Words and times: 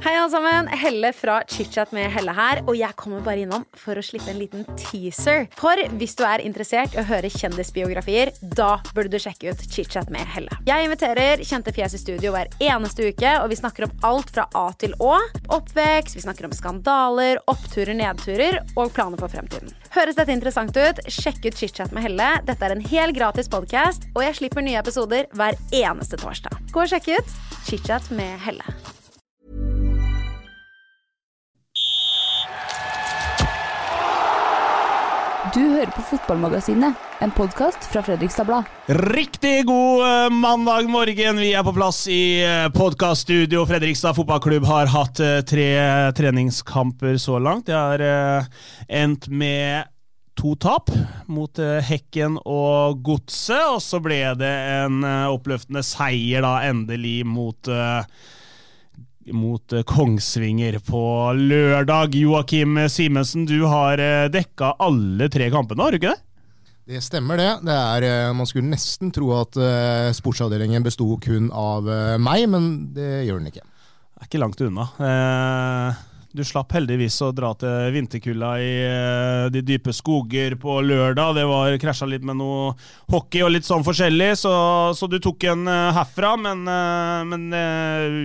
Hei 0.00 0.16
alle 0.16 0.30
sammen, 0.32 0.66
Helle 0.66 1.12
fra 1.14 1.36
ChitChat 1.46 1.92
med 1.94 2.08
Helle 2.10 2.32
her, 2.34 2.58
og 2.66 2.74
jeg 2.74 2.96
kommer 2.98 3.20
bare 3.22 3.44
innom 3.44 3.62
for 3.78 3.94
å 3.94 4.02
slippe 4.02 4.32
en 4.32 4.38
liten 4.40 4.64
teaser. 4.80 5.44
For 5.54 5.78
hvis 6.00 6.16
du 6.18 6.24
er 6.26 6.42
interessert 6.42 6.96
i 6.96 6.98
å 6.98 7.04
høre 7.06 7.28
kjendisbiografier, 7.30 8.32
da 8.56 8.80
burde 8.96 9.12
du 9.12 9.20
sjekke 9.22 9.52
ut 9.52 9.60
ChitChat 9.62 10.08
med 10.10 10.26
Helle. 10.32 10.56
Jeg 10.66 10.88
inviterer 10.88 11.44
kjente 11.46 11.74
fjes 11.76 11.94
i 11.94 12.00
studio 12.00 12.32
hver 12.34 12.50
eneste 12.58 13.12
uke, 13.12 13.34
og 13.44 13.52
vi 13.52 13.58
snakker 13.60 13.86
om 13.86 13.92
alt 14.08 14.32
fra 14.34 14.48
A 14.58 14.64
til 14.80 14.96
Å. 14.98 15.12
Oppvekst, 15.54 16.16
vi 16.18 16.24
snakker 16.24 16.48
om 16.48 16.56
skandaler, 16.56 17.38
oppturer, 17.52 17.94
nedturer 17.94 18.58
og 18.72 18.90
planer 18.96 19.22
for 19.22 19.30
fremtiden. 19.30 19.70
Høres 19.94 20.18
dette 20.18 20.34
interessant 20.34 20.74
ut? 20.74 20.98
Sjekk 21.06 21.44
ut 21.46 21.60
ChitChat 21.60 21.94
med 21.94 22.08
Helle. 22.08 22.32
Dette 22.48 22.66
er 22.66 22.74
en 22.74 22.82
hel 22.90 23.14
gratis 23.14 23.52
podkast, 23.52 24.08
og 24.16 24.26
jeg 24.26 24.40
slipper 24.40 24.66
nye 24.66 24.82
episoder 24.82 25.30
hver 25.38 25.54
eneste 25.70 26.18
torsdag. 26.18 26.58
Gå 26.74 26.82
og 26.88 26.90
sjekk 26.90 27.12
ut 27.20 27.38
ChitChat 27.68 28.10
med 28.18 28.34
Helle. 28.48 28.66
Du 35.52 35.60
hører 35.60 35.90
på 35.92 36.00
Fotballmagasinet, 36.08 36.96
en 37.20 37.32
podkast 37.36 37.84
fra 37.92 38.00
Fredrikstad 38.00 38.46
Blad. 38.48 38.68
Riktig 39.12 39.66
god 39.68 40.00
eh, 40.06 40.30
mandag 40.32 40.88
morgen. 40.88 41.42
Vi 41.44 41.50
er 41.52 41.66
på 41.66 41.74
plass 41.76 42.06
i 42.08 42.40
eh, 42.40 42.70
podkaststudio. 42.72 43.66
Fredrikstad 43.68 44.16
fotballklubb 44.16 44.64
har 44.64 44.88
hatt 44.88 45.20
eh, 45.20 45.42
tre 45.44 45.68
treningskamper 46.16 47.20
så 47.20 47.36
langt. 47.36 47.68
Det 47.68 47.76
har 47.76 48.48
endt 48.88 49.28
med 49.28 49.92
to 50.40 50.54
tap 50.56 50.88
mot 51.28 51.60
Hekken 51.60 52.40
og 52.48 53.04
Godset. 53.04 53.74
Og 53.74 53.82
så 53.84 54.00
ble 54.00 54.22
det 54.40 54.54
en 54.78 55.04
oppløftende 55.04 55.84
seier, 55.84 56.48
da, 56.48 56.62
endelig, 56.70 57.18
mot 57.28 57.68
eh, 57.68 58.08
mot 59.30 59.72
eh, 59.72 59.82
Kongsvinger 59.82 60.78
på 60.86 61.04
lørdag. 61.38 62.16
Joakim 62.18 62.78
Simensen, 62.90 63.46
du 63.46 63.62
har 63.70 64.00
eh, 64.02 64.28
dekka 64.32 64.74
alle 64.82 65.28
tre 65.32 65.50
kampene, 65.52 65.82
har 65.84 65.94
du 65.94 66.00
ikke 66.00 66.14
det? 66.14 66.28
Det 66.92 67.02
stemmer, 67.04 67.38
det. 67.38 67.50
det 67.68 67.74
er, 67.78 68.06
eh, 68.08 68.34
man 68.34 68.48
skulle 68.48 68.72
nesten 68.72 69.12
tro 69.14 69.30
at 69.38 69.58
sportsavdelingen 70.18 70.82
besto 70.84 71.06
kun 71.22 71.50
av 71.54 71.86
meg, 72.20 72.48
men 72.50 72.72
det 72.96 73.26
gjør 73.28 73.42
den 73.42 73.52
ikke. 73.52 73.66
Det 73.66 74.24
er 74.24 74.30
ikke 74.30 74.42
langt 74.42 74.64
unna. 74.66 74.88
Du 76.32 76.40
slapp 76.46 76.72
heldigvis 76.72 77.18
å 77.26 77.28
dra 77.36 77.50
til 77.60 77.90
vinterkulda 77.92 78.52
i 78.62 78.70
de 79.52 79.62
dype 79.66 79.92
skoger 79.92 80.54
på 80.62 80.78
lørdag. 80.80 81.34
Det 81.36 81.44
var 81.50 81.76
krasja 81.82 82.08
litt 82.08 82.24
med 82.24 82.38
noe 82.40 82.70
hockey 83.12 83.42
og 83.44 83.52
litt 83.52 83.68
sånn 83.68 83.84
forskjellig, 83.84 84.30
så, 84.40 84.54
så 84.96 85.10
du 85.10 85.18
tok 85.20 85.44
en 85.52 85.66
herfra. 85.68 86.36
Men, 86.40 86.64
men 87.28 87.50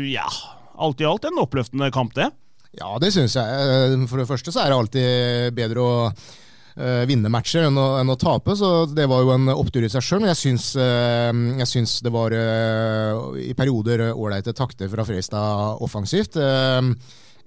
ja 0.08 0.30
Alt 0.78 1.02
i 1.02 1.08
alt 1.10 1.26
en 1.26 1.42
oppløftende 1.42 1.90
kamp, 1.94 2.14
det. 2.18 2.30
Ja, 2.78 2.98
det 3.02 3.14
syns 3.16 3.38
jeg. 3.38 3.46
Eh, 3.46 3.96
For 4.10 4.22
det 4.22 4.30
første 4.30 4.54
så 4.54 4.64
er 4.64 4.72
det 4.72 4.78
alltid 4.78 5.56
bedre 5.58 5.84
å 5.84 5.94
eh, 6.08 7.04
vinne 7.10 7.32
matcher 7.34 7.68
enn 7.68 7.80
å, 7.80 7.88
enn 8.02 8.14
å 8.14 8.18
tape, 8.22 8.54
så 8.60 8.86
det 8.90 9.08
var 9.10 9.24
jo 9.26 9.34
en 9.34 9.50
opptur 9.56 9.86
i 9.86 9.92
seg 9.92 10.06
sjøl. 10.06 10.22
Men 10.24 10.34
jeg 10.36 10.42
syns, 10.44 10.72
eh, 10.82 11.32
jeg 11.64 11.72
syns 11.74 12.00
det 12.06 12.14
var 12.14 12.36
i 12.38 13.54
perioder 13.58 14.10
ålreite 14.12 14.56
takter 14.58 14.92
fra 14.92 15.08
Fredrikstad 15.08 15.82
offensivt. 15.86 16.38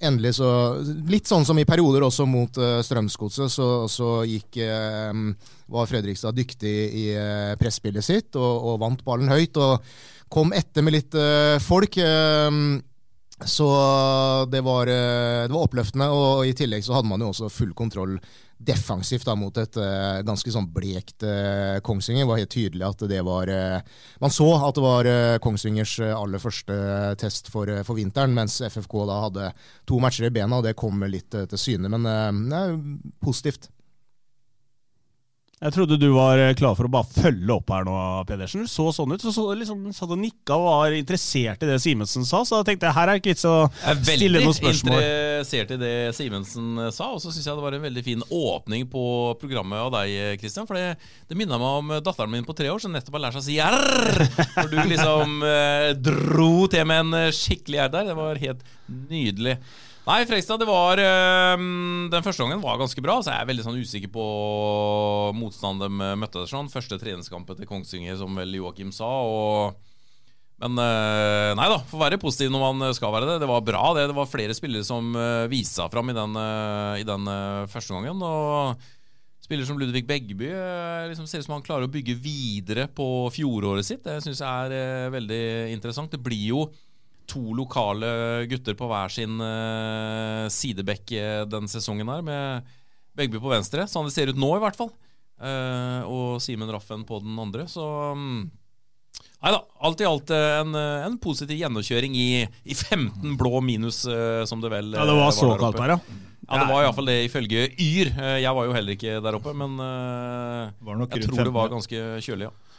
Endelig 0.00 0.38
så 0.38 0.50
Litt 1.12 1.28
sånn 1.28 1.44
som 1.44 1.58
i 1.60 1.66
perioder 1.68 2.06
også 2.06 2.24
mot 2.24 2.56
Strømsgodset, 2.56 3.52
så, 3.52 3.66
så 3.92 4.22
gikk 4.24 4.56
var 5.70 5.90
Fredrikstad 5.90 6.38
dyktig 6.38 6.72
i 6.96 7.04
presspillet 7.60 8.06
sitt 8.06 8.38
og, 8.40 8.64
og 8.72 8.80
vant 8.80 9.04
ballen 9.04 9.28
høyt. 9.28 9.60
Og 9.60 9.84
kom 10.32 10.54
etter 10.56 10.86
med 10.86 10.96
litt 10.96 11.18
folk. 11.60 12.00
Så 13.46 13.66
det 14.50 14.60
var, 14.60 14.86
eh, 14.86 15.46
det 15.46 15.54
var 15.54 15.64
oppløftende, 15.64 16.10
og 16.12 16.46
i 16.46 16.52
tillegg 16.56 16.84
så 16.84 16.98
hadde 16.98 17.08
man 17.08 17.22
jo 17.24 17.30
også 17.32 17.48
full 17.52 17.72
kontroll 17.74 18.18
defensivt 18.60 19.24
da, 19.24 19.32
mot 19.40 19.56
et 19.56 19.76
uh, 19.80 20.20
ganske 20.20 20.52
sånn 20.52 20.66
blekt 20.68 21.24
uh, 21.24 21.78
Kongsvinger. 21.80 22.26
Det 22.26 22.28
var 22.28 22.40
helt 22.42 22.52
tydelig 22.52 22.84
at 22.84 23.04
det 23.08 23.22
var 23.24 23.48
uh, 23.48 23.78
Man 24.20 24.34
så 24.34 24.50
at 24.58 24.76
det 24.76 24.84
var 24.84 25.08
Kongsvingers 25.40 25.94
aller 26.12 26.42
første 26.42 26.76
test 27.22 27.48
for, 27.48 27.72
for, 27.88 27.96
vinteren, 27.96 28.36
mens 28.36 28.58
FFK 28.60 28.98
da 29.08 29.20
hadde 29.24 29.48
to 29.88 29.96
matcher 30.04 30.28
i 30.28 30.34
bena, 30.34 30.60
og 30.60 30.68
det 30.68 30.76
kommer 30.76 31.08
litt 31.08 31.32
til 31.32 31.62
syne. 31.62 31.88
Men 31.88 32.04
det 32.04 32.60
er 32.60 32.76
positivt. 33.24 33.70
Jeg 35.60 35.74
trodde 35.74 35.98
du 36.00 36.06
var 36.14 36.40
klar 36.56 36.72
for 36.72 36.88
å 36.88 36.90
bare 36.92 37.04
følge 37.12 37.52
opp 37.52 37.68
her 37.68 37.82
nå, 37.84 37.94
Pedersen. 38.24 38.62
Du 38.64 38.70
så 38.72 38.86
sånn 38.96 39.12
ut. 39.12 39.20
Så, 39.20 39.28
så 39.36 39.42
liksom 39.52 39.90
satt 39.92 40.14
og 40.14 40.16
nikka 40.16 40.56
og 40.56 40.62
var 40.64 40.94
interessert 40.96 41.60
i 41.60 41.68
det 41.68 41.76
Simensen 41.84 42.24
sa, 42.24 42.40
så 42.48 42.62
da 42.62 42.64
tenkte 42.70 42.88
jeg 42.88 42.96
her 42.96 43.12
er 43.12 43.20
ikke 43.20 43.34
vits 43.34 43.44
å 43.44 43.68
stille 43.98 44.40
noen 44.40 44.56
spørsmål. 44.56 44.96
Jeg 44.96 45.04
er 45.04 45.10
veldig 45.10 45.34
interessert 45.34 45.74
i 45.76 45.78
det 45.82 45.92
Simensen 46.16 46.80
sa, 46.96 47.10
og 47.12 47.20
så 47.20 47.28
syns 47.28 47.44
jeg 47.44 47.60
det 47.60 47.66
var 47.66 47.76
en 47.76 47.84
veldig 47.84 48.04
fin 48.06 48.24
åpning 48.24 48.88
på 48.88 49.04
programmet 49.42 49.84
av 49.84 49.92
deg, 49.98 50.40
Christian. 50.40 50.64
For 50.70 50.80
det, 50.80 50.96
det 51.28 51.36
minna 51.36 51.60
meg 51.60 51.76
om 51.82 51.92
datteren 52.08 52.32
min 52.32 52.48
på 52.48 52.56
tre 52.56 52.72
år, 52.72 52.80
som 52.80 52.96
nettopp 52.96 53.20
har 53.20 53.26
lært 53.26 53.36
seg 53.36 53.44
å 53.44 53.48
si 53.50 53.60
r. 53.60 54.24
Når 54.56 54.72
du 54.72 54.80
liksom 54.94 55.46
eh, 55.50 55.90
dro 56.08 56.50
til 56.72 56.88
med 56.88 57.04
en 57.04 57.36
skikkelig 57.36 57.84
r 57.84 57.94
der. 57.98 58.08
Det 58.08 58.16
var 58.16 58.44
helt 58.48 58.64
nydelig. 59.12 59.58
Nei, 60.08 60.24
Frekstad, 60.24 60.62
det 60.62 60.68
var 60.68 60.96
øh, 60.96 61.60
Den 62.10 62.24
første 62.24 62.42
gangen 62.42 62.62
var 62.62 62.80
ganske 62.80 63.02
bra. 63.04 63.18
Så 63.20 63.34
jeg 63.34 63.44
er 63.44 63.50
veldig 63.50 63.66
sånn 63.66 63.80
usikker 63.80 64.12
på 64.14 64.24
motstanderen 65.36 66.00
de 66.00 66.14
møtte. 66.18 66.46
Sånn. 66.48 66.70
Første 66.72 66.98
treningskampen 67.00 67.58
til 67.58 67.68
Kongsvinger, 67.68 68.16
som 68.20 68.38
vel 68.38 68.56
Joakim 68.56 68.94
sa. 68.96 69.10
Og, 69.28 69.76
men 70.64 70.80
øh, 70.80 71.50
nei 71.58 71.68
da, 71.72 71.82
får 71.90 72.04
være 72.06 72.20
positiv 72.22 72.54
når 72.54 72.64
man 72.64 72.96
skal 72.96 73.12
være 73.12 73.28
det. 73.34 73.36
Det 73.44 73.50
var 73.52 73.66
bra, 73.66 73.84
det. 73.98 74.08
Det 74.10 74.16
var 74.16 74.32
flere 74.32 74.56
spillere 74.56 74.88
som 74.88 75.12
øh, 75.12 75.44
viste 75.52 75.82
seg 75.82 75.92
fram 75.92 76.12
i 76.12 76.16
den, 76.16 76.40
øh, 76.46 76.96
i 77.02 77.06
den 77.06 77.30
første 77.68 77.98
gangen. 77.98 78.24
Og 78.24 78.88
spiller 79.44 79.68
som 79.68 79.80
Ludvig 79.80 80.06
Begby 80.08 80.48
liksom 81.10 81.26
ser 81.28 81.42
ut 81.42 81.48
som 81.48 81.58
han 81.58 81.66
klarer 81.66 81.88
å 81.88 81.92
bygge 81.92 82.14
videre 82.22 82.86
på 82.88 83.04
fjoråret 83.34 83.84
sitt. 83.84 84.04
Det 84.06 84.22
syns 84.24 84.40
jeg 84.40 84.78
er 84.80 85.12
veldig 85.12 85.44
interessant. 85.74 86.12
Det 86.12 86.22
blir 86.24 86.46
jo 86.54 86.70
to 87.30 87.54
lokale 87.56 88.10
gutter 88.50 88.76
på 88.78 88.88
hver 88.90 89.12
sin 89.14 89.40
uh, 89.40 90.46
sidebekk 90.52 91.14
den 91.50 91.70
sesongen 91.70 92.10
her, 92.10 92.24
med 92.26 92.76
Begby 93.16 93.40
på 93.42 93.50
venstre, 93.50 93.86
sånn 93.90 94.06
det 94.06 94.14
ser 94.14 94.30
ut 94.30 94.38
nå 94.38 94.52
i 94.56 94.62
hvert 94.62 94.78
fall. 94.78 94.92
Uh, 95.40 96.02
og 96.04 96.40
Simen 96.44 96.70
Raffen 96.70 97.02
på 97.08 97.18
den 97.24 97.38
andre. 97.40 97.66
Så 97.70 97.84
um, 98.14 98.48
Nei 99.40 99.50
da, 99.54 99.58
alt 99.88 100.02
i 100.02 100.06
alt 100.06 100.30
en, 100.36 100.74
en 100.76 101.14
positiv 101.20 101.56
gjennomkjøring 101.56 102.12
i, 102.12 102.42
i 102.44 102.74
15 102.76 103.38
blå 103.40 103.62
minus, 103.64 104.02
som 104.48 104.60
det 104.60 104.68
vel 104.68 104.90
Ja, 104.92 105.06
det 105.08 105.14
var, 105.16 105.32
såkalt 105.32 105.56
så 105.56 105.62
kaldt 105.62 105.80
her, 105.80 105.92
ja. 105.94 106.18
Ja, 106.44 106.58
Det 106.60 106.66
var 106.68 106.84
iallfall 106.84 107.08
det 107.08 107.16
ifølge 107.24 107.62
Yr. 107.72 108.10
Jeg 108.42 108.52
var 108.58 108.68
jo 108.68 108.74
heller 108.76 108.98
ikke 108.98 109.16
der 109.24 109.38
oppe, 109.38 109.54
men 109.56 109.80
jeg 109.80 111.24
tror 111.24 111.40
det 111.48 111.54
var 111.56 111.72
ganske 111.72 112.02
kjølig, 112.20 112.50
ja. 112.50 112.69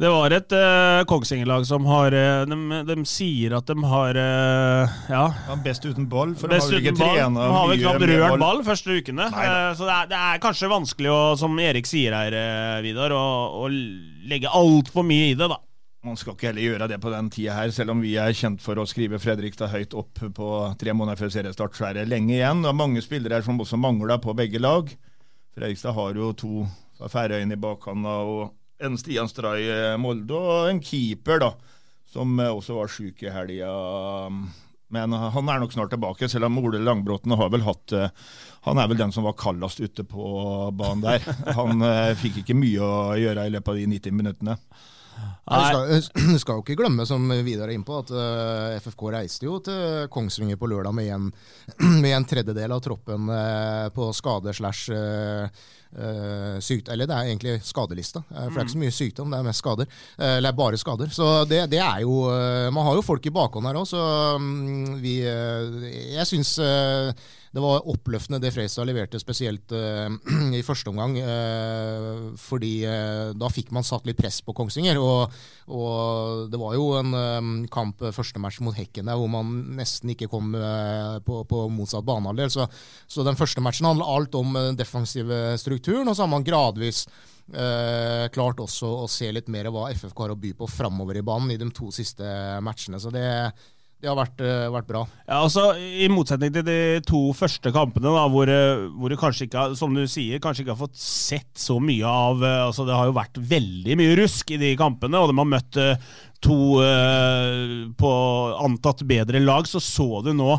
Det 0.00 0.08
var 0.08 0.32
et 0.32 0.52
uh, 0.56 1.02
Kongsvinger-lag 1.04 1.66
som 1.68 1.84
har 1.84 2.14
uh, 2.16 2.46
de, 2.48 2.76
de, 2.88 2.94
sier 3.04 3.52
at 3.58 3.68
de 3.68 3.74
har 3.84 4.16
uh, 4.16 5.00
ja. 5.12 5.24
ja. 5.28 5.56
Best 5.60 5.84
uten 5.84 6.06
ball. 6.08 6.32
For 6.40 6.48
best 6.48 6.70
de 6.70 6.78
har 6.78 6.80
vel 6.80 6.86
ikke 6.86 6.96
trena 6.96 7.42
De 7.44 7.48
har 7.52 7.66
vel 7.68 7.80
knapt 7.82 8.04
rørt 8.08 8.24
ball. 8.30 8.40
ball 8.40 8.62
første 8.64 8.96
ukene. 8.96 9.26
så 9.28 9.84
det 9.84 9.96
er, 9.98 10.06
det 10.08 10.20
er, 10.20 10.38
kanskje 10.40 10.70
vanskelig, 10.72 11.10
å, 11.12 11.18
som 11.36 11.58
Erik 11.60 11.90
sier 11.90 12.16
her, 12.16 12.36
Vidar, 12.80 13.12
å, 13.12 13.24
å 13.60 13.68
legge 14.30 14.48
altfor 14.48 15.04
mye 15.04 15.34
i 15.34 15.34
det, 15.36 15.50
da. 15.52 15.58
Man 16.08 16.16
skal 16.16 16.32
ikke 16.32 16.48
heller 16.48 16.64
gjøre 16.64 16.88
det 16.88 16.96
på 17.02 17.12
den 17.12 17.28
tida 17.34 17.58
her, 17.58 17.72
selv 17.76 17.92
om 17.92 18.00
vi 18.00 18.14
er 18.16 18.32
kjent 18.32 18.62
for 18.64 18.80
å 18.80 18.86
skrive 18.88 19.20
Fredrikstad 19.20 19.68
høyt 19.68 19.92
opp 20.00 20.22
på 20.32 20.52
tre 20.80 20.94
måneder 20.96 21.20
før 21.20 21.34
seriestart, 21.34 21.76
så 21.76 21.90
er 21.90 21.98
det 21.98 22.06
lenge 22.08 22.38
igjen. 22.38 22.62
Det 22.64 22.72
er 22.72 22.78
mange 22.78 23.02
spillere 23.04 23.36
her 23.36 23.44
som 23.44 23.60
også 23.60 23.76
mangler 23.76 24.16
på 24.24 24.32
begge 24.38 24.62
lag. 24.64 24.88
Fredrikstad 25.52 25.92
har 25.98 26.16
jo 26.16 26.32
to 26.40 26.64
Færøyene 27.00 27.56
i 27.56 27.60
bakhånda 27.60 28.16
og 28.28 28.40
en 28.80 28.98
Stian 29.00 29.28
Stray 29.30 29.68
Molde 30.00 30.36
og 30.36 30.70
en 30.70 30.80
keeper, 30.84 31.42
da, 31.42 31.52
som 32.10 32.38
også 32.42 32.78
var 32.78 32.92
sjuk 32.92 33.22
i 33.26 33.32
helga. 33.32 33.70
Men 34.90 35.14
han 35.14 35.50
er 35.52 35.60
nok 35.62 35.74
snart 35.74 35.92
tilbake, 35.94 36.28
selv 36.28 36.48
om 36.48 36.58
Ole 36.58 36.80
Langbråten 36.82 37.36
har 37.38 37.52
vel 37.52 37.62
hatt 37.62 37.94
Han 38.66 38.80
er 38.82 38.88
vel 38.90 38.98
den 38.98 39.12
som 39.14 39.28
var 39.28 39.36
kaldest 39.38 39.78
ute 39.84 40.02
på 40.02 40.24
banen 40.74 41.04
der. 41.04 41.28
Han 41.60 41.84
fikk 42.18 42.40
ikke 42.42 42.58
mye 42.58 42.82
å 42.82 43.18
gjøre 43.20 43.46
i 43.46 43.52
løpet 43.54 43.70
av 43.70 43.78
de 43.78 43.86
90 43.94 44.18
minuttene. 44.18 44.56
Du 45.50 45.56
skal, 45.56 46.38
skal 46.38 46.58
jo 46.58 46.62
ikke 46.62 46.76
glemme, 46.78 47.04
som 47.08 47.24
Vidar 47.42 47.66
er 47.66 47.74
inne 47.74 47.86
på, 47.86 47.98
at 47.98 48.12
uh, 48.14 48.76
FFK 48.78 49.06
reiste 49.16 49.48
jo 49.48 49.58
til 49.64 50.06
Kongsvinger 50.12 50.58
på 50.60 50.68
lørdag 50.70 50.94
med 50.94 51.10
en, 51.16 51.28
med 52.04 52.12
en 52.14 52.26
tredjedel 52.28 52.74
av 52.76 52.82
troppen 52.84 53.26
uh, 53.32 53.88
på 53.94 54.10
skade 54.16 54.54
slash 54.56 54.94
uh, 54.94 55.66
sykt, 56.62 56.88
Eller 56.88 57.08
det 57.10 57.16
er 57.16 57.28
egentlig 57.30 57.54
skadelista, 57.66 58.22
for 58.28 58.52
det 58.54 58.60
er 58.60 58.66
ikke 58.66 58.76
så 58.76 58.82
mye 58.84 58.94
sykdom, 58.94 59.32
det 59.32 59.38
er 59.40 59.48
mest 59.48 59.58
skader. 59.58 59.86
eller 60.18 60.52
bare 60.52 60.78
skader. 60.78 61.10
Så 61.10 61.44
det, 61.50 61.64
det 61.72 61.80
er 61.82 62.00
jo 62.04 62.30
Man 62.70 62.84
har 62.86 62.94
jo 62.94 63.02
folk 63.02 63.26
i 63.26 63.32
bakhånd 63.34 63.66
her 63.66 63.80
òg, 63.80 63.88
så 63.90 64.04
um, 64.36 65.00
vi 65.02 65.16
Jeg 65.24 66.26
syns 66.30 66.54
det 67.50 67.62
var 67.62 67.86
oppløftende 67.90 68.38
det 68.38 68.52
Freistad 68.54 68.86
leverte, 68.86 69.18
spesielt 69.18 69.72
uh, 69.74 70.06
i 70.58 70.62
første 70.62 70.92
omgang. 70.92 71.16
Uh, 71.18 72.28
fordi 72.38 72.76
uh, 72.86 73.32
da 73.34 73.48
fikk 73.50 73.72
man 73.74 73.86
satt 73.86 74.06
litt 74.06 74.20
press 74.20 74.38
på 74.46 74.54
Kongsvinger. 74.54 75.00
Og, 75.02 75.34
og 75.74 76.44
det 76.52 76.60
var 76.60 76.76
jo 76.78 76.92
en 77.00 77.64
kamp 77.72 78.04
første 78.14 78.42
match 78.42 78.60
mot 78.62 78.76
Hekken 78.76 79.10
der 79.10 79.18
hvor 79.18 79.30
man 79.32 79.50
nesten 79.80 80.14
ikke 80.14 80.30
kom 80.30 80.54
på, 81.26 81.40
på, 81.50 81.64
motsatt 81.74 82.06
banehalvdel. 82.06 82.54
Så, 82.54 82.68
så, 83.10 83.26
den 83.26 83.38
første 83.38 83.62
matchen 83.64 83.88
handla 83.88 84.06
alt 84.06 84.38
om 84.38 84.54
den 84.54 84.78
defensive 84.78 85.58
strukturen, 85.58 86.06
og 86.06 86.14
så 86.14 86.26
har 86.26 86.32
man 86.32 86.46
gradvis 86.46 87.06
klart 88.30 88.60
også 88.62 88.86
å 89.02 89.06
se 89.10 89.26
litt 89.34 89.48
mer 89.50 89.66
hva 89.74 89.88
FFK 89.90 90.20
har 90.22 90.34
å 90.36 90.38
by 90.38 90.52
på 90.60 90.68
framover 90.70 91.18
i 91.18 91.24
banen 91.26 91.50
i 91.50 91.58
de 91.58 91.66
to 91.74 91.88
siste 91.94 92.22
matchene. 92.62 93.00
Så 93.02 93.10
det 93.10 93.26
det 94.00 94.08
har 94.08 94.16
vært, 94.16 94.40
uh, 94.40 94.70
vært, 94.72 94.86
bra. 94.88 95.02
Ja, 95.26 95.42
altså, 95.42 95.74
I 95.76 96.06
motsetning 96.08 96.54
til 96.54 96.64
de 96.64 96.78
to 97.04 97.20
første 97.36 97.72
kampene, 97.74 98.08
da, 98.08 98.22
hvor, 98.32 98.48
eh, 98.48 98.86
hvor, 98.96 99.12
du 99.12 99.20
kanskje 99.20 99.44
ikke 99.44 99.60
har, 99.60 99.74
som 99.76 99.92
du 99.96 100.06
sier, 100.08 100.40
kanskje 100.40 100.64
ikke 100.64 100.72
har 100.72 100.80
fått 100.80 100.96
sett 100.96 101.50
så 101.60 101.76
mye 101.84 102.08
av 102.08 102.40
uh, 102.40 102.54
altså 102.70 102.86
Det 102.88 102.96
har 102.96 103.10
jo 103.10 103.18
vært 103.18 103.36
veldig 103.50 103.98
mye 104.00 104.16
rusk 104.22 104.54
i 104.56 104.60
de 104.62 104.72
kampene, 104.80 105.20
og 105.20 105.28
de 105.28 105.36
har 105.36 105.50
møtt 105.50 105.80
to 106.40 106.56
på 108.00 108.10
antatt 108.64 109.02
bedre 109.04 109.42
lag. 109.44 109.68
Så 109.68 109.82
så 109.84 110.22
du 110.24 110.32
nå 110.32 110.54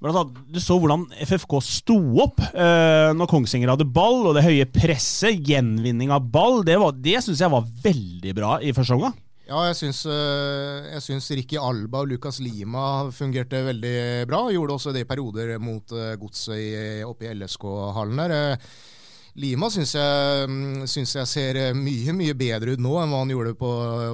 du 0.00 0.58
så 0.58 0.78
hvordan 0.80 1.04
FFK 1.28 1.58
sto 1.62 1.98
opp 2.24 2.40
når 2.40 3.28
Kongsvinger 3.30 3.70
hadde 3.70 3.86
ball, 3.86 4.24
og 4.24 4.34
det 4.34 4.46
høye 4.48 4.66
presset, 4.72 5.44
gjenvinning 5.46 6.10
av 6.10 6.24
ball. 6.32 6.64
Det, 6.66 6.80
var, 6.80 6.96
det 6.96 7.20
syns 7.22 7.44
jeg 7.44 7.52
var 7.52 7.68
veldig 7.84 8.34
bra 8.40 8.56
i 8.64 8.72
første 8.74 8.96
omgang. 8.96 9.14
Ja, 9.50 9.64
jeg 9.66 9.80
syns, 9.80 10.04
eh, 10.06 10.92
jeg 10.92 11.02
syns 11.02 11.26
Ricky 11.34 11.56
Alba 11.58 12.04
og 12.04 12.12
Lucas 12.12 12.36
Lima 12.38 13.10
fungerte 13.10 13.64
veldig 13.66 14.28
bra. 14.30 14.44
Gjorde 14.54 14.76
også 14.76 14.92
det 14.94 15.02
i 15.02 15.08
perioder 15.10 15.56
mot 15.58 15.90
eh, 15.90 16.12
Godset 16.20 17.02
oppe 17.02 17.26
i 17.26 17.32
LSK-hallen 17.34 18.20
der. 18.22 18.34
Eh, 18.36 18.68
Lima 19.42 19.66
syns 19.74 19.96
jeg, 19.96 20.44
mm, 20.50 20.84
syns 20.90 21.16
jeg, 21.16 21.30
ser 21.30 21.58
mye 21.74 22.14
mye 22.14 22.36
bedre 22.38 22.76
ut 22.76 22.82
nå 22.82 22.92
enn 23.00 23.10
hva 23.10 23.22
han 23.24 23.32
gjorde 23.34 23.56
på, 23.58 23.70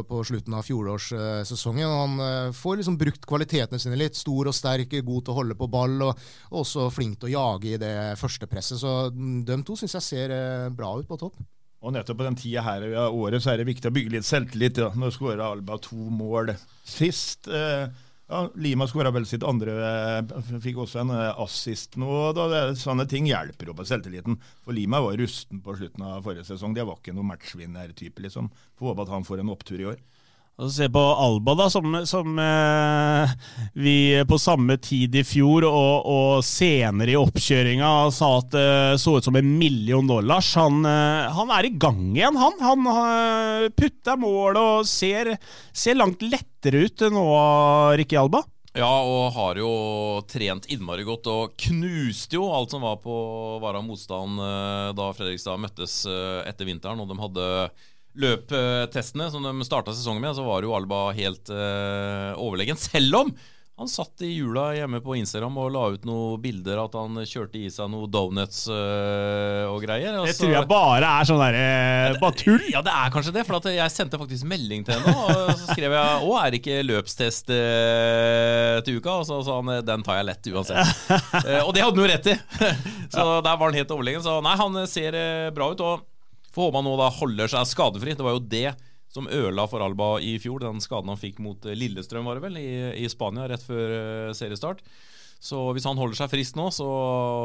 på 0.09 0.23
slutten 0.29 0.57
av 0.57 0.65
fjorårssesongen. 0.65 1.85
Han 1.85 2.55
får 2.57 2.81
liksom 2.81 2.97
brukt 3.01 3.29
kvalitetene 3.29 3.81
sine 3.81 3.99
litt. 4.01 4.17
Stor 4.17 4.49
og 4.49 4.57
sterk, 4.57 4.97
god 5.05 5.27
til 5.27 5.35
å 5.35 5.39
holde 5.43 5.59
på 5.59 5.69
ball, 5.73 5.99
og 6.07 6.25
også 6.63 6.89
flink 6.93 7.21
til 7.21 7.29
å 7.29 7.35
jage 7.35 7.75
i 7.75 7.83
det 7.83 7.97
første 8.21 8.49
presset. 8.49 8.81
Så 8.81 8.97
mm, 9.13 9.43
de 9.49 9.61
to 9.69 9.77
syns 9.77 9.99
jeg 9.99 10.09
ser 10.09 10.37
bra 10.77 10.95
ut 10.97 11.09
på 11.13 11.21
topp. 11.27 11.45
Og 11.87 11.95
nettopp 11.95 12.19
på 12.19 12.27
den 12.27 12.39
tida 12.39 12.65
her 12.67 12.83
av 12.99 13.15
året 13.15 13.43
så 13.43 13.53
er 13.53 13.61
det 13.61 13.69
viktig 13.69 13.87
å 13.87 13.95
bygge 13.95 14.17
litt 14.17 14.27
selvtillit. 14.27 14.81
Ja. 14.83 14.91
Nå 14.99 15.13
skåra 15.15 15.53
Alba 15.55 15.79
to 15.83 16.09
mål 16.11 16.51
sist. 16.83 17.47
Eh, 17.47 17.87
ja, 18.27 18.41
Lima 18.59 18.89
skåra 18.91 19.13
vel 19.15 19.27
sitt 19.31 19.45
andre, 19.47 19.77
eh, 20.19 20.57
fikk 20.65 20.81
også 20.83 21.05
en 21.05 21.13
eh, 21.15 21.43
assist 21.45 21.95
nå. 21.95 22.11
Da 22.35 22.49
det, 22.51 22.63
sånne 22.81 23.07
ting 23.07 23.29
hjelper 23.31 23.71
jo 23.71 23.77
på 23.79 23.87
selvtilliten. 23.87 24.41
For 24.65 24.75
Lima 24.75 24.99
var 25.05 25.15
rusten 25.21 25.63
på 25.63 25.77
slutten 25.79 26.03
av 26.03 26.27
forrige 26.27 26.49
sesong. 26.49 26.75
Det 26.75 26.89
var 26.89 26.99
ikke 26.99 27.15
noen 27.15 27.31
matchvinnertype, 27.31 28.27
liksom. 28.27 28.51
Får 28.75 28.91
håpe 28.91 29.07
at 29.07 29.15
han 29.15 29.29
får 29.29 29.45
en 29.45 29.55
opptur 29.55 29.79
i 29.79 29.87
år. 29.93 30.03
Og 30.57 30.71
Se 30.73 30.87
på 30.89 31.01
Alba, 31.21 31.53
da, 31.53 31.67
som, 31.69 31.99
som 32.09 32.39
eh, 32.41 33.33
vi 33.77 33.97
på 34.25 34.39
samme 34.41 34.79
tid 34.81 35.19
i 35.21 35.25
fjor 35.27 35.67
og, 35.69 36.07
og 36.09 36.45
senere 36.49 37.13
i 37.13 37.19
oppkjøringa 37.21 37.91
sa 38.17 38.31
at 38.39 38.49
det 38.55 38.63
eh, 38.65 38.97
så 39.03 39.19
ut 39.19 39.29
som 39.29 39.37
en 39.37 39.51
million 39.61 40.09
dollars. 40.09 40.55
Han, 40.57 40.81
eh, 40.89 41.29
han 41.37 41.53
er 41.59 41.69
i 41.69 41.75
gang 41.77 42.01
igjen, 42.17 42.41
han. 42.41 42.57
Han 42.65 42.89
eh, 42.95 43.69
putter 43.77 44.17
mål 44.17 44.57
og 44.63 44.89
ser, 44.89 45.35
ser 45.77 46.01
langt 46.01 46.25
lettere 46.25 46.87
ut 46.89 47.05
nå, 47.13 47.27
Rikke 48.01 48.17
Alba. 48.23 48.41
Ja, 48.77 48.89
og 49.05 49.33
har 49.37 49.61
jo 49.61 49.75
trent 50.29 50.71
innmari 50.73 51.05
godt 51.09 51.29
og 51.33 51.53
knuste 51.67 52.37
jo 52.37 52.49
alt 52.53 52.73
som 52.73 52.83
var 52.85 52.99
på 53.05 53.15
var 53.61 53.77
av 53.77 53.85
motstand 53.85 54.41
eh, 54.41 54.89
da 54.97 55.11
Fredrikstad 55.17 55.61
møttes 55.61 56.03
eh, 56.09 56.49
etter 56.49 56.69
vinteren, 56.69 57.01
og 57.01 57.13
de 57.13 57.21
hadde 57.21 57.47
løptestene 58.17 59.29
som 59.33 59.45
de 59.45 59.67
starta 59.67 59.95
sesongen 59.95 60.25
med, 60.25 60.37
så 60.37 60.47
var 60.47 60.65
jo 60.65 60.75
Alba 60.77 61.11
helt 61.17 61.53
uh, 61.53 62.33
overlegen. 62.41 62.79
Selv 62.81 63.23
om 63.23 63.37
han 63.77 63.89
satt 63.93 64.23
i 64.25 64.31
jula 64.31 64.71
hjemme 64.73 65.03
på 65.05 65.19
Instagram 65.21 65.59
og 65.61 65.67
la 65.75 65.83
ut 65.93 66.07
noen 66.09 66.39
bilder 66.41 66.79
at 66.81 66.95
han 66.97 67.19
kjørte 67.29 67.59
i 67.61 67.67
seg 67.69 67.91
noen 67.93 68.09
donuts 68.09 68.63
øh, 68.73 69.67
og 69.69 69.83
greier. 69.85 70.17
Altså, 70.17 70.31
det 70.31 70.39
tror 70.39 70.55
jeg 70.55 70.69
bare 70.71 71.11
er 71.11 71.29
sånn 71.29 71.43
derre 71.43 71.67
uh, 72.15 72.17
Bare 72.23 72.39
tull. 72.41 72.65
Ja, 72.73 72.81
det 72.87 72.95
er 72.97 73.13
kanskje 73.13 73.35
det. 73.37 73.45
For 73.45 73.69
jeg 73.69 73.93
sendte 73.93 74.23
faktisk 74.23 74.49
melding 74.49 74.87
til 74.89 74.97
henne, 74.97 75.13
og 75.13 75.53
så 75.61 75.77
skrev 75.77 75.93
jeg 75.93 76.25
'Å, 76.25 76.33
er 76.41 76.55
det 76.55 76.63
ikke 76.63 76.81
løpstest 76.89 77.53
øh, 77.53 78.81
til 78.89 78.97
uka?' 78.97 79.21
Og 79.21 79.29
så 79.29 79.43
sa 79.45 79.61
han 79.61 79.85
'Den 79.85 80.09
tar 80.09 80.23
jeg 80.23 80.31
lett 80.31 80.53
uansett'. 80.57 80.97
og 81.67 81.77
det 81.77 81.85
hadde 81.85 81.93
han 81.93 82.01
jo 82.01 82.11
rett 82.15 82.33
i. 82.33 82.41
så 83.13 83.29
ja. 83.29 83.41
der 83.45 83.61
var 83.61 83.67
han 83.69 83.77
helt 83.77 83.93
overlegen. 83.93 84.25
Så 84.25 84.41
nei, 84.41 84.57
han 84.57 84.87
ser 84.89 85.21
bra 85.53 85.75
ut. 85.77 85.85
og 85.85 86.16
Får 86.57 86.71
håpe 86.71 86.81
han 86.81 86.87
nå 86.89 86.95
da 86.97 87.11
holder 87.13 87.51
seg 87.53 87.69
skadefri. 87.69 88.15
Det 88.17 88.25
var 88.25 88.39
jo 88.39 88.47
det 88.49 88.71
som 89.13 89.29
øla 89.29 89.67
for 89.69 89.85
Alba 89.85 90.17
i 90.25 90.39
fjor, 90.41 90.63
den 90.65 90.81
skaden 90.81 91.13
han 91.13 91.21
fikk 91.21 91.39
mot 91.45 91.65
eh, 91.69 91.77
Lillestrøm, 91.77 92.25
var 92.25 92.39
det 92.39 92.47
vel, 92.49 92.57
i, 92.61 92.71
i 93.05 93.09
Spania 93.13 93.45
rett 93.49 93.65
før 93.65 93.93
uh, 93.93 94.35
seriestart. 94.37 94.81
Så 95.41 95.61
hvis 95.77 95.85
han 95.85 96.01
holder 96.01 96.17
seg 96.17 96.33
frisk 96.33 96.57
nå, 96.57 96.71
så, 96.73 96.89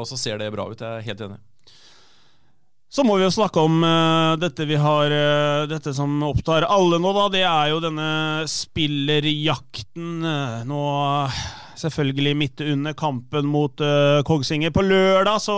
så, 0.08 0.16
ser 0.16 0.40
det 0.40 0.48
bra 0.54 0.64
ut. 0.70 0.80
Jeg 0.80 1.02
er 1.02 1.06
helt 1.10 1.24
enig. 1.28 1.38
Så 2.92 3.04
må 3.08 3.16
vi 3.16 3.24
jo 3.24 3.32
snakke 3.32 3.60
om 3.60 3.84
uh, 3.84 4.32
dette 4.40 4.66
vi 4.68 4.76
har 4.80 5.12
uh, 5.12 5.68
Dette 5.68 5.92
som 5.96 6.16
opptar 6.24 6.66
alle 6.68 7.00
nå, 7.00 7.12
da. 7.16 7.28
Det 7.36 7.44
er 7.44 7.72
jo 7.72 7.84
denne 7.84 8.10
spillerjakten. 8.48 10.24
nå 10.68 10.82
selvfølgelig 11.82 12.36
midt 12.38 12.64
under 12.64 12.96
kampen 12.96 13.48
mot 13.48 13.80
Kongsvinger. 14.28 14.72
På 14.72 14.84
lørdag 14.84 15.40
så 15.42 15.56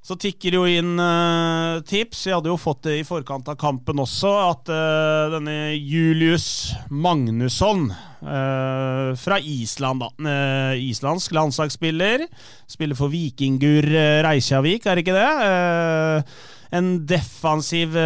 så 0.00 0.16
tikker 0.16 0.56
jo 0.56 0.62
inn 0.64 0.94
uh, 0.96 1.80
tips. 1.84 2.24
Vi 2.26 2.32
hadde 2.32 2.48
jo 2.48 2.60
fått 2.60 2.86
det 2.88 3.00
i 3.00 3.06
forkant 3.06 3.48
av 3.52 3.58
kampen 3.60 4.00
også, 4.00 4.30
at 4.48 4.70
uh, 4.72 5.32
denne 5.34 5.74
Julius 5.76 6.72
Magnusson 6.88 7.90
uh, 7.92 9.10
fra 9.20 9.36
Island, 9.44 10.00
da. 10.00 10.36
islandsk 10.80 11.34
landslagsspiller. 11.36 12.24
Spiller 12.70 12.96
for 12.96 13.12
Vikingur 13.12 13.84
Reykjavik, 14.24 14.88
er 14.88 14.96
det 14.96 15.04
ikke 15.06 15.18
det? 15.18 16.24
en 16.70 17.00
defensiv 17.02 17.96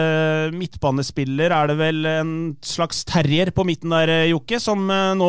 midtbanespiller, 0.57 1.53
er 1.53 1.69
det 1.69 1.75
vel 1.77 2.07
en 2.09 2.31
slags 2.65 3.03
terrier 3.05 3.51
på 3.53 3.67
midten 3.69 3.93
der, 3.93 4.23
Jokke, 4.31 4.57
som 4.57 4.89
nå 4.89 5.29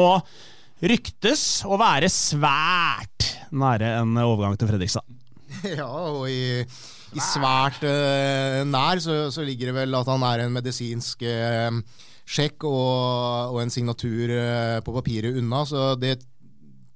ryktes 0.87 1.43
å 1.67 1.75
være 1.81 2.07
svært 2.07 3.27
nære 3.51 3.91
en 3.99 4.15
overgang 4.23 4.55
til 4.55 4.71
Fredrikstad. 4.71 5.24
ja, 5.79 5.87
og 5.87 6.27
i, 6.29 6.61
i 6.61 7.23
svært 7.23 7.83
uh, 7.85 8.61
nær 8.67 9.01
så, 9.03 9.25
så, 9.33 9.45
ligger 9.45 9.71
det 9.71 9.79
vel 9.79 9.97
at 9.97 10.11
han 10.11 10.25
er 10.27 10.45
en 10.45 10.53
medisinsk 10.55 11.25
uh, 11.25 11.81
sjekk 12.25 12.65
og, 12.67 13.55
og, 13.55 13.59
en 13.61 13.73
signatur 13.73 14.33
uh, 14.35 14.79
på 14.85 14.95
papiret 14.99 15.37
unna. 15.39 15.63
Så 15.67 15.93
det 16.01 16.19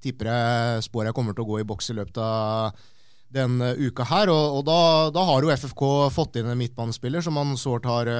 tipper 0.00 0.30
jeg 0.30 0.86
spår 0.86 1.10
jeg 1.10 1.16
kommer 1.16 1.36
til 1.36 1.44
å 1.44 1.50
gå 1.50 1.60
i 1.60 1.68
boks 1.68 1.92
i 1.92 1.98
løpet 1.98 2.22
av 2.24 2.80
den 3.30 3.60
uka 3.60 4.06
her. 4.10 4.32
Og, 4.32 4.58
og 4.58 4.66
da, 4.66 4.80
da, 5.14 5.26
har 5.28 5.44
jo 5.44 5.52
FFK 5.54 5.84
fått 6.14 6.40
inn 6.40 6.50
en 6.50 6.58
midtbanespiller 6.58 7.22
som 7.24 7.36
man 7.38 7.54
sårt 7.60 7.86
har, 7.86 8.10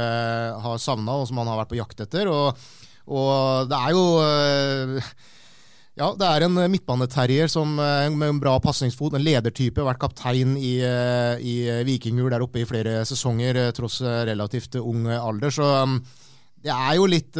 har 0.62 0.82
savna, 0.82 1.18
og 1.18 1.26
som 1.30 1.40
han 1.42 1.50
har 1.50 1.62
vært 1.62 1.72
på 1.72 1.80
jakt 1.80 2.04
etter. 2.04 2.30
Og, 2.30 2.60
og 3.10 3.70
det 3.70 3.80
er 3.80 3.96
jo 3.96 4.04
ja, 5.98 6.12
det 6.14 6.26
er 6.26 6.46
en 6.46 6.56
eh, 6.62 6.70
midtbaneterrier 6.70 7.50
som, 7.50 7.74
eh, 7.82 8.06
med 8.14 8.28
en 8.28 8.40
bra 8.40 8.54
pasningsfot, 8.62 9.16
en 9.16 9.24
ledertype, 9.24 9.82
vært 9.84 10.00
kaptein 10.00 10.54
i, 10.56 10.78
eh, 10.86 11.42
i 11.42 11.56
Vikingur 11.88 12.30
der 12.30 12.44
oppe 12.44 12.62
i 12.62 12.68
flere 12.68 13.02
sesonger, 13.08 13.58
tross 13.76 14.00
relativt 14.00 14.78
ung 14.80 15.08
alder. 15.10 15.50
Så 15.50 15.66
um, 15.82 15.98
det 16.60 16.70
er 16.70 16.94
jo 16.98 17.06
litt 17.08 17.36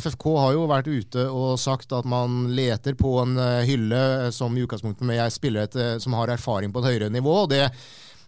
FFK 0.00 0.26
har 0.38 0.52
jo 0.54 0.68
vært 0.70 0.86
ute 0.86 1.24
og 1.34 1.58
sagt 1.58 1.90
at 1.92 2.06
man 2.06 2.44
leter 2.54 2.94
på 2.94 3.16
en 3.24 3.34
hylle 3.66 4.30
som 4.30 4.54
i 4.54 4.62
utgangspunktet 4.62 5.02
med 5.08 5.24
spillere 5.34 5.96
som 5.98 6.14
har 6.14 6.30
erfaring 6.30 6.70
på 6.70 6.78
et 6.78 6.92
høyere 6.92 7.08
nivå. 7.10 7.40
og 7.42 7.50
det 7.50 7.64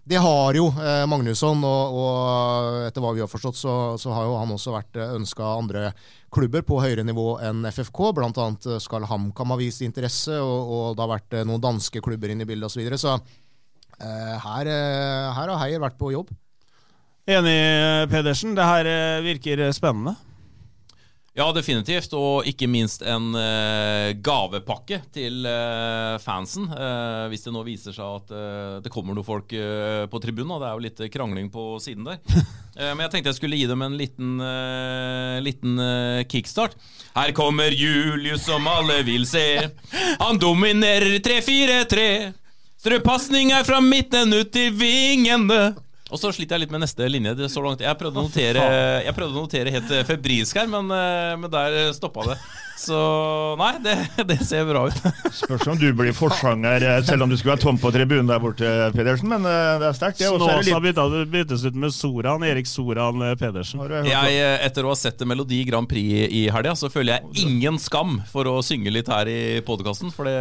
det 0.05 0.19
har 0.19 0.57
jo 0.59 0.67
eh, 0.83 1.05
Magnusson, 1.07 1.61
og, 1.63 1.99
og, 2.03 2.79
etter 2.89 3.05
hva 3.05 3.13
vi 3.15 3.23
har 3.23 3.31
forstått, 3.31 3.59
så, 3.59 3.75
så 4.03 4.11
har 4.11 4.27
jo 4.27 4.35
han 4.41 4.51
også 4.51 4.75
vært 4.75 4.99
ønska 4.99 5.47
andre 5.61 5.93
klubber 6.33 6.65
på 6.67 6.81
høyere 6.83 7.05
nivå 7.07 7.37
enn 7.45 7.63
FFK. 7.71 8.01
Annet 8.25 8.67
eh, 8.67 8.81
skal 8.83 9.07
HamKam 9.07 9.55
ha 9.55 9.59
vist 9.61 9.85
interesse, 9.87 10.35
og, 10.43 10.73
og, 10.75 10.87
det 10.97 11.05
har 11.05 11.13
vært 11.13 11.39
eh, 11.39 11.47
noen 11.47 11.63
danske 11.63 12.03
klubber 12.03 12.35
inne 12.35 12.43
i 12.43 12.51
bildet 12.51 12.67
osv. 12.67 12.75
Så, 12.75 12.83
videre, 12.83 12.99
så 12.99 13.15
eh, 14.03 14.35
her, 14.43 14.73
eh, 14.73 15.31
her 15.39 15.55
har 15.55 15.63
Heier 15.63 15.85
vært 15.85 16.01
på 16.01 16.11
jobb. 16.17 16.35
Enig, 17.31 17.57
Pedersen. 18.11 18.57
Det 18.59 18.67
her 18.67 18.91
eh, 18.91 19.23
virker 19.23 19.69
spennende. 19.77 20.17
Ja, 21.33 21.47
definitivt. 21.57 22.13
Og 22.13 22.45
ikke 22.49 22.69
minst 22.69 23.01
en 23.09 23.31
eh, 23.39 24.13
gavepakke 24.21 24.99
til 25.15 25.47
eh, 25.49 26.17
fansen. 26.21 26.67
Eh, 26.69 27.29
hvis 27.33 27.47
det 27.47 27.55
nå 27.55 27.63
viser 27.65 27.97
seg 27.97 28.19
at 28.19 28.35
det 28.85 28.93
kommer 28.93 29.17
noen 29.17 29.27
folk 29.27 29.55
på 30.13 30.21
tribunen. 30.21 30.53
Og 30.53 30.61
det 30.61 30.69
er 30.69 30.77
jo 30.77 30.85
litt 30.89 31.03
krangling 31.15 31.49
på 31.53 31.77
siden 31.83 32.11
der. 32.11 32.21
Eh, 32.73 32.89
men 32.97 33.03
jeg 33.05 33.11
tenkte 33.13 33.29
jeg 33.29 33.37
skulle 33.37 33.57
gi 33.61 33.67
dem 33.69 33.83
en 33.85 33.99
liten, 34.01 34.29
liten 35.45 35.75
kickstart. 36.25 36.73
Her 37.13 37.35
kommer 37.37 37.69
Julius, 37.69 38.47
som 38.47 38.65
alle 38.65 39.03
vil 39.05 39.27
se. 39.29 39.45
Han 40.23 40.41
dominerer 40.41 41.19
3-4-3. 41.21 42.07
Strøpasninger 42.81 43.69
fra 43.69 43.83
midten 43.85 44.33
ut 44.33 44.55
til 44.57 44.73
vingene. 44.73 45.61
Og 46.13 46.21
så 46.21 46.33
sliter 46.37 46.59
jeg 46.59 46.67
litt 46.67 46.75
med 46.75 46.83
neste 46.85 47.07
linje. 47.09 47.33
Det 47.39 47.47
er 47.47 47.53
så 47.53 47.63
langt. 47.65 47.81
Jeg 47.81 47.99
prøvde 48.01 48.21
å 48.21 48.27
notere, 48.27 48.65
prøvde 49.17 49.33
å 49.33 49.47
notere 49.47 49.73
helt 49.73 49.95
eh, 49.97 50.05
febrilsk 50.09 50.61
her, 50.61 50.69
men, 50.69 50.93
eh, 50.93 51.33
men 51.41 51.53
der 51.53 51.79
stoppa 51.97 52.27
det. 52.29 52.37
Så 52.79 52.97
nei, 53.61 53.73
det, 53.85 53.95
det 54.27 54.39
ser 54.47 54.65
bra 54.69 54.87
ut. 54.89 54.99
Spørs 55.43 55.67
om 55.71 55.79
du 55.79 55.87
blir 55.97 56.15
forsanger, 56.17 56.83
eh, 56.87 57.01
selv 57.07 57.27
om 57.27 57.31
du 57.31 57.37
skulle 57.39 57.55
være 57.57 57.63
tom 57.65 57.79
på 57.81 57.93
tribunen 57.95 58.31
der 58.31 58.41
borte, 58.43 58.71
Pedersen. 58.97 59.31
Men 59.33 59.47
eh, 59.49 59.79
det 59.83 59.89
er 59.91 59.97
sterkt. 59.99 60.23
er 60.25 60.33
Snåsa 60.35 60.79
litt- 60.83 61.31
byttes 61.33 61.65
ut 61.69 61.79
med 61.79 61.95
Soran, 61.95 62.45
Erik 62.47 62.67
Soran 62.71 63.23
eh, 63.23 63.35
Pedersen. 63.39 63.83
Jeg, 64.09 64.43
etter 64.67 64.87
å 64.89 64.93
ha 64.95 64.99
sett 64.99 65.23
Melodi 65.29 65.63
Grand 65.69 65.89
Prix 65.91 66.29
i 66.33 66.45
helga, 66.53 66.75
så 66.79 66.91
føler 66.93 67.19
jeg 67.21 67.47
ingen 67.47 67.79
skam 67.83 68.19
for 68.33 68.51
å 68.51 68.59
synge 68.67 68.93
litt 68.95 69.11
her 69.13 69.31
i 69.31 69.41
podkasten. 69.67 70.13
For 70.15 70.29
det, 70.29 70.37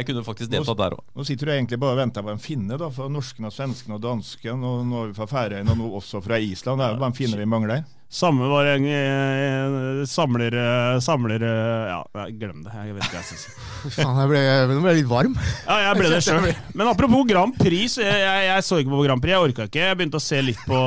jeg 0.00 0.10
kunne 0.10 0.26
faktisk 0.26 0.52
deltatt 0.52 0.80
der 0.80 0.98
òg. 0.98 1.04
Nå 1.16 1.26
sitter 1.28 1.50
du 1.50 1.56
egentlig 1.56 1.80
bare 1.82 1.96
og 1.96 2.02
venter 2.04 2.24
på 2.26 2.34
en 2.34 2.42
finne, 2.42 2.78
da, 2.80 2.90
for 2.94 3.10
norsken 3.12 3.48
og 3.50 3.54
svensken 3.54 3.96
og 3.96 4.04
dansken, 4.04 4.62
og 4.64 4.84
nå 4.86 5.04
er 5.04 5.10
vi 5.12 5.18
fra 5.18 5.26
Færøyene, 5.30 5.74
og 5.74 5.80
nå 5.82 5.90
også 6.00 6.22
fra 6.24 6.38
Island. 6.40 6.80
Det 6.80 6.86
er 6.86 6.94
jo 6.94 7.02
bare 7.02 7.12
en 7.14 7.18
finne 7.18 7.40
vi 7.40 7.48
mangler. 7.50 7.82
Samme 8.10 8.48
var 8.50 8.66
en 8.66 8.86
en 8.90 10.06
samler 10.06 10.54
eh, 10.58 10.98
Samler 10.98 11.42
eh, 11.46 11.90
Ja, 11.92 12.26
glem 12.40 12.64
det. 12.64 12.72
Jeg 12.74 12.96
vet 12.96 13.04
ikke 13.06 13.20
hva 13.20 13.22
jeg. 13.22 13.52
Fy 13.84 13.90
faen, 13.94 14.18
jeg 14.18 14.30
ble, 14.32 14.40
jeg 14.42 14.80
ble 14.82 14.94
litt 14.98 15.08
varm. 15.08 15.36
Ja, 15.64 15.76
jeg 15.86 15.98
ble 16.00 16.10
det 16.10 16.18
sjøl. 16.26 16.48
Men 16.78 16.90
apropos 16.90 17.22
Grand 17.28 17.54
Prix, 17.56 17.94
jeg, 18.02 18.18
jeg, 18.24 18.48
jeg 18.48 18.66
så 18.66 18.80
ikke 18.82 18.92
på 18.92 19.04
Grand 19.06 19.22
Prix. 19.22 19.34
Jeg 19.36 19.44
orka 19.46 19.66
ikke. 19.70 19.84
Jeg 19.84 19.98
begynte 20.00 20.18
å 20.18 20.24
se 20.24 20.40
litt 20.42 20.64
på 20.66 20.80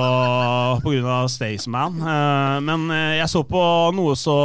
pga. 0.84 1.22
Staysman. 1.32 2.01
Eh, 2.03 2.58
Men 2.68 2.86
eh, 2.92 3.15
jeg 3.22 3.30
så 3.32 3.44
på 3.48 3.63
noe 3.96 4.18
så 4.20 4.36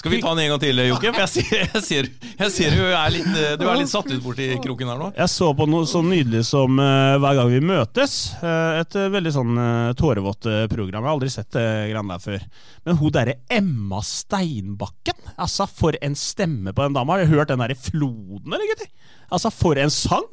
Skal 0.00 0.14
vi 0.14 0.22
ta 0.24 0.32
den 0.32 0.46
en 0.46 0.54
gang 0.54 0.62
til, 0.62 0.82
Jokke? 0.88 1.12
For 1.12 1.24
jeg 1.26 1.32
ser, 1.34 1.66
jeg 1.76 1.84
ser, 1.84 2.10
jeg 2.40 2.54
ser 2.56 2.76
du, 2.78 2.82
er 2.88 3.12
litt, 3.12 3.28
eh, 3.34 3.54
du 3.60 3.66
er 3.68 3.80
litt 3.82 3.92
satt 3.92 4.08
ut 4.10 4.24
borti 4.24 4.48
kroken 4.64 4.92
her 4.92 5.00
nå. 5.04 5.10
Jeg 5.20 5.32
så 5.32 5.52
på 5.56 5.68
noe 5.68 5.84
så 5.88 6.00
nydelig 6.06 6.46
som 6.48 6.80
eh, 6.80 7.18
Hver 7.20 7.38
gang 7.42 7.52
vi 7.52 7.60
møtes. 7.74 8.16
Eh, 8.40 8.80
et 8.80 8.96
eh, 8.98 9.10
veldig 9.12 9.34
sånn 9.36 9.62
tårevått 10.00 10.48
eh, 10.50 10.64
program. 10.72 11.02
Jeg 11.04 11.10
har 11.10 11.14
aldri 11.18 11.32
sett 11.36 11.52
det 11.56 11.68
greiene 12.06 12.16
der 12.16 12.22
før. 12.22 12.46
Men 12.86 12.98
hun 13.00 13.12
derre 13.14 13.36
Emma 13.50 14.00
Steinbakken! 14.02 15.18
Altså, 15.36 15.66
for 15.66 15.96
en 16.00 16.16
stemme 16.16 16.72
på 16.72 16.86
den 16.86 16.96
dama. 16.96 17.16
Har 17.16 17.26
du 17.26 17.34
hørt 17.36 17.48
den 17.52 17.62
der 17.62 17.74
i 17.74 17.78
Floden, 17.78 18.52
eller 18.52 18.66
gutter? 18.72 18.90
Altså, 19.30 19.50
for 19.50 19.76
en 19.78 19.90
sang! 19.90 20.26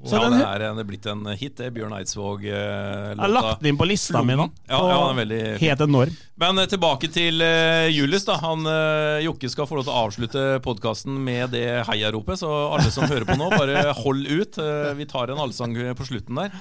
Så 0.00 0.16
ja, 0.16 0.30
den, 0.30 0.38
det 0.38 0.46
er, 0.48 0.62
det 0.72 0.80
er 0.80 0.86
blitt 0.88 1.06
en 1.12 1.26
hit, 1.36 1.58
det. 1.58 1.66
Bjørn 1.76 1.92
Eidsvåg. 1.92 2.46
Eh, 2.48 2.54
jeg 2.54 3.18
har 3.20 3.32
lagt 3.34 3.60
den 3.60 3.68
inn 3.68 3.76
på 3.76 3.84
lista 3.84 4.22
mi 4.24 4.32
nå. 4.32 4.46
Ja, 4.64 4.78
ja, 4.80 4.94
den 4.96 5.10
er 5.10 5.18
veldig. 5.18 5.40
Helt 5.60 5.82
enorm. 5.84 6.14
Men 6.40 6.62
eh, 6.62 6.68
tilbake 6.72 7.10
til 7.12 7.44
eh, 7.44 7.90
Julius. 7.92 8.24
da 8.24 8.38
Han, 8.40 8.64
eh, 8.64 9.18
Jokke 9.26 9.50
skal 9.52 9.68
få 9.68 9.76
lov 9.76 9.84
til 9.84 9.92
å 9.92 9.98
avslutte 10.06 10.44
podkasten 10.64 11.20
med 11.20 11.52
det 11.52 11.66
heiaropet. 11.90 12.40
Så 12.40 12.48
alle 12.48 12.88
som 12.88 13.04
hører 13.12 13.28
på 13.28 13.36
nå, 13.36 13.50
bare 13.52 13.92
hold 14.00 14.24
ut. 14.24 14.56
Eh, 14.64 14.94
vi 14.96 15.08
tar 15.10 15.34
en 15.34 15.44
allsang 15.44 15.76
på 15.76 16.08
slutten 16.08 16.40
der. 16.46 16.56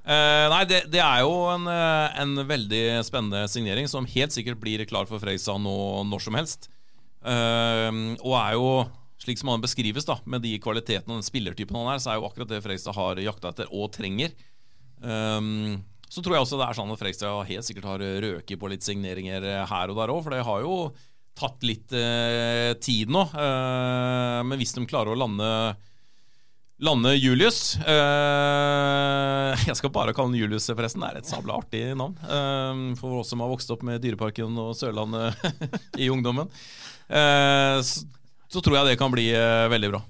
Eh, 0.00 0.46
nei, 0.52 0.62
det, 0.68 0.84
det 0.92 1.02
er 1.04 1.22
jo 1.26 1.34
en, 1.52 1.66
eh, 1.68 2.20
en 2.22 2.44
veldig 2.48 2.84
spennende 3.06 3.44
signering 3.52 3.88
som 3.90 4.08
helt 4.08 4.34
sikkert 4.34 4.60
blir 4.62 4.84
klar 4.88 5.08
for 5.10 5.20
Fredrikstad 5.22 5.60
nå 5.60 5.76
når 6.08 6.24
som 6.24 6.38
helst. 6.38 6.70
Uh, 7.20 8.16
og 8.24 8.32
er 8.38 8.54
jo, 8.56 8.68
slik 9.20 9.36
som 9.36 9.50
han 9.52 9.60
beskrives, 9.60 10.06
da 10.08 10.14
med 10.24 10.40
de 10.40 10.54
kvalitetene 10.56 11.12
og 11.12 11.18
den 11.18 11.26
spillertypen 11.26 11.76
han 11.76 11.90
er, 11.92 12.00
så 12.00 12.14
er 12.14 12.16
jo 12.16 12.24
akkurat 12.30 12.48
det 12.48 12.62
Fredrikstad 12.64 12.96
har 12.96 13.20
jakta 13.20 13.52
etter 13.52 13.74
og 13.76 13.90
trenger. 13.92 14.32
Um, 15.04 15.82
så 16.08 16.24
tror 16.24 16.38
jeg 16.38 16.46
også 16.46 16.56
det 16.56 16.64
er 16.64 16.78
sånn 16.78 16.94
at 16.94 17.02
Fredrikstad 17.02 17.44
helt 17.50 17.68
sikkert 17.68 17.90
har 17.90 18.06
røket 18.24 18.60
på 18.60 18.72
litt 18.72 18.86
signeringer 18.88 19.44
her 19.68 19.92
og 19.92 20.00
der 20.00 20.14
òg, 20.14 20.24
for 20.24 20.34
det 20.34 20.48
har 20.48 20.64
jo 20.64 20.78
tatt 21.40 21.64
litt 21.66 21.92
eh, 21.96 22.72
tid 22.82 23.12
nå. 23.12 23.22
Eh, 23.32 24.40
men 24.46 24.60
hvis 24.60 24.74
de 24.76 24.86
klarer 24.88 25.14
å 25.14 25.20
lande 25.20 25.50
Lande 26.80 27.12
Julius 27.18 27.76
Uh, 27.80 29.52
Jeg 29.66 29.76
skal 29.76 29.92
bare 29.92 30.14
kalle 30.16 30.32
han 30.32 30.38
Julius, 30.38 30.70
forresten. 30.72 31.02
Det 31.04 31.10
er 31.10 31.18
et 31.20 31.28
sabla 31.28 31.58
artig 31.60 31.82
navn. 31.98 32.14
Uh, 32.24 32.94
for 33.00 33.20
oss 33.20 33.32
som 33.32 33.42
har 33.44 33.50
vokst 33.52 33.70
opp 33.74 33.84
med 33.86 34.00
Dyreparken 34.00 34.56
og 34.60 34.72
Sørlandet 34.78 35.36
i 36.02 36.08
ungdommen. 36.12 36.48
Uh, 37.10 37.80
så, 37.84 38.06
så 38.50 38.62
tror 38.64 38.80
jeg 38.80 38.92
det 38.92 38.98
kan 38.98 39.12
bli 39.12 39.28
eh, 39.30 39.68
veldig 39.70 39.92
bra. 39.92 40.00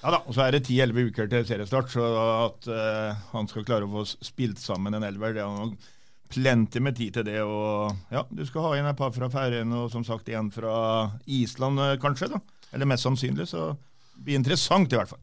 Ja 0.00 0.12
da, 0.14 0.20
og 0.24 0.32
så 0.36 0.46
er 0.46 0.54
det 0.54 0.62
10-11 0.64 1.10
uker 1.10 1.28
til 1.28 1.44
seriestart, 1.48 1.90
så 1.92 2.06
at 2.46 2.68
eh, 2.72 3.24
han 3.32 3.48
skal 3.50 3.66
klare 3.68 3.84
å 3.88 3.90
få 3.90 4.04
spilt 4.24 4.60
sammen 4.62 4.94
en 4.96 5.04
elver, 5.04 5.34
det 5.36 5.42
er 5.42 5.50
nok 5.50 5.88
plenty 6.32 6.80
med 6.80 6.96
tid 6.96 7.18
til 7.18 7.26
det. 7.26 7.40
Og 7.44 7.90
ja, 8.14 8.22
du 8.30 8.44
skal 8.48 8.64
ha 8.64 8.72
inn 8.78 8.88
et 8.88 8.96
par 8.96 9.12
fra 9.12 9.28
Færøyene 9.32 9.82
og 9.82 9.90
som 9.92 10.06
sagt 10.06 10.30
en 10.32 10.48
fra 10.54 10.76
Island, 11.26 11.82
eh, 11.84 11.98
kanskje. 12.00 12.30
da. 12.32 12.40
Eller 12.72 12.88
mest 12.88 13.04
sannsynlig, 13.04 13.48
så 13.50 13.74
det 13.74 14.24
blir 14.24 14.40
interessant 14.40 14.94
i 14.94 15.00
hvert 15.00 15.12
fall. 15.12 15.20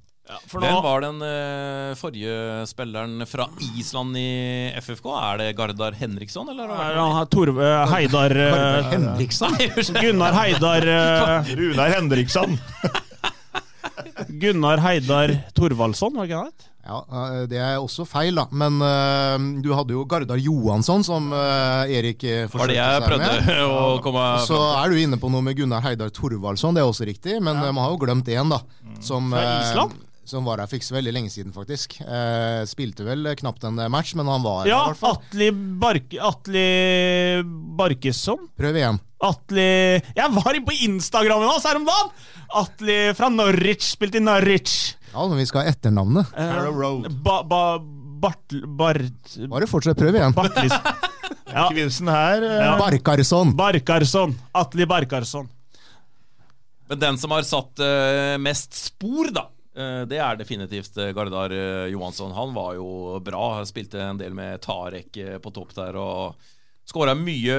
For 0.48 0.64
Hvem 0.64 0.78
var 0.86 1.04
den 1.04 1.20
uh, 1.20 1.96
forrige 2.00 2.64
spilleren 2.70 3.26
fra 3.28 3.50
Island 3.76 4.18
i 4.18 4.72
FFK? 4.80 5.10
Er 5.20 5.42
det 5.42 5.50
Gardar 5.58 5.98
Henriksson, 6.00 6.50
eller? 6.54 6.72
Er 6.72 7.00
han 7.00 7.16
her 7.18 7.30
Torve 7.32 7.72
Heidar 7.92 8.38
uh, 8.40 8.92
Henriksson? 8.92 9.58
Gunnar 10.00 10.38
Heidar 10.40 10.88
uh, 10.88 11.56
Runar 11.60 11.98
Henriksson. 11.98 12.60
Gunnar 14.44 14.80
Heidar 14.84 15.36
Thorvaldsson, 15.56 16.16
var 16.16 16.28
det 16.28 16.32
ikke 16.32 16.46
det? 16.52 16.70
Ja, 16.84 17.00
eh, 17.08 17.44
Det 17.48 17.60
er 17.60 17.78
også 17.80 18.06
feil, 18.08 18.36
da. 18.36 18.48
Men 18.52 18.80
uh, 18.84 19.40
du 19.64 19.72
hadde 19.76 19.96
jo 19.96 20.04
Gardar 20.10 20.40
Johansson, 20.42 21.04
som 21.06 21.32
uh, 21.32 21.88
Erik 21.88 22.24
eh, 22.28 22.44
Var 22.44 22.48
det 22.48 22.52
forsøkte 22.52 22.78
jeg 22.78 22.98
seg 22.98 23.08
prøvde 23.08 23.30
med. 23.32 23.62
å 23.72 24.00
komme 24.04 24.26
Så 24.48 24.60
er 24.82 24.92
du 24.92 25.00
inne 25.00 25.20
på 25.20 25.32
noe 25.32 25.46
med 25.46 25.58
Gunnar 25.60 25.84
Heidar 25.86 26.12
Thorvaldsson, 26.14 26.76
det 26.76 26.84
er 26.84 26.92
også 26.92 27.08
riktig. 27.08 27.40
Men 27.40 27.62
ja. 27.62 27.72
man 27.72 27.86
har 27.86 27.96
jo 27.96 28.02
glemt 28.04 28.28
én, 28.28 28.52
da. 28.52 28.60
Som, 29.04 29.32
Fra 29.32 29.46
eh, 29.46 29.70
Island? 29.70 29.96
Som 30.28 30.46
var 30.48 30.62
her 30.62 30.70
for 30.70 30.80
ikke 30.80 30.88
så 30.88 30.96
veldig 30.96 31.14
lenge 31.16 31.32
siden, 31.34 31.54
faktisk. 31.56 31.98
Eh, 32.02 32.64
spilte 32.70 33.06
vel 33.08 33.28
knapt 33.40 33.66
en 33.68 33.80
match, 33.92 34.14
men 34.20 34.30
han 34.32 34.44
var 34.46 34.64
her 34.64 34.72
Ja, 34.72 34.82
i 34.86 34.94
hvert 34.94 35.02
fall. 35.02 35.18
Atli, 35.20 35.50
Bark 35.84 36.16
Atli 36.32 36.68
Barkesson. 37.80 38.48
Prøv 38.60 38.80
igjen. 38.80 39.02
Atli 39.24 39.64
Jeg 39.64 40.30
var 40.36 40.58
inne 40.58 40.68
på 40.68 40.78
Instagrammen 40.88 41.48
hans 41.48 41.68
her 41.68 41.80
om 41.80 41.88
dagen! 41.88 42.14
Atli 42.64 42.98
fra 43.18 43.32
Norwich, 43.34 43.94
spilte 43.96 44.20
i 44.20 44.24
Norwich. 44.24 44.94
Ja, 45.14 45.26
men 45.28 45.40
vi 45.40 45.48
skal 45.50 45.64
ha 45.64 45.74
etternavnet. 45.74 46.34
Harrow 46.38 46.78
Road. 46.78 47.10
Ba, 47.26 47.42
ba, 47.48 47.64
Bart... 48.24 48.56
Bart... 48.78 49.36
Bare 49.50 49.70
fortsett, 49.70 49.98
prøv 50.00 50.20
igjen. 50.20 50.36
Bartlis. 50.38 50.76
Ja. 51.54 51.68
Kvinsen 51.70 52.10
her 52.10 52.42
eh, 52.42 52.62
Ja. 52.66 52.72
Barkarsson. 52.80 53.52
Barkarsson. 53.58 54.34
Atli 54.58 54.88
Barkarsson. 54.90 55.50
Men 56.90 57.00
den 57.00 57.18
som 57.22 57.32
har 57.34 57.46
satt 57.48 57.80
uh, 57.82 58.36
mest 58.42 58.74
spor, 58.78 59.30
da, 59.34 59.48
eh, 59.48 59.53
det 60.06 60.20
er 60.22 60.38
definitivt 60.38 60.98
eh, 61.02 61.14
Gardar 61.18 61.54
eh, 61.54 61.92
Johansson. 61.94 62.34
Han 62.38 62.54
var 62.54 62.76
jo 62.78 63.20
bra. 63.26 63.64
Spilte 63.66 64.02
en 64.06 64.20
del 64.20 64.36
med 64.38 64.62
Tarek 64.62 65.18
eh, 65.18 65.40
på 65.42 65.54
topp 65.56 65.74
der 65.78 65.98
og 65.98 66.52
skåra 66.90 67.16
mye 67.18 67.56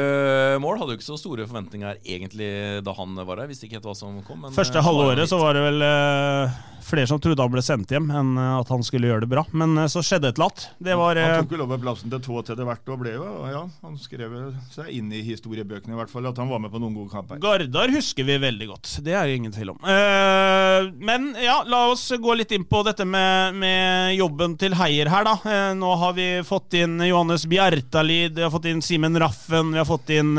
mål. 0.62 0.78
Hadde 0.78 0.94
jo 0.94 1.00
ikke 1.00 1.08
så 1.08 1.18
store 1.18 1.48
forventninger 1.48 1.98
egentlig 2.04 2.52
da 2.86 2.94
han 2.94 3.18
var 3.18 3.42
her. 3.42 3.50
Visste 3.50 3.66
ikke 3.66 3.80
helt 3.80 3.90
hva 3.90 3.96
som 3.98 4.20
kom. 4.26 4.44
Men, 4.44 4.54
Første 4.54 4.78
eh, 4.78 4.86
halve 4.86 5.08
var 5.08 5.16
året 5.16 5.32
så 5.32 5.40
var 5.42 5.58
det 5.58 5.64
vel 5.66 5.86
eh, 5.88 6.60
flere 6.84 7.08
som 7.10 7.20
trodde 7.22 7.42
han 7.42 7.52
ble 7.52 7.62
sendt 7.64 7.92
hjem, 7.94 8.10
enn 8.14 8.34
eh, 8.40 8.50
at 8.60 8.70
han 8.72 8.84
skulle 8.86 9.08
gjøre 9.10 9.24
det 9.24 9.30
bra. 9.32 9.44
Men 9.56 9.76
eh, 9.80 9.88
så 9.90 10.02
skjedde 10.04 10.30
et 10.30 10.38
eller 10.38 10.50
annet. 10.50 10.66
Det 10.88 10.96
var 11.00 11.20
eh, 11.20 11.28
Han 11.30 11.48
tok 11.48 11.56
jo 11.56 11.66
over 11.66 11.82
plassen 11.82 12.12
til 12.12 12.22
to 12.24 12.42
til 12.46 12.58
det 12.58 12.68
hvert 12.68 12.92
og 12.94 13.00
ble 13.02 13.14
jo, 13.16 13.26
ja, 13.50 13.64
han 13.86 13.98
skrev 14.00 14.36
seg 14.74 14.90
inn 14.94 15.10
i 15.14 15.22
historiebøkene 15.26 15.96
i 15.96 15.98
hvert 15.98 16.12
fall, 16.12 16.28
at 16.30 16.40
han 16.40 16.50
var 16.52 16.62
med 16.62 16.72
på 16.74 16.82
noen 16.82 16.96
gode 16.96 17.12
kamper. 17.14 17.40
Gardar 17.42 17.92
husker 17.94 18.28
vi 18.28 18.38
veldig 18.42 18.70
godt. 18.70 18.94
Det 19.06 19.16
er 19.16 19.28
det 19.28 19.36
ingen 19.40 19.54
tvil 19.54 19.74
om. 19.74 19.82
Eh, 19.82 20.90
men 21.04 21.30
ja, 21.42 21.60
la 21.68 21.84
oss 21.92 22.06
gå 22.20 22.38
litt 22.38 22.54
inn 22.54 22.66
på 22.68 22.84
dette 22.86 23.06
med, 23.08 23.58
med 23.60 24.14
jobben 24.18 24.58
til 24.60 24.76
Heier 24.78 25.10
her, 25.12 25.26
da. 25.26 25.58
Nå 25.78 25.94
har 26.00 26.16
vi 26.16 26.28
fått 26.46 26.76
inn 26.78 26.98
Johannes 27.04 27.46
Bjertalid, 27.50 28.36
vi 28.36 28.44
har 28.44 28.52
fått 28.52 28.68
inn 28.70 28.82
Simen 28.84 29.18
Raffen, 29.20 29.72
vi 29.74 29.80
har 29.80 29.88
fått 29.88 30.12
inn 30.14 30.34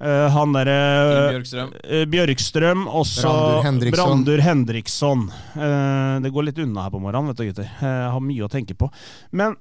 eh, 0.00 0.08
eh, 0.08 0.26
han 0.34 0.56
derre 0.56 0.78
Kim 1.12 1.36
Bjørkstrøm. 1.36 1.72
Uh, 1.84 2.02
Bjørkstrøm, 2.14 2.84
også 2.88 3.28
Brandur 3.28 3.64
Hendriksson. 3.68 4.02
Brandur 4.02 4.44
Hendriksson. 4.48 5.24
Eh, 5.54 6.18
det 6.24 6.34
går 6.34 6.50
litt 6.50 6.60
unna 6.64 6.86
her 6.86 6.92
på 6.94 7.00
morgenen, 7.02 7.32
vet 7.32 7.40
du, 7.40 7.48
gutter. 7.50 7.72
Eh, 7.80 7.96
Jeg 8.04 8.12
har 8.16 8.28
mye 8.28 8.46
å 8.46 8.52
tenke 8.52 8.76
på. 8.78 8.90
Men 9.36 9.56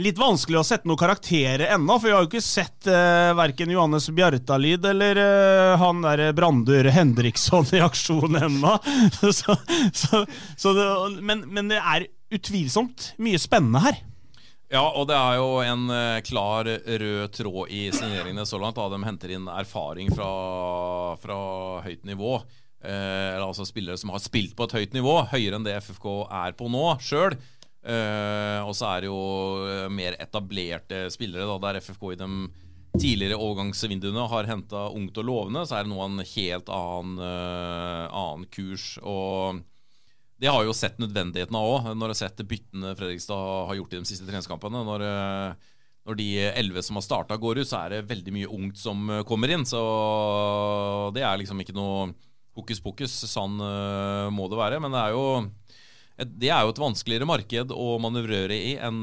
litt 0.00 0.16
vanskelig 0.16 0.56
å 0.56 0.64
sette 0.64 0.88
noen 0.88 1.00
karakterer 1.00 1.66
ennå, 1.74 1.98
for 1.98 2.08
vi 2.08 2.14
har 2.14 2.24
jo 2.24 2.30
ikke 2.30 2.40
sett 2.44 2.88
uh, 2.88 3.34
verken 3.36 3.72
Johannes 3.74 4.06
Bjartalid 4.16 4.86
eller 4.88 5.20
uh, 5.20 5.74
han 5.82 6.00
der 6.04 6.22
Brandur 6.36 6.88
Hendriksson 6.94 7.68
i 7.76 7.82
aksjon 7.84 8.38
ennå. 8.40 8.78
så, 9.20 9.58
så, 9.92 10.22
så 10.56 10.72
det, 10.78 10.88
men, 11.20 11.44
men 11.52 11.68
det 11.72 11.82
er 11.82 12.08
utvilsomt 12.32 13.12
mye 13.20 13.40
spennende 13.40 13.84
her. 13.84 14.00
Ja, 14.72 14.86
og 14.96 15.04
det 15.10 15.16
er 15.18 15.36
jo 15.36 15.48
en 15.60 15.84
uh, 15.92 16.22
klar 16.24 16.64
rød 16.64 17.34
tråd 17.36 17.72
i 17.76 17.84
signeringene 17.92 18.46
så 18.48 18.56
langt. 18.60 18.78
da 18.80 18.88
De 18.88 19.02
henter 19.04 19.34
inn 19.36 19.50
erfaring 19.52 20.08
fra, 20.16 20.32
fra 21.20 21.38
høyt 21.84 22.06
nivå. 22.08 22.38
Eh, 22.82 23.36
altså 23.38 23.62
spillere 23.62 23.94
som 24.00 24.10
har 24.10 24.18
spilt 24.18 24.56
på 24.58 24.66
et 24.66 24.72
høyt 24.74 24.94
nivå, 24.96 25.12
høyere 25.30 25.54
enn 25.54 25.66
det 25.66 25.76
FFK 25.84 26.06
er 26.34 26.56
på 26.58 26.66
nå 26.72 26.96
sjøl. 26.98 27.36
Eh, 27.82 28.58
og 28.64 28.72
så 28.74 28.88
er 28.88 29.04
det 29.04 29.10
jo 29.10 29.20
mer 29.94 30.16
etablerte 30.18 31.04
spillere, 31.14 31.46
da, 31.46 31.60
der 31.62 31.78
FFK 31.78 32.08
i 32.10 32.18
de 32.18 32.30
tidligere 32.98 33.38
overgangsvinduene 33.38 34.24
har 34.28 34.48
henta 34.50 34.88
ungt 34.92 35.20
og 35.22 35.28
lovende, 35.28 35.62
så 35.68 35.78
er 35.78 35.86
det 35.86 35.92
nå 35.92 36.00
en 36.04 36.24
helt 36.26 36.72
annen, 36.74 37.20
uh, 37.22 38.04
annen 38.10 38.48
kurs. 38.52 38.96
Og 38.98 39.62
det 40.42 40.50
har 40.50 40.64
jo 40.66 40.74
sett 40.74 40.98
nødvendigheten 40.98 41.54
av 41.54 41.68
òg, 41.68 41.84
når 41.94 42.10
jeg 42.10 42.16
har 42.16 42.20
sett 42.24 42.42
byttene 42.50 42.96
Fredrikstad 42.98 43.68
har 43.68 43.76
gjort 43.78 43.92
i 43.94 44.00
de 44.00 44.08
siste 44.10 44.26
treningskampene. 44.26 44.80
Når, 44.88 45.04
uh, 45.06 45.84
når 46.08 46.18
de 46.18 46.28
elleve 46.48 46.82
som 46.82 46.98
har 46.98 47.06
starta, 47.06 47.38
går 47.38 47.60
ut, 47.62 47.68
så 47.70 47.84
er 47.84 47.94
det 47.94 48.08
veldig 48.10 48.34
mye 48.34 48.50
ungt 48.50 48.80
som 48.80 49.12
kommer 49.28 49.52
inn. 49.54 49.62
Så 49.68 49.78
det 51.14 51.22
er 51.22 51.38
liksom 51.38 51.62
ikke 51.62 51.76
noe 51.76 52.10
hokus 52.58 52.82
pokus. 52.82 53.14
Sånn 53.30 53.54
uh, 53.62 54.32
må 54.34 54.48
det 54.50 54.58
være. 54.58 54.82
Men 54.82 54.96
det 54.96 55.04
er 55.04 55.14
jo 55.14 55.26
det 56.22 56.50
er 56.52 56.66
jo 56.66 56.74
et 56.74 56.82
vanskeligere 56.82 57.26
marked 57.26 57.70
å 57.72 57.86
manøvrere 58.02 58.54
i 58.54 58.74
enn 58.76 58.98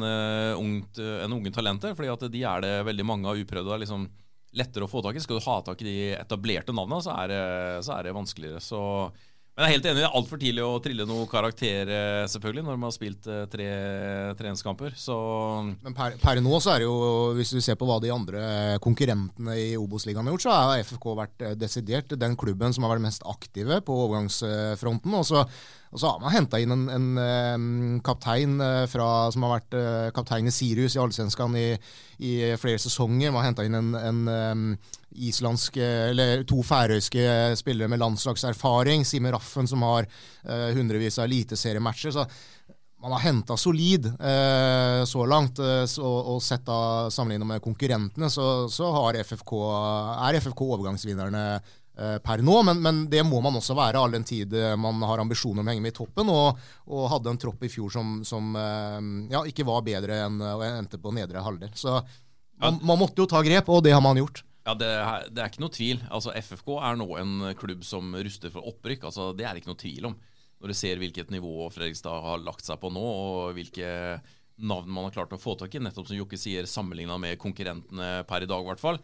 ungt, 0.60 1.00
en 1.01 1.34
unge 1.36 1.51
talenter. 1.51 1.96
fordi 1.98 2.12
at 2.12 2.27
de 2.31 2.43
er 2.46 2.62
det 2.63 2.75
veldig 2.88 3.05
mange 3.08 3.31
av 3.31 3.39
uprøvde. 3.39 3.79
liksom 3.81 4.05
lettere 4.60 4.86
å 4.86 4.91
få 4.91 5.01
tak 5.05 5.17
i. 5.17 5.24
Skal 5.24 5.39
du 5.39 5.48
ha 5.48 5.58
tak 5.65 5.81
i 5.81 5.88
de 5.88 5.98
etablerte 6.19 6.75
navnene, 6.75 7.01
så 7.03 7.15
er 7.15 7.34
så 7.86 7.96
er 7.98 8.08
det 8.08 8.15
vanskeligere. 8.15 8.62
Så, 8.63 8.79
men 9.60 9.66
jeg 9.66 9.68
er 9.68 9.75
helt 9.75 9.88
enig, 9.89 10.00
det 10.00 10.06
er 10.08 10.16
altfor 10.16 10.39
tidlig 10.39 10.63
å 10.63 10.80
trille 10.84 11.06
noe 11.10 11.25
karakter 11.28 11.89
eh, 11.92 12.28
selvfølgelig, 12.32 12.63
når 12.63 12.78
man 12.78 12.88
har 12.88 12.96
spilt 12.96 13.28
tre 13.51 13.68
treningskamper. 14.39 14.94
Men 15.84 15.98
per, 15.98 16.16
per, 16.22 16.39
nå 16.46 16.62
så 16.63 16.74
er 16.74 16.82
det 16.82 16.88
jo, 16.88 17.00
hvis 17.36 17.51
du 17.51 17.60
ser 17.63 17.75
på 17.80 17.89
hva 17.89 18.00
de 18.00 18.13
andre 18.16 18.44
konkurrentene 18.84 19.58
i 19.60 19.74
Obos-ligaen 19.80 20.24
har 20.25 20.38
gjort, 20.38 20.48
så 20.48 20.56
har 20.56 20.86
FFK 20.88 21.10
vært 21.20 21.46
desidert 21.60 22.16
den 22.16 22.39
klubben 22.39 22.72
som 22.75 22.88
har 22.88 22.96
vært 22.96 23.10
mest 23.10 23.28
aktive 23.28 23.82
på 23.84 24.00
overgangsfronten. 24.06 25.20
og 25.20 25.28
så 25.28 25.44
og 25.89 25.98
så 25.98 26.12
har 26.12 26.19
man 26.22 26.34
henta 26.36 26.60
inn 26.62 26.74
en, 26.74 26.84
en, 26.93 27.08
en 27.17 27.96
kaptein 28.05 28.60
eh, 28.62 28.84
fra, 28.91 29.08
som 29.34 29.46
har 29.46 29.55
vært 29.55 29.77
uh, 29.77 30.12
kaptein 30.13 30.46
i 30.46 30.53
Sirius 30.53 30.93
i 30.93 31.01
Allsvenskan 31.01 31.55
i, 31.58 31.72
i, 32.22 32.34
flere 32.62 32.81
sesonger. 32.81 33.34
Man 33.34 33.41
har 33.41 33.50
henta 33.50 33.65
inn 33.65 33.79
en, 33.79 33.89
en 33.98 34.19
um, 34.29 34.67
islandsk, 35.17 35.81
eller 35.81 36.46
to 36.50 36.62
færøyske 36.65 37.25
spillere 37.58 37.89
med 37.89 38.03
landslagserfaring. 38.03 39.01
Simen 39.08 39.34
Raffen, 39.34 39.69
som 39.69 39.81
har 39.88 40.05
hundrevis 40.77 41.17
av 41.17 41.25
eliteseriematcher. 41.25 42.13
Så 42.13 42.27
man 43.01 43.15
har 43.15 43.24
henta 43.24 43.58
solid 43.58 44.12
uh, 44.13 45.01
så 45.10 45.25
langt. 45.25 45.58
Så, 45.89 46.05
og 46.05 46.38
sett 46.46 46.69
da 46.69 47.10
med 47.25 47.65
konkurrentene, 47.65 48.29
så, 48.29 48.69
så 48.69 48.93
FFK, 49.25 49.58
er 50.29 50.38
FFK 50.43 50.65
overgangsvinnerne 50.69 51.46
Eh, 51.50 51.77
per 52.24 52.44
nå, 52.46 52.56
men, 52.63 52.79
men, 52.79 53.00
det 53.12 53.24
må 53.27 53.41
man 53.44 53.58
også 53.60 53.75
være 53.75 54.00
all 54.00 54.13
den 54.15 54.25
tid 54.27 54.53
eh, 54.56 54.75
man 54.79 55.01
har 55.03 55.20
ambisjoner 55.20 55.63
om 55.63 55.68
å 55.68 55.74
henge 55.74 55.84
med 55.84 55.94
i 55.94 55.98
toppen, 55.98 56.32
og, 56.32 56.60
og 56.88 57.10
hadde 57.12 57.34
en 57.34 57.41
tropp 57.41 57.65
i 57.68 57.72
fjor 57.72 57.91
som, 57.94 58.20
som 58.27 58.56
eh, 58.56 59.00
ja, 59.34 59.44
ikke 59.50 59.68
var 59.68 59.84
bedre 59.88 60.22
enn 60.25 60.39
og 60.39 60.63
endte 60.68 61.01
på 61.01 61.13
nedre 61.15 61.44
halvdel. 61.44 61.74
Så 61.75 61.98
man, 62.60 62.79
man, 62.79 63.00
måtte 63.00 63.24
jo 63.24 63.27
ta 63.29 63.44
grep, 63.44 63.72
og 63.72 63.84
det 63.84 63.96
har 63.96 64.03
man 64.03 64.20
gjort. 64.20 64.44
Ja, 64.68 64.75
det 64.77 64.89
er, 64.89 65.29
det 65.32 65.44
er, 65.44 65.51
ikke 65.51 65.63
noe 65.63 65.75
tvil. 65.75 66.01
Altså, 66.13 66.34
FFK 66.36 66.74
er 66.77 67.00
nå 67.00 67.08
en 67.18 67.38
klubb 67.58 67.86
som 67.88 68.12
ruster 68.15 68.51
for 68.53 68.68
opprykk. 68.70 69.08
Altså, 69.10 69.32
det 69.36 69.48
er 69.48 69.56
det 69.56 69.63
ikke 69.63 69.72
noe 69.72 69.84
tvil 69.84 70.10
om. 70.12 70.20
Når 70.60 70.72
du 70.72 70.75
ser 70.75 71.00
hvilket 71.00 71.32
nivå 71.32 71.70
Fredrikstad 71.72 72.25
har 72.25 72.44
lagt 72.44 72.68
seg 72.68 72.79
på 72.82 72.91
nå, 72.91 73.03
og 73.03 73.56
hvilke 73.56 74.20
navn 74.60 74.91
man 74.91 75.08
har 75.08 75.15
klart 75.15 75.34
å 75.36 75.39
få 75.39 75.56
tak 75.60 75.75
i, 75.75 75.82
nettopp 75.84 76.10
som 76.10 76.20
Jokke 76.20 76.39
sier, 76.39 76.68
sammenligna 76.68 77.15
med 77.22 77.39
konkurrentene 77.39 78.25
per 78.27 78.44
i 78.44 78.50
dag, 78.50 78.63
i 78.63 78.72
hvert 78.74 78.84
fall. 78.84 79.00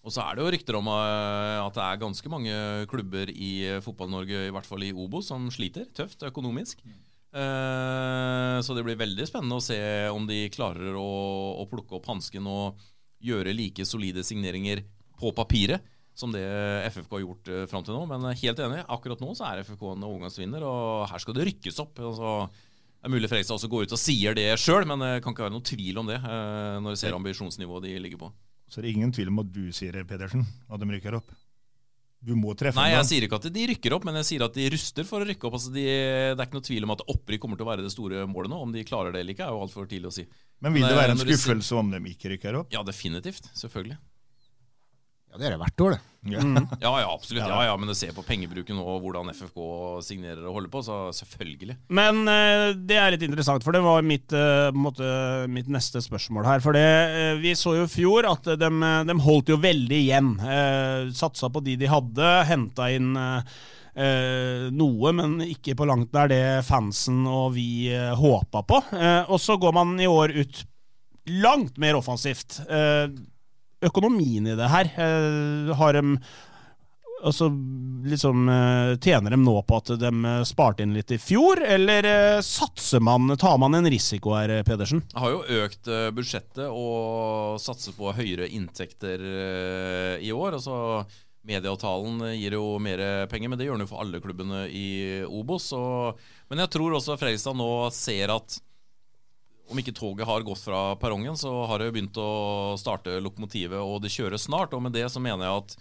Og 0.00 0.14
så 0.14 0.22
er 0.24 0.36
det 0.36 0.44
jo 0.44 0.52
rykter 0.54 0.78
om 0.78 0.88
eh, 0.94 1.58
at 1.60 1.76
det 1.76 1.84
er 1.84 2.00
ganske 2.00 2.32
mange 2.32 2.54
klubber 2.88 3.30
i 3.34 3.52
Fotball-Norge, 3.84 4.46
i 4.48 4.54
hvert 4.54 4.68
fall 4.68 4.86
i 4.86 4.94
Obo, 4.96 5.20
som 5.24 5.50
sliter 5.52 5.90
tøft 5.96 6.24
økonomisk. 6.24 6.80
Eh, 7.30 8.56
så 8.64 8.76
det 8.76 8.84
blir 8.86 8.98
veldig 9.00 9.28
spennende 9.28 9.60
å 9.60 9.64
se 9.64 9.78
om 10.08 10.24
de 10.28 10.46
klarer 10.54 10.96
å, 10.96 11.10
å 11.60 11.68
plukke 11.68 11.98
opp 11.98 12.08
hansken 12.10 12.48
og 12.48 12.80
gjøre 13.20 13.52
like 13.52 13.84
solide 13.84 14.24
signeringer 14.24 14.80
på 15.20 15.34
papiret 15.36 15.84
som 16.16 16.32
det 16.32 16.42
FFK 16.90 17.12
har 17.14 17.22
gjort 17.22 17.50
fram 17.70 17.84
til 17.84 17.96
nå. 17.96 18.02
Men 18.08 18.32
helt 18.32 18.64
enig, 18.64 18.82
akkurat 18.88 19.20
nå 19.20 19.34
så 19.36 19.50
er 19.50 19.62
FFK 19.66 19.84
en 19.92 20.08
overgangsvinner, 20.08 20.64
og 20.64 21.06
her 21.12 21.22
skal 21.22 21.36
det 21.36 21.46
rykkes 21.48 21.80
opp. 21.84 22.00
Altså, 22.00 22.34
det 23.00 23.08
er 23.08 23.14
mulig 23.14 23.28
Fredrikstad 23.30 23.56
også 23.56 23.70
går 23.72 23.88
ut 23.88 23.96
og 23.96 24.00
sier 24.00 24.36
det 24.36 24.48
sjøl, 24.60 24.88
men 24.88 25.00
det 25.04 25.12
kan 25.24 25.36
ikke 25.36 25.46
være 25.46 25.54
noen 25.54 25.68
tvil 25.70 26.00
om 26.02 26.08
det 26.08 26.18
når 26.20 26.96
du 26.96 27.00
ser 27.00 27.16
ambisjonsnivået 27.16 27.86
de 27.86 27.94
ligger 28.04 28.20
på. 28.24 28.32
Så 28.70 28.80
det 28.80 28.88
er 28.90 28.96
ingen 28.96 29.12
tvil 29.14 29.32
om 29.32 29.40
at 29.42 29.48
du 29.50 29.64
sier 29.74 29.96
det, 29.98 30.06
Pedersen, 30.06 30.44
at 30.70 30.80
de 30.82 30.90
rykker 30.94 31.16
opp. 31.18 31.32
Du 32.20 32.34
må 32.36 32.52
treffe 32.52 32.76
Nei, 32.76 32.90
jeg 32.92 33.06
sier 33.08 33.24
ikke 33.24 33.38
at 33.40 33.46
de 33.48 33.62
rykker 33.70 33.94
opp, 33.96 34.04
men 34.04 34.18
jeg 34.20 34.26
sier 34.28 34.42
at 34.44 34.56
de 34.56 34.66
ruster 34.74 35.06
for 35.08 35.24
å 35.24 35.26
rykke 35.26 35.46
opp. 35.48 35.54
Altså 35.56 35.72
de, 35.72 35.84
det 35.88 36.36
er 36.36 36.44
ikke 36.44 36.58
noe 36.58 36.66
tvil 36.66 36.86
om 36.86 36.92
at 36.92 37.04
opprykk 37.14 37.42
kommer 37.42 37.60
til 37.60 37.64
å 37.64 37.70
være 37.70 37.86
det 37.86 37.92
store 37.94 38.26
målet 38.28 38.52
nå. 38.52 38.58
Om 38.60 38.74
de 38.74 38.84
klarer 38.84 39.16
det 39.16 39.22
eller 39.24 39.34
ikke, 39.34 39.46
er 39.48 39.56
jo 39.56 39.62
altfor 39.64 39.88
tidlig 39.88 40.10
å 40.10 40.14
si. 40.18 40.26
Men 40.60 40.76
vil 40.76 40.84
det 40.84 40.98
være 40.98 41.16
en 41.16 41.22
skuffelse 41.22 41.78
om 41.80 41.94
de 41.94 42.02
ikke 42.12 42.34
rykker 42.34 42.60
opp? 42.60 42.74
Ja, 42.76 42.84
definitivt. 42.84 43.48
Selvfølgelig. 43.56 43.96
Ja, 45.30 45.38
det 45.38 45.46
er 45.46 45.52
det 45.54 45.60
hvert 45.60 45.82
år, 45.84 45.92
det. 45.94 46.00
Ja, 46.34 46.42
mm. 46.44 46.56
ja, 46.84 46.90
ja, 47.00 47.06
absolutt. 47.08 47.46
Ja, 47.46 47.60
ja, 47.64 47.76
Men 47.78 47.88
du 47.88 47.94
ser 47.96 48.12
på 48.12 48.24
pengebruken 48.26 48.80
og 48.82 49.00
hvordan 49.04 49.30
FFK 49.32 49.60
signerer 50.04 50.42
og 50.44 50.58
holder 50.58 50.72
på, 50.72 50.82
så 50.84 50.98
selvfølgelig. 51.16 51.76
Men 51.88 52.24
uh, 52.26 52.70
det 52.74 52.98
er 52.98 53.14
litt 53.14 53.24
interessant, 53.24 53.64
for 53.64 53.76
det 53.76 53.82
var 53.84 54.04
mitt, 54.06 54.34
uh, 54.34 54.68
måte, 54.74 55.06
mitt 55.52 55.70
neste 55.72 56.02
spørsmål 56.04 56.48
her. 56.48 56.64
For 56.64 56.76
det, 56.76 56.86
uh, 57.14 57.40
vi 57.40 57.54
så 57.58 57.76
jo 57.78 57.86
i 57.86 57.92
fjor 57.92 58.28
at 58.28 58.50
de, 58.60 58.70
de 59.08 59.18
holdt 59.22 59.54
jo 59.54 59.60
veldig 59.62 60.00
igjen. 60.00 60.32
satsa 61.16 61.48
på 61.52 61.62
de 61.64 61.76
de 61.80 61.88
hadde, 61.90 62.32
henta 62.48 62.90
inn 62.92 63.14
noe, 64.70 65.10
men 65.12 65.40
ikke 65.44 65.74
på 65.76 65.86
langt 65.88 66.12
nær 66.14 66.30
det 66.30 66.62
fansen 66.64 67.24
og 67.28 67.56
vi 67.56 67.90
eh, 67.92 68.12
håpa 68.16 68.62
på. 68.64 68.78
og 69.26 69.40
så 69.42 69.56
går 69.60 69.74
man 69.76 69.98
i 70.00 70.06
år 70.08 70.32
ut 70.38 70.62
langt 71.26 71.78
mer 71.78 71.98
offensivt. 71.98 72.60
Uh, 72.70 73.10
økonomien 73.86 74.46
i 74.46 74.56
det 74.58 74.70
her? 74.70 74.94
Eh, 74.96 75.74
har 75.76 75.98
de 75.98 76.18
Altså, 77.20 77.50
liksom, 78.08 78.48
eh, 78.48 78.96
Tjener 78.96 79.34
de 79.34 79.36
nå 79.36 79.52
på 79.68 79.76
at 79.76 79.90
de 80.00 80.08
eh, 80.08 80.44
sparte 80.48 80.80
inn 80.80 80.94
litt 80.96 81.10
i 81.12 81.18
fjor, 81.20 81.60
eller 81.60 82.40
satser 82.40 83.02
man, 83.04 83.36
tar 83.36 83.58
man 83.60 83.76
en 83.76 83.84
risiko 83.92 84.32
her, 84.38 84.62
Pedersen? 84.64 85.02
Jeg 85.12 85.20
har 85.20 85.34
jo 85.34 85.58
økt 85.66 85.90
budsjettet 86.16 86.64
og 86.64 87.60
satser 87.60 87.92
på 87.92 88.14
høyere 88.16 88.48
inntekter 88.48 89.20
i 90.16 90.32
år. 90.32 90.56
altså 90.56 91.04
Medieavtalen 91.44 92.24
gir 92.40 92.56
jo 92.56 92.78
mer 92.80 93.26
penger, 93.28 93.52
men 93.52 93.60
det 93.60 93.68
gjør 93.68 93.76
den 93.76 93.84
jo 93.84 93.92
for 93.92 94.00
alle 94.00 94.24
klubbene 94.24 94.64
i 94.72 95.20
Obos. 95.28 95.74
Og, 95.76 96.16
men 96.48 96.64
jeg 96.64 96.72
tror 96.72 96.96
også 96.96 97.20
Fredrikstad 97.20 97.60
nå 97.60 97.70
ser 97.92 98.32
at 98.32 98.62
om 99.70 99.78
ikke 99.80 99.94
toget 99.94 100.26
har 100.28 100.44
gått 100.46 100.62
fra 100.62 100.80
perrongen, 101.00 101.38
så 101.38 101.50
har 101.70 101.80
det 101.80 101.92
begynt 101.94 102.18
å 102.18 102.76
starte 102.80 103.20
lokomotivet, 103.22 103.78
og 103.78 104.02
det 104.04 104.12
kjøres 104.12 104.48
snart. 104.48 104.74
Og 104.74 104.82
med 104.84 104.94
det 104.96 105.06
så 105.12 105.22
mener 105.22 105.46
jeg 105.46 105.62
at 105.62 105.76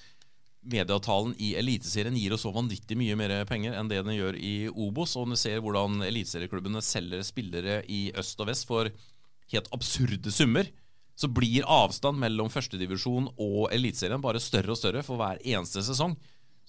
medieavtalen 0.70 1.34
i 1.42 1.54
Eliteserien 1.60 2.18
gir 2.20 2.36
oss 2.36 2.44
så 2.46 2.52
vanvittig 2.54 2.98
mye 3.00 3.16
mer 3.18 3.34
penger 3.50 3.78
enn 3.80 3.90
det 3.90 4.02
den 4.04 4.18
gjør 4.18 4.38
i 4.38 4.54
Obos. 4.70 5.16
Og 5.20 5.32
du 5.32 5.38
ser 5.40 5.62
hvordan 5.64 6.04
eliteserieklubbene 6.06 6.84
selger 6.86 7.24
spillere 7.26 7.80
i 7.88 8.10
øst 8.20 8.40
og 8.44 8.52
vest 8.52 8.68
for 8.70 8.92
helt 9.54 9.72
absurde 9.76 10.34
summer. 10.34 10.70
Så 11.20 11.28
blir 11.32 11.68
avstand 11.68 12.20
mellom 12.22 12.52
førstedivisjon 12.52 13.32
og 13.36 13.72
Eliteserien 13.76 14.24
bare 14.24 14.44
større 14.44 14.76
og 14.76 14.80
større 14.80 15.04
for 15.04 15.20
hver 15.20 15.42
eneste 15.44 15.84
sesong. 15.84 16.16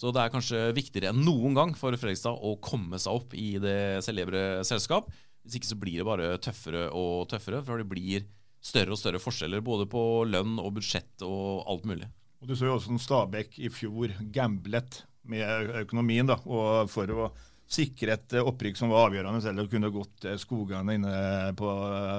Så 0.01 0.15
det 0.17 0.23
er 0.23 0.33
kanskje 0.33 0.71
viktigere 0.73 1.13
enn 1.13 1.21
noen 1.27 1.57
gang 1.59 1.75
for 1.77 1.93
Fredrikstad 1.93 2.33
å 2.33 2.55
komme 2.65 2.99
seg 2.99 3.19
opp 3.19 3.35
i 3.37 3.59
det 3.61 4.01
celebre 4.07 4.63
selskap. 4.65 5.11
Hvis 5.45 5.59
ikke 5.59 5.71
så 5.71 5.79
blir 5.81 6.01
det 6.01 6.09
bare 6.09 6.31
tøffere 6.43 6.89
og 6.97 7.29
tøffere, 7.31 7.63
for 7.65 7.81
det 7.81 7.89
blir 7.89 8.27
større 8.61 8.93
og 8.93 9.01
større 9.01 9.21
forskjeller 9.23 9.63
både 9.65 9.87
på 9.89 10.25
lønn 10.29 10.59
og 10.61 10.75
budsjett 10.77 11.25
og 11.25 11.63
alt 11.71 11.87
mulig. 11.89 12.09
Og 12.41 12.49
Du 12.49 12.57
så 12.57 12.69
jo 12.69 12.77
også 12.77 12.97
Stabæk 13.01 13.59
i 13.61 13.71
fjor 13.73 14.13
gamblet 14.33 15.03
med 15.29 15.73
økonomien 15.83 16.29
da, 16.29 16.39
og 16.45 16.91
for 16.93 17.13
å 17.13 17.31
sikre 17.71 18.17
et 18.17 18.35
opprykk 18.41 18.79
som 18.79 18.91
var 18.91 19.09
avgjørende, 19.09 19.43
selv 19.45 19.61
om 19.61 19.67
det 19.67 19.73
kunne 19.73 19.93
gått 19.95 20.27
skogene 20.43 20.97
inne 20.97 21.15
på 21.57 21.69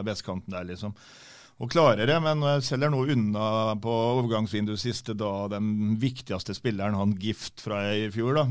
vestkanten 0.08 0.54
der. 0.54 0.70
liksom 0.70 0.96
og 1.62 1.70
klarer 1.70 2.10
det, 2.10 2.16
men 2.24 2.42
selger 2.66 2.90
nå 2.90 3.04
unna 3.14 3.76
på 3.82 3.92
overgangsvinduet 3.92 4.82
siste 4.82 5.14
da 5.18 5.46
den 5.52 5.96
viktigste 6.02 6.56
spilleren, 6.58 6.98
han 6.98 7.14
Gift 7.22 7.62
fra 7.62 7.84
i 7.94 8.08
fjor. 8.14 8.40
da. 8.40 8.46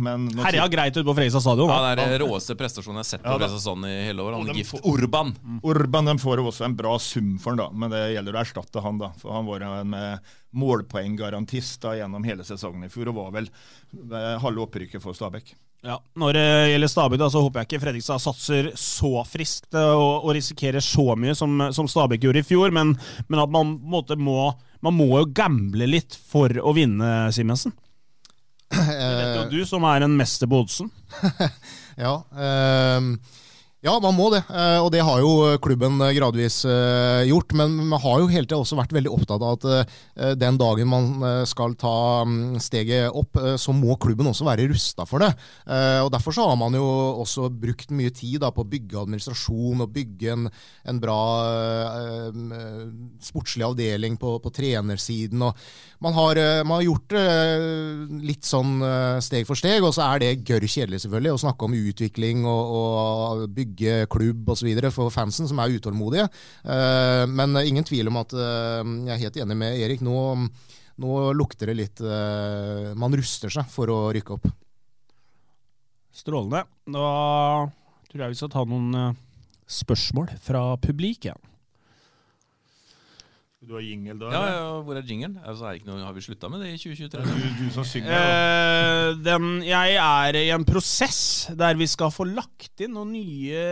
Herja 0.45 0.69
greit 0.71 0.95
ut 0.95 1.07
på 1.09 1.17
Fredrikstad 1.19 1.43
stadion. 1.43 1.73
Ja, 1.73 1.81
Det 1.97 2.05
er 2.07 2.15
den 2.15 2.23
råeste 2.23 2.55
prestasjonen 2.59 3.01
jeg 3.01 3.07
har 3.07 3.11
sett 3.11 3.25
på 3.25 3.35
ja, 3.35 3.41
Fredrikstad 3.41 3.89
i 3.91 3.97
hele 4.07 4.23
år. 4.23 4.39
Han 4.39 4.55
Gift. 4.55 4.79
Urban. 4.87 5.35
Mm. 5.43 5.59
Urban 5.73 6.13
de 6.13 6.17
får 6.23 6.45
også 6.45 6.69
en 6.69 6.77
bra 6.79 6.95
sum 7.03 7.35
for 7.43 7.51
han 7.57 7.65
da, 7.65 7.69
men 7.75 7.91
det 7.91 8.05
gjelder 8.15 8.39
å 8.39 8.43
erstatte 8.45 8.85
han, 8.85 9.03
da. 9.03 9.11
For 9.19 9.35
han 9.35 9.51
var 9.51 9.67
en 9.67 9.91
med 9.91 10.31
målpoenggarantist 10.57 11.81
da, 11.83 11.97
gjennom 11.99 12.25
hele 12.27 12.47
sesongen 12.47 12.87
i 12.87 12.93
fjor, 12.93 13.11
og 13.11 13.19
var 13.21 13.35
vel 13.39 13.51
eh, 13.51 14.37
halve 14.43 14.65
opprykket 14.67 15.03
for 15.03 15.17
Stabæk. 15.17 15.53
Ja, 15.87 15.97
Når 16.21 16.37
det 16.37 16.47
gjelder 16.73 16.91
Stabæk, 16.93 17.21
da, 17.23 17.29
så 17.33 17.41
håper 17.41 17.63
jeg 17.63 17.69
ikke 17.71 17.83
Fredrikstad 17.87 18.21
satser 18.21 18.71
så 18.77 19.13
friskt 19.29 19.77
eh, 19.79 19.93
og, 19.95 20.27
og 20.27 20.35
risikerer 20.37 20.85
så 20.85 21.15
mye 21.17 21.37
som, 21.39 21.55
som 21.77 21.89
Stabæk 21.89 22.27
gjorde 22.27 22.43
i 22.43 22.47
fjor, 22.47 22.75
men, 22.75 22.97
men 23.29 23.45
at 23.45 23.53
man, 23.55 23.77
måte, 23.81 24.19
må, 24.19 24.51
man 24.85 24.99
må 24.99 25.13
jo 25.23 25.31
gamble 25.37 25.89
litt 25.89 26.19
for 26.31 26.53
å 26.61 26.75
vinne, 26.77 27.31
Simensen. 27.35 27.77
Det 28.71 28.81
vet 28.87 29.37
jo 29.37 29.47
du, 29.51 29.61
som 29.67 29.83
er 29.89 30.05
en 30.07 30.15
mester 30.19 30.47
på 30.51 30.61
oddsen. 30.63 30.91
ja. 32.05 32.13
Øh, 32.39 33.09
ja, 33.81 33.95
man 33.97 34.13
må 34.13 34.27
det, 34.29 34.43
eh, 34.53 34.77
og 34.77 34.91
det 34.93 35.01
har 35.01 35.23
jo 35.23 35.57
klubben 35.65 36.03
gradvis 36.13 36.59
eh, 36.69 37.23
gjort. 37.31 37.55
Men 37.57 37.79
man 37.89 38.03
har 38.03 38.19
jo 38.21 38.29
hele 38.29 38.45
tida 38.45 38.59
også 38.61 38.77
vært 38.77 38.93
veldig 38.93 39.13
opptatt 39.15 39.41
av 39.41 39.55
at 39.57 39.65
eh, 39.73 40.35
den 40.37 40.59
dagen 40.61 40.91
man 40.91 41.09
skal 41.49 41.73
ta 41.81 42.27
mm, 42.29 42.59
steget 42.61 43.17
opp, 43.17 43.39
så 43.61 43.73
må 43.73 43.97
klubben 44.01 44.29
også 44.29 44.45
være 44.45 44.67
rusta 44.69 45.07
for 45.09 45.25
det. 45.25 45.31
Og 46.05 46.11
Derfor 46.13 46.35
så 46.35 46.45
har 46.51 46.57
man 46.59 46.75
jo 46.77 46.85
også 47.23 47.49
brukt 47.53 47.93
mye 47.95 48.13
tid 48.13 48.41
da, 48.43 48.51
på 48.53 48.65
å 48.65 48.69
bygge 48.69 48.99
administrasjon 49.01 49.85
og 49.85 49.93
bygge 49.95 50.35
en, 50.35 50.49
en 50.91 51.01
bra 51.01 51.21
sportslig 53.25 53.65
avdeling 53.67 54.19
på, 54.21 54.35
på 54.43 54.53
trenersiden. 54.55 55.43
og 55.47 55.57
man 56.01 56.17
har, 56.17 56.41
man 56.65 56.79
har, 56.79 56.87
gjort 56.89 57.13
det 57.13 57.25
litt 58.25 58.49
sånn 58.49 58.81
steg 59.25 59.49
for 59.49 59.59
steg, 59.61 59.85
og 59.85 59.95
så 59.97 60.07
er 60.09 60.23
det 60.23 60.31
gørr 60.49 60.65
kjedelig 60.65 61.03
selvfølgelig 61.05 61.35
å 61.37 61.43
snakke 61.45 61.69
om 61.69 61.77
utvikling 61.81 62.47
og, 62.49 62.77
og 62.81 63.45
bygge 63.57 63.70
bygge 63.71 64.07
klubb 64.11 64.49
osv. 64.49 64.91
for 64.91 65.11
fansen, 65.11 65.49
som 65.49 65.59
er 65.59 65.71
utålmodige. 65.71 66.29
Eh, 66.65 67.27
men 67.27 67.57
ingen 67.65 67.85
tvil 67.85 68.09
om 68.09 68.17
at 68.17 68.33
eh, 68.33 68.85
jeg 69.07 69.15
er 69.15 69.23
helt 69.25 69.37
enig 69.37 69.57
med 69.57 69.79
Erik. 69.79 70.01
Nå, 70.01 70.49
nå 70.99 71.33
lukter 71.33 71.71
det 71.71 71.77
litt 71.79 72.01
eh, 72.01 72.93
Man 72.95 73.15
ruster 73.15 73.51
seg 73.51 73.69
for 73.71 73.91
å 73.91 74.13
rykke 74.13 74.37
opp. 74.37 74.49
Strålende. 76.13 76.65
Da 76.87 77.69
tror 78.11 78.25
jeg 78.25 78.33
vi 78.35 78.41
skal 78.41 78.51
ta 78.51 78.65
noen 78.67 79.15
spørsmål 79.71 80.33
fra 80.43 80.75
publikum. 80.83 81.39
Du 83.61 83.75
har 83.77 83.83
jingle 83.85 84.15
da? 84.17 84.29
Ja, 84.33 84.45
ja, 84.49 84.69
hvor 84.81 84.97
er 84.97 85.05
jingelen? 85.05 85.35
Altså, 85.45 85.67
er 85.69 85.83
noe, 85.85 85.99
har 86.01 86.15
vi 86.17 86.23
slutta 86.25 86.49
med 86.49 86.63
det 86.65 86.71
i 86.73 86.79
2023? 86.81 87.25
Du, 87.29 87.49
du 87.59 87.67
som 87.75 87.85
synger, 87.85 88.15
eh, 88.17 89.09
den, 89.21 89.49
jeg 89.67 89.99
er 90.01 90.39
i 90.41 90.47
en 90.55 90.65
prosess 90.65 91.19
der 91.61 91.77
vi 91.77 91.85
skal 91.93 92.09
få 92.15 92.25
lagt 92.25 92.81
inn 92.81 92.95
noen 92.97 93.11
nye 93.13 93.65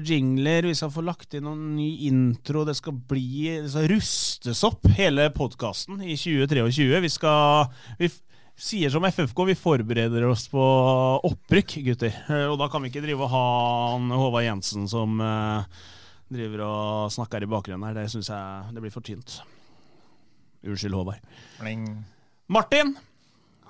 jingler. 0.00 0.70
Vi 0.70 0.78
skal 0.78 0.88
få 0.94 1.04
lagt 1.04 1.36
inn 1.36 1.44
noen 1.44 1.74
ny 1.76 1.90
intro. 2.08 2.62
Det 2.64 2.78
skal 2.78 2.96
bli 2.96 3.58
Det 3.66 3.74
skal 3.74 3.90
rustes 3.92 4.62
opp, 4.64 4.88
hele 4.96 5.28
podkasten, 5.36 6.00
i 6.00 6.16
2023. 6.16 6.96
Vi 7.04 7.12
skal 7.12 7.68
vi 8.00 8.08
sier 8.56 8.88
som 8.88 9.04
FFK, 9.04 9.42
vi 9.50 9.58
forbereder 9.60 10.24
oss 10.30 10.46
på 10.48 10.64
opprykk, 11.28 11.76
gutter. 11.90 12.16
Eh, 12.24 12.46
og 12.48 12.56
da 12.62 12.70
kan 12.72 12.80
vi 12.80 12.88
ikke 12.88 13.04
drive 13.04 13.28
og 13.28 13.36
ha 13.36 13.44
Håvard 14.16 14.48
Jensen 14.48 14.88
som 14.88 15.20
eh, 15.20 15.84
driver 16.32 16.64
og 16.66 17.12
snakker 17.14 17.44
i 17.44 17.50
bakgrunnen 17.50 17.86
her. 17.88 17.96
Det 17.98 18.08
syns 18.12 18.30
jeg 18.32 18.74
det 18.74 18.82
blir 18.84 18.94
for 18.94 19.06
tynt. 19.06 19.40
Unnskyld, 20.66 20.96
Håvard. 20.96 21.36
Bling. 21.60 21.84
Martin. 22.50 22.96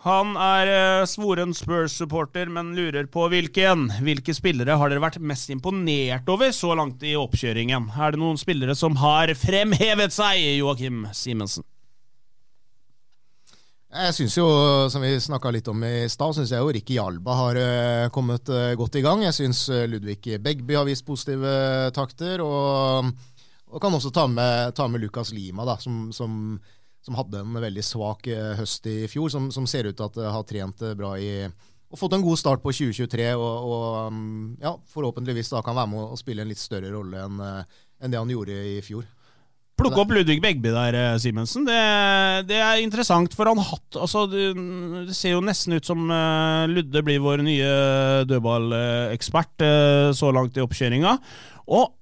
Han 0.06 0.36
er 0.38 0.68
uh, 0.70 1.06
svoren 1.08 1.50
Spurs-supporter, 1.56 2.46
men 2.52 2.74
lurer 2.76 3.08
på 3.10 3.24
hvilken. 3.32 3.88
Hvilke 4.06 4.34
spillere 4.36 4.76
har 4.78 4.92
dere 4.92 5.02
vært 5.02 5.18
mest 5.18 5.50
imponert 5.50 6.28
over 6.30 6.52
så 6.54 6.76
langt 6.78 7.02
i 7.02 7.16
oppkjøringen? 7.18 7.90
Er 7.96 8.14
det 8.14 8.20
noen 8.22 8.38
spillere 8.38 8.76
som 8.78 8.98
har 9.02 9.32
fremhevet 9.34 10.14
seg, 10.14 10.44
Joakim 10.60 11.08
Simensen? 11.16 11.66
Jeg 13.96 14.12
syns 14.12 14.34
jo, 14.36 14.46
som 14.92 15.00
vi 15.00 15.14
snakka 15.20 15.50
litt 15.54 15.68
om 15.72 15.80
i 15.86 16.08
stad, 16.12 16.34
syns 16.36 16.50
jeg 16.52 16.60
jo 16.60 16.72
Ricky 16.74 16.98
Alba 17.00 17.36
har 17.38 17.58
uh, 17.60 18.08
kommet 18.12 18.50
uh, 18.52 18.74
godt 18.76 18.98
i 19.00 19.02
gang. 19.04 19.22
Jeg 19.24 19.36
syns 19.36 19.62
uh, 19.72 19.86
Ludvig 19.88 20.36
Begby 20.42 20.76
har 20.76 20.84
vist 20.88 21.06
positive 21.06 21.52
takter. 21.96 22.42
Og, 22.44 23.08
og 23.72 23.80
kan 23.82 23.96
også 23.96 24.12
ta 24.12 24.26
med, 24.28 24.74
ta 24.76 24.88
med 24.90 25.00
Lucas 25.00 25.32
Lima, 25.32 25.64
da, 25.68 25.78
som, 25.80 26.10
som, 26.12 26.58
som, 27.00 27.16
hadde 27.16 27.40
en 27.40 27.56
veldig 27.62 27.84
svak 27.84 28.28
høst 28.60 28.90
i 28.90 28.98
fjor. 29.08 29.32
Som, 29.32 29.48
som 29.54 29.68
ser 29.70 29.88
ut 29.88 29.96
til 29.96 30.10
at 30.10 30.20
har 30.34 30.44
trent 30.48 30.84
bra 30.98 31.16
i 31.16 31.32
og 31.86 32.00
fått 32.00 32.16
en 32.16 32.24
god 32.24 32.34
start 32.36 32.64
på 32.64 32.72
2023. 32.74 33.30
Og, 33.38 33.72
og 33.72 34.12
um, 34.12 34.56
ja, 34.60 34.74
forhåpentligvis 34.92 35.54
da 35.54 35.62
kan 35.64 35.78
være 35.78 35.92
med 35.94 36.02
å 36.02 36.18
spille 36.20 36.42
en 36.42 36.50
litt 36.50 36.60
større 36.60 36.90
rolle 36.92 37.22
enn 37.22 37.44
enn 38.02 38.12
det 38.12 38.20
han 38.20 38.32
gjorde 38.32 38.56
i 38.76 38.80
fjor. 38.84 39.06
Plukke 39.76 40.00
opp 40.00 40.12
Ludvig 40.14 40.38
Begby 40.40 40.70
der, 40.72 40.96
eh, 40.96 41.18
Simensen. 41.20 41.66
Det, 41.68 41.76
det, 42.48 42.56
er 42.64 42.80
interessant, 42.80 43.34
for 43.36 43.50
han 43.50 43.60
hatt 43.60 43.98
altså, 44.00 44.24
det, 44.30 44.46
ser 45.12 45.34
jo 45.34 45.44
nesten 45.44 45.76
ut 45.76 45.88
som 45.88 46.08
uh, 46.08 46.64
Ludde 46.70 47.02
blir 47.04 47.20
vår 47.20 47.44
nye 47.44 47.68
dødballekspert 48.30 49.66
uh, 49.66 50.08
så 50.16 50.32
langt 50.32 50.56
i 50.56 50.64
oppkjøringa. 50.64 51.12
Og, 51.76 51.92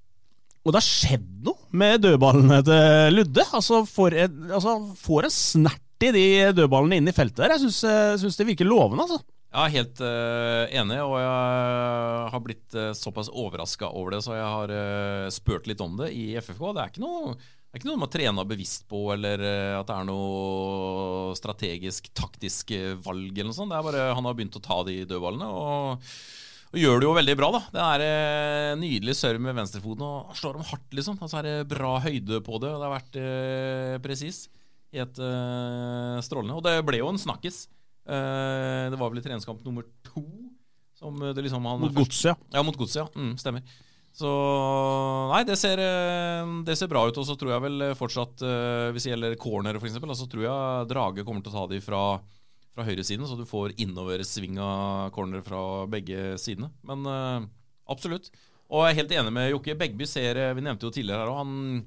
og 0.62 0.70
det 0.70 0.78
har 0.78 0.86
skjedd 0.86 1.30
noe 1.48 1.58
med 1.74 2.04
dødballene 2.06 2.60
til 2.68 3.18
Ludde. 3.18 3.48
Altså, 3.50 3.82
får 3.90 4.20
altså, 4.22 4.78
får 5.02 5.26
en 5.26 5.34
snert 5.34 6.06
i 6.06 6.12
de 6.14 6.26
dødballene 6.54 7.00
inn 7.00 7.10
i 7.10 7.16
feltet 7.16 7.42
der. 7.42 7.56
Jeg 7.56 7.74
syns 8.22 8.38
det 8.38 8.50
virker 8.52 8.70
lovende, 8.70 9.08
altså. 9.08 9.18
Jeg 9.54 9.68
er 9.68 9.74
helt 9.76 10.00
uh, 10.02 10.62
enig, 10.74 10.96
og 10.98 11.12
jeg 11.22 12.30
har 12.34 12.40
blitt 12.42 12.74
uh, 12.74 12.88
såpass 12.98 13.28
overraska 13.30 13.86
over 13.86 14.16
det, 14.16 14.24
så 14.26 14.34
jeg 14.34 14.48
har 14.50 14.72
uh, 14.74 15.28
spurt 15.30 15.68
litt 15.70 15.82
om 15.84 15.94
det 16.00 16.08
i 16.10 16.32
FFK. 16.42 16.64
Det 16.74 16.82
er 16.82 16.90
ikke 16.90 17.04
noe 17.04 17.36
det 17.74 17.80
er 17.80 17.82
ikke 17.82 17.90
noe 17.90 18.02
man 18.04 18.10
trener 18.12 18.46
bevisst 18.46 18.84
på, 18.86 19.00
eller 19.10 19.40
eh, 19.42 19.72
at 19.74 19.88
det 19.88 19.94
er 19.98 20.06
noe 20.06 21.32
strategisk, 21.34 22.06
taktisk 22.14 22.70
eh, 22.70 22.92
valg. 23.02 23.32
eller 23.34 23.50
noe 23.50 23.56
sånt. 23.56 23.74
Det 23.74 23.80
er 23.80 23.88
bare 23.88 24.04
Han 24.14 24.28
har 24.28 24.36
begynt 24.38 24.58
å 24.60 24.62
ta 24.62 24.76
de 24.86 25.00
dødballene. 25.02 25.48
og 25.50 26.06
og 26.74 26.80
gjør 26.82 26.98
det 26.98 27.06
jo 27.06 27.14
veldig 27.14 27.34
bra, 27.38 27.48
da. 27.54 27.58
Det 27.70 27.82
er 27.84 28.02
eh, 28.02 28.72
nydelig 28.80 29.14
serve 29.14 29.38
med 29.42 29.54
venstrefoten 29.54 30.02
og 30.02 30.32
slår 30.34 30.56
dem 30.56 30.64
hardt, 30.66 30.88
liksom. 30.98 31.20
Og 31.22 31.30
så 31.30 31.38
er 31.38 31.46
det 31.46 31.68
bra 31.70 31.92
høyde 32.02 32.40
på 32.42 32.58
det, 32.62 32.70
og 32.74 32.80
det 32.82 32.88
har 32.88 32.94
vært 32.96 33.18
eh, 33.20 33.98
presis. 34.02 34.40
Helt 34.94 35.20
eh, 35.22 36.18
strålende. 36.26 36.56
Og 36.58 36.64
det 36.66 36.76
ble 36.86 36.98
jo 36.98 37.12
en 37.12 37.20
snakkis. 37.20 37.64
Eh, 38.06 38.90
det 38.90 38.98
var 38.98 39.12
vel 39.12 39.22
i 39.22 39.26
treningskamp 39.26 39.62
nummer 39.66 39.86
to. 40.08 40.24
Som 40.98 41.22
det 41.22 41.46
liksom 41.46 41.62
han 41.66 41.82
Mot 41.84 41.94
Godset, 41.94 42.32
ja. 42.32 42.36
Ja, 42.54 42.66
mot 42.66 42.78
Godset, 42.78 43.04
ja. 43.04 43.06
Mm, 43.18 43.36
stemmer. 43.38 43.62
Så 44.14 44.30
nei, 45.32 45.40
det 45.42 45.56
ser, 45.58 45.80
eh, 45.82 46.52
det 46.66 46.76
ser, 46.78 46.90
bra 46.90 47.02
ut. 47.08 47.18
Og 47.18 47.26
så 47.26 47.34
tror 47.38 47.56
jeg 47.56 47.64
vel 47.64 47.88
fortsatt, 47.98 48.44
eh, 48.46 48.92
hvis 48.94 49.08
det 49.08 49.14
gjelder 49.14 49.36
corner 49.40 49.80
f.eks., 49.80 49.98
så 49.98 50.28
tror 50.30 50.46
jeg 50.46 50.88
Drage 50.92 51.26
kommer 51.26 51.42
til 51.42 51.50
å 51.50 51.56
ta 51.58 51.64
de 51.72 51.80
fra, 51.82 52.02
fra 52.76 52.86
høyresiden, 52.86 53.26
så 53.26 53.38
du 53.38 53.42
får 53.48 53.74
innoversving 53.82 54.60
av 54.62 55.10
corner 55.16 55.42
fra 55.46 55.64
begge 55.90 56.36
sidene. 56.38 56.70
Men 56.86 57.02
uh, 57.10 57.48
absolutt. 57.90 58.30
Og 58.70 58.86
jeg 58.86 58.94
er 58.94 59.00
helt 59.02 59.16
enig 59.18 59.34
med 59.34 59.50
Jokke. 59.50 59.74
Begby 59.78 60.06
ser 60.08 60.38
Vi 60.56 60.62
nevnte 60.64 60.86
jo 60.86 60.94
tidligere 60.94 61.26
her 61.26 61.34
òg. 61.34 61.42
Han 61.42 61.82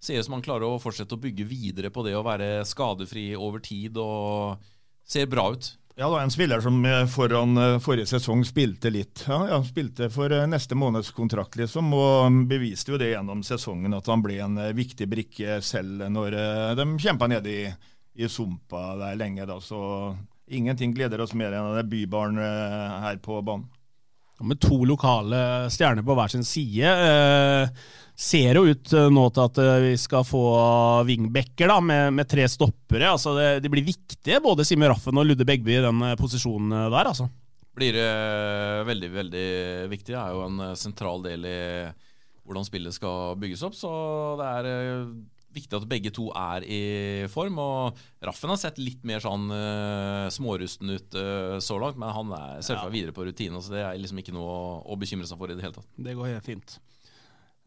ser 0.00 0.20
ut 0.20 0.28
som 0.28 0.36
han 0.36 0.44
klarer 0.44 0.68
å 0.68 0.80
fortsette 0.80 1.16
å 1.16 1.20
bygge 1.20 1.48
videre 1.48 1.90
på 1.92 2.04
det 2.06 2.14
å 2.16 2.24
være 2.24 2.60
skadefri 2.68 3.30
over 3.36 3.60
tid, 3.64 3.96
og 4.00 4.60
ser 5.04 5.28
bra 5.32 5.48
ut. 5.56 5.72
Ja, 6.00 6.06
det 6.06 6.12
var 6.12 6.22
en 6.22 6.30
spiller 6.30 6.60
som 6.60 6.84
eh, 6.84 7.06
foran 7.06 7.56
eh, 7.56 7.78
forrige 7.78 8.06
sesong 8.06 8.40
spilte 8.48 8.88
litt. 8.90 9.26
Ja, 9.28 9.42
ja, 9.50 9.58
Spilte 9.64 10.06
for 10.08 10.32
eh, 10.32 10.46
neste 10.48 10.72
måneds 10.72 11.10
kontrakt, 11.12 11.58
liksom, 11.60 11.90
og 11.92 12.38
beviste 12.48 12.94
jo 12.94 13.00
det 13.02 13.10
gjennom 13.10 13.42
sesongen 13.44 13.92
at 13.92 14.08
han 14.08 14.22
ble 14.24 14.38
en 14.40 14.56
viktig 14.72 15.04
brikke 15.12 15.58
selv 15.60 16.06
når 16.08 16.38
de 16.78 16.86
kjempa 17.04 17.28
nede 17.28 17.52
i, 17.52 17.66
i 18.16 18.30
sumpa 18.32 18.94
der 19.02 19.20
lenge. 19.20 19.44
da, 19.44 19.58
Så 19.60 19.82
ingenting 20.48 20.96
gleder 20.96 21.20
oss 21.20 21.36
mer 21.36 21.52
enn 21.52 21.76
det 21.76 21.84
bybarn 21.92 22.40
her 22.40 23.20
på 23.20 23.42
banen. 23.44 23.68
Med 24.40 24.56
to 24.56 24.78
lokale 24.88 25.68
stjerner 25.68 26.00
på 26.00 26.14
hver 26.16 26.32
sin 26.32 26.46
side. 26.48 26.88
Eh, 26.88 27.68
ser 28.20 28.58
jo 28.58 28.66
ut 28.68 28.92
eh, 28.92 29.08
nå 29.12 29.24
til 29.32 29.46
at 29.46 29.60
eh, 29.62 29.76
vi 29.86 29.92
skal 30.00 30.26
få 30.28 30.42
wingbacker 31.08 31.70
da, 31.72 31.78
med, 31.80 32.12
med 32.18 32.28
tre 32.28 32.44
stoppere. 32.52 33.08
Altså 33.08 33.32
det, 33.36 33.48
de 33.64 33.72
blir 33.72 33.86
viktige, 33.86 34.42
både 34.44 34.66
Simen 34.68 34.90
Raffen 34.92 35.20
og 35.20 35.26
Ludde 35.28 35.46
Begby 35.48 35.78
i 35.78 35.84
den 35.86 36.04
eh, 36.04 36.18
posisjonen 36.20 36.76
der. 36.92 37.12
altså. 37.14 37.30
Blir 37.80 37.96
uh, 37.96 38.82
veldig, 38.84 39.08
veldig 39.14 39.48
viktig. 39.88 40.12
Det 40.12 40.20
er 40.20 40.34
jo 40.34 40.42
en 40.44 40.72
sentral 40.76 41.22
del 41.24 41.46
i 41.48 41.58
hvordan 42.44 42.66
spillet 42.66 42.92
skal 42.92 43.38
bygges 43.40 43.62
opp. 43.64 43.76
Så 43.78 43.90
det 44.40 44.48
er 44.58 44.68
uh, 44.68 45.14
viktig 45.54 45.78
at 45.78 45.86
begge 45.88 46.12
to 46.12 46.26
er 46.36 46.66
i 46.66 46.82
form. 47.30 47.56
Og 47.62 48.02
Raffen 48.26 48.52
har 48.52 48.60
sett 48.60 48.82
litt 48.82 49.06
mer 49.06 49.22
sånn 49.24 49.48
uh, 49.54 50.26
smårusten 50.34 50.92
ut 50.92 51.20
så 51.62 51.80
langt, 51.80 51.96
men 52.02 52.12
han 52.12 52.36
er 52.36 52.60
selvfølgelig 52.66 52.90
ja. 52.90 52.96
videre 52.98 53.16
på 53.16 53.30
rutine, 53.30 53.62
så 53.64 53.78
det 53.78 53.86
er 53.86 54.02
liksom 54.02 54.20
ikke 54.20 54.36
noe 54.36 54.50
å, 54.50 54.70
å 54.92 55.00
bekymre 55.00 55.30
seg 55.30 55.40
for 55.40 55.54
i 55.54 55.56
det 55.56 55.64
hele 55.64 55.78
tatt. 55.78 55.88
Det 55.96 56.18
går 56.18 56.34
helt 56.34 56.50
fint. 56.50 56.80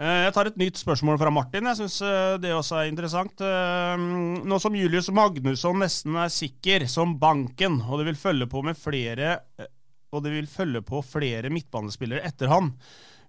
Eh, 0.02 0.24
jeg 0.26 0.34
tar 0.34 0.50
et 0.50 0.58
nytt 0.58 0.80
spørsmål 0.82 1.20
fra 1.22 1.32
Martin. 1.34 1.68
Jeg 1.70 1.84
syns 1.84 2.00
eh, 2.02 2.36
det 2.42 2.54
også 2.56 2.80
er 2.80 2.90
interessant. 2.90 3.44
Eh, 3.46 4.06
nå 4.42 4.58
som 4.62 4.78
Julius 4.78 5.12
Magnusson 5.14 5.78
nesten 5.84 6.18
er 6.18 6.34
sikker 6.34 6.88
som 6.90 7.14
banken, 7.22 7.78
og 7.86 8.02
det 8.02 8.10
vil 8.10 8.18
følge 8.18 8.50
på 8.50 8.64
med 8.66 8.80
flere 8.80 9.38
og 10.14 10.22
det 10.22 10.34
vil 10.36 10.50
følge 10.50 10.84
på 10.86 11.00
flere 11.02 11.50
midtbanespillere 11.50 12.22
etter 12.28 12.52
han, 12.52 12.68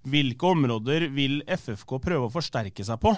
hvilke 0.05 0.50
områder 0.50 1.07
vil 1.16 1.38
FFK 1.48 1.94
prøve 1.96 2.27
å 2.27 2.33
forsterke 2.33 2.85
seg 2.85 3.00
på? 3.00 3.14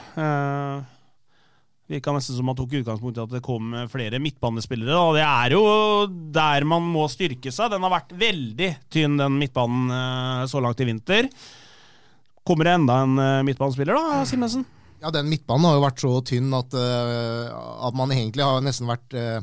Virka 1.90 2.14
nesten 2.14 2.38
som 2.38 2.46
man 2.46 2.54
tok 2.54 2.76
utgangspunkt 2.78 3.18
i 3.18 3.24
at 3.24 3.34
det 3.34 3.42
kom 3.42 3.74
flere 3.90 4.22
midtbanespillere. 4.22 4.94
Og 4.94 5.18
Det 5.18 5.26
er 5.26 5.56
jo 5.56 5.64
der 6.38 6.66
man 6.70 6.86
må 6.86 7.08
styrke 7.10 7.50
seg. 7.50 7.74
Den 7.74 7.82
har 7.82 7.96
vært 7.96 8.14
veldig 8.14 8.70
tynn, 8.86 9.18
den 9.18 9.34
midtbanen, 9.42 10.46
så 10.46 10.62
langt 10.62 10.86
i 10.86 10.86
vinter. 10.86 11.26
Kommer 12.46 12.68
det 12.68 12.74
enda 12.78 13.00
en 13.02 13.18
eh, 13.18 13.42
midtbanespiller, 13.48 13.98
da, 13.98 14.24
Simensen? 14.28 14.64
Ja, 15.02 15.10
den 15.12 15.28
midtbanen 15.28 15.66
har 15.66 15.76
jo 15.76 15.84
vært 15.84 16.02
så 16.02 16.10
tynn 16.24 16.54
at, 16.56 16.72
uh, 16.72 17.50
at 17.84 17.96
man 17.98 18.12
egentlig 18.14 18.46
har 18.46 18.62
nesten 18.64 18.88
vært, 18.88 19.12
uh, 19.12 19.42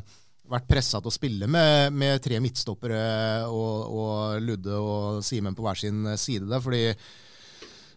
vært 0.50 0.66
pressa 0.68 0.98
til 0.98 1.12
å 1.12 1.14
spille 1.14 1.46
med, 1.48 1.94
med 1.94 2.22
tre 2.24 2.40
midtstoppere 2.42 3.04
og, 3.46 3.92
og 3.94 4.42
Ludde 4.42 4.80
og 4.80 5.20
Simen 5.24 5.54
på 5.54 5.62
hver 5.64 5.78
sin 5.78 6.02
side 6.18 6.50
der. 6.50 6.64
fordi 6.64 6.82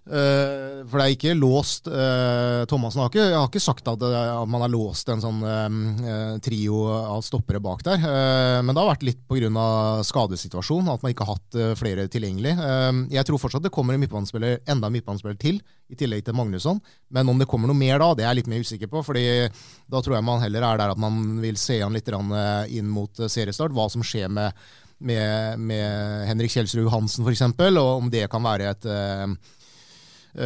for 0.07 0.99
det 0.99 1.03
er 1.03 1.13
ikke 1.15 1.33
låst 1.35 1.89
uh, 1.91 2.63
Thomassen 2.69 3.01
har 3.03 3.09
ikke, 3.11 3.25
har 3.33 3.47
ikke 3.49 3.61
sagt 3.63 3.89
at, 3.91 4.03
at, 4.07 4.47
man 4.47 4.63
har 4.63 4.71
låst 4.71 5.09
en 5.11 5.23
sånn 5.23 5.41
uh, 5.43 6.37
trio 6.43 6.85
av 6.87 7.25
stoppere 7.25 7.59
bak 7.63 7.83
der. 7.83 8.03
men 8.63 8.71
det 8.71 8.81
har 8.81 8.91
vært 8.93 9.05
litt 9.07 9.19
pga. 9.27 9.49
skadesituasjonen, 10.07 10.91
at 10.93 11.03
man 11.03 11.13
ikke 11.13 11.27
har 11.27 11.37
hatt 11.37 11.57
flere 11.79 12.07
tilgjengelig. 12.11 12.53
jeg 13.11 13.25
tror 13.27 13.41
fortsatt 13.41 13.65
det 13.65 13.73
kommer 13.73 13.95
en 13.95 14.01
midtbanespiller, 14.01 14.61
enda 14.69 14.87
en 14.87 14.95
midtbanespiller 14.95 15.37
til, 15.41 15.59
i 15.89 15.95
tillegg 15.95 16.23
til 16.25 16.35
Magnusson. 16.37 16.79
Men 17.13 17.29
om 17.29 17.39
det 17.39 17.47
kommer 17.49 17.69
noe 17.69 17.77
mer 17.77 17.99
da, 18.01 18.11
det 18.15 18.25
er 18.25 18.31
jeg 18.31 18.41
litt 18.41 18.51
mer 18.51 18.65
usikker 18.65 18.91
på. 18.91 19.03
fordi 19.03 19.25
da 19.87 20.01
tror 20.01 20.17
jeg 20.17 20.27
man 20.27 20.43
heller 20.43 20.65
er 20.67 20.81
der 20.81 20.93
at 20.93 21.01
man 21.01 21.39
vil 21.43 21.57
se 21.59 21.81
an 21.83 21.95
litt 21.95 22.11
inn 22.11 22.89
mot 22.91 23.23
seriestart. 23.27 23.75
Hva 23.75 23.89
som 23.91 24.05
skjer 24.05 24.31
med, 24.31 24.67
med, 24.99 25.59
med 25.59 26.27
Henrik 26.29 26.53
Kjelsrud 26.53 26.91
Hansen 26.93 27.27
f.eks., 27.27 27.45
og 27.57 27.93
om 27.97 28.11
det 28.13 28.27
kan 28.31 28.45
være 28.45 28.71
et 28.75 28.87
Eh, 28.87 29.56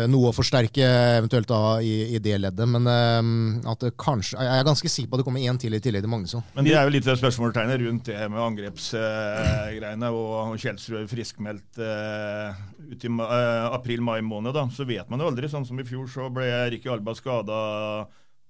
noe 0.08 0.30
å 0.30 0.36
forsterke 0.36 0.86
eventuelt 1.17 1.50
da 1.50 1.80
i, 1.84 2.15
i 2.15 2.20
det 2.24 2.38
leddet. 2.39 2.70
Men 2.70 2.88
uh, 2.88 3.72
at 3.72 3.84
det 3.84 3.94
kanskje, 4.00 4.38
jeg 4.39 4.62
er 4.62 4.67
ganske 4.67 4.91
sikker 4.94 5.10
på 5.12 5.17
at 5.17 5.24
det 5.24 5.28
kommer 5.28 5.44
én 5.44 5.60
til 5.62 5.76
i 5.76 5.82
tillegg 5.84 6.06
til 6.06 6.13
Magnusson. 6.13 6.46
Men 6.56 6.67
det 6.67 6.76
er 6.78 6.88
jo 6.88 6.94
litt 6.96 7.10
av 7.12 7.20
spørsmålstegnet 7.20 7.84
rundt 7.84 8.08
det 8.12 8.30
med 8.32 8.44
angrepsgreiene. 8.46 10.13
Uh, 10.13 10.22
og 10.22 10.56
Kjelsrud 10.62 11.12
friskmeldt 11.12 11.82
ut 11.82 13.06
i 13.08 13.12
april-mai 13.20 14.22
måned. 14.26 14.56
da, 14.56 14.67
Så 14.72 14.88
vet 14.88 15.10
man 15.12 15.24
jo 15.24 15.30
aldri. 15.32 15.52
Sånn 15.52 15.67
som 15.67 15.80
i 15.80 15.88
fjor 15.88 16.08
så 16.12 16.30
ble 16.34 16.48
Ricky 16.72 16.91
Alba 16.91 17.15
skada 17.17 17.62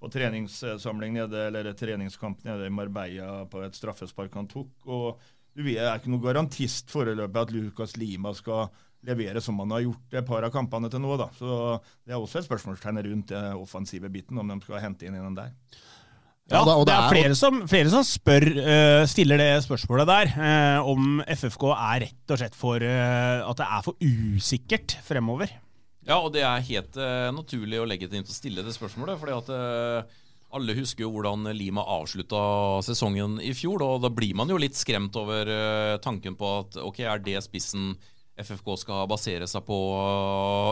på 0.02 0.10
treningssamling 0.10 1.14
nede, 1.14 1.48
eller 1.48 1.74
treningskamp 1.78 2.44
nede 2.44 2.66
i 2.66 2.74
Marbella 2.74 3.46
på 3.50 3.62
et 3.62 3.78
straffespark 3.78 4.34
han 4.34 4.50
tok. 4.50 4.72
og 4.88 5.22
Du 5.54 5.68
er 5.68 5.94
ikke 5.94 6.10
noen 6.10 6.24
garantist 6.24 6.90
foreløpig 6.90 7.42
at 7.42 7.54
Lucas 7.54 7.98
Lima 8.02 8.34
skal 8.34 8.72
levere 9.08 9.42
som 9.42 9.58
man 9.58 9.72
har 9.74 9.86
gjort 9.86 10.20
et 10.20 10.28
par 10.28 10.46
av 10.46 10.54
kampene 10.54 10.90
til 10.92 11.02
nå. 11.04 11.16
Da. 11.20 11.30
Så 11.38 11.80
Det 12.06 12.14
er 12.14 12.20
også 12.20 12.42
et 12.42 12.50
spørsmålstegn 12.50 13.02
rundt 13.08 13.34
den 13.34 13.58
offensive 13.58 14.12
biten, 14.14 14.38
om 14.38 14.48
de 14.48 14.60
skal 14.64 14.84
hente 14.84 15.08
inn 15.08 15.18
den 15.18 15.38
der. 15.38 15.56
Ja, 16.52 16.62
ja 16.68 16.78
det, 16.84 16.94
er 16.94 17.12
flere 17.12 17.36
som, 17.38 17.62
flere 17.70 17.92
som 17.94 18.06
spør, 18.06 18.46
uh, 18.60 19.04
stiller 19.10 19.40
det 19.40 19.52
spørsmålet 19.64 20.10
der, 20.10 20.32
uh, 20.36 20.90
om 20.92 21.22
FFK 21.24 21.68
er 21.72 22.06
rett 22.08 22.34
og 22.34 22.42
slett 22.42 22.58
for 22.58 22.84
uh, 22.84 23.44
at 23.48 23.62
det 23.62 23.68
er 23.68 23.86
for 23.86 24.02
usikkert 24.04 24.98
fremover. 25.06 25.54
Ja, 26.02 26.18
og 26.18 26.34
det 26.34 26.42
er 26.44 26.66
helt 26.66 26.98
naturlig 27.38 27.78
og 27.78 27.86
legitimt 27.92 28.28
å 28.28 28.34
stille 28.34 28.64
det 28.66 28.74
spørsmålet. 28.74 29.20
fordi 29.22 29.36
at 29.38 30.08
alle 30.58 30.74
husker 30.74 31.06
jo 31.06 31.12
hvordan 31.14 31.46
Lima 31.54 31.84
avslutta 31.86 32.82
sesongen 32.84 33.38
i 33.38 33.54
fjor. 33.54 33.84
og 33.86 34.02
Da 34.02 34.10
blir 34.10 34.34
man 34.36 34.50
jo 34.50 34.58
litt 34.58 34.74
skremt 34.76 35.16
over 35.22 35.46
tanken 36.02 36.34
på 36.36 36.50
at 36.58 36.80
ok, 36.82 37.04
er 37.06 37.22
det 37.22 37.38
spissen 37.46 37.94
FFK 38.40 38.74
skal 38.80 39.08
basere 39.12 39.48
seg 39.50 39.64
på 39.68 39.78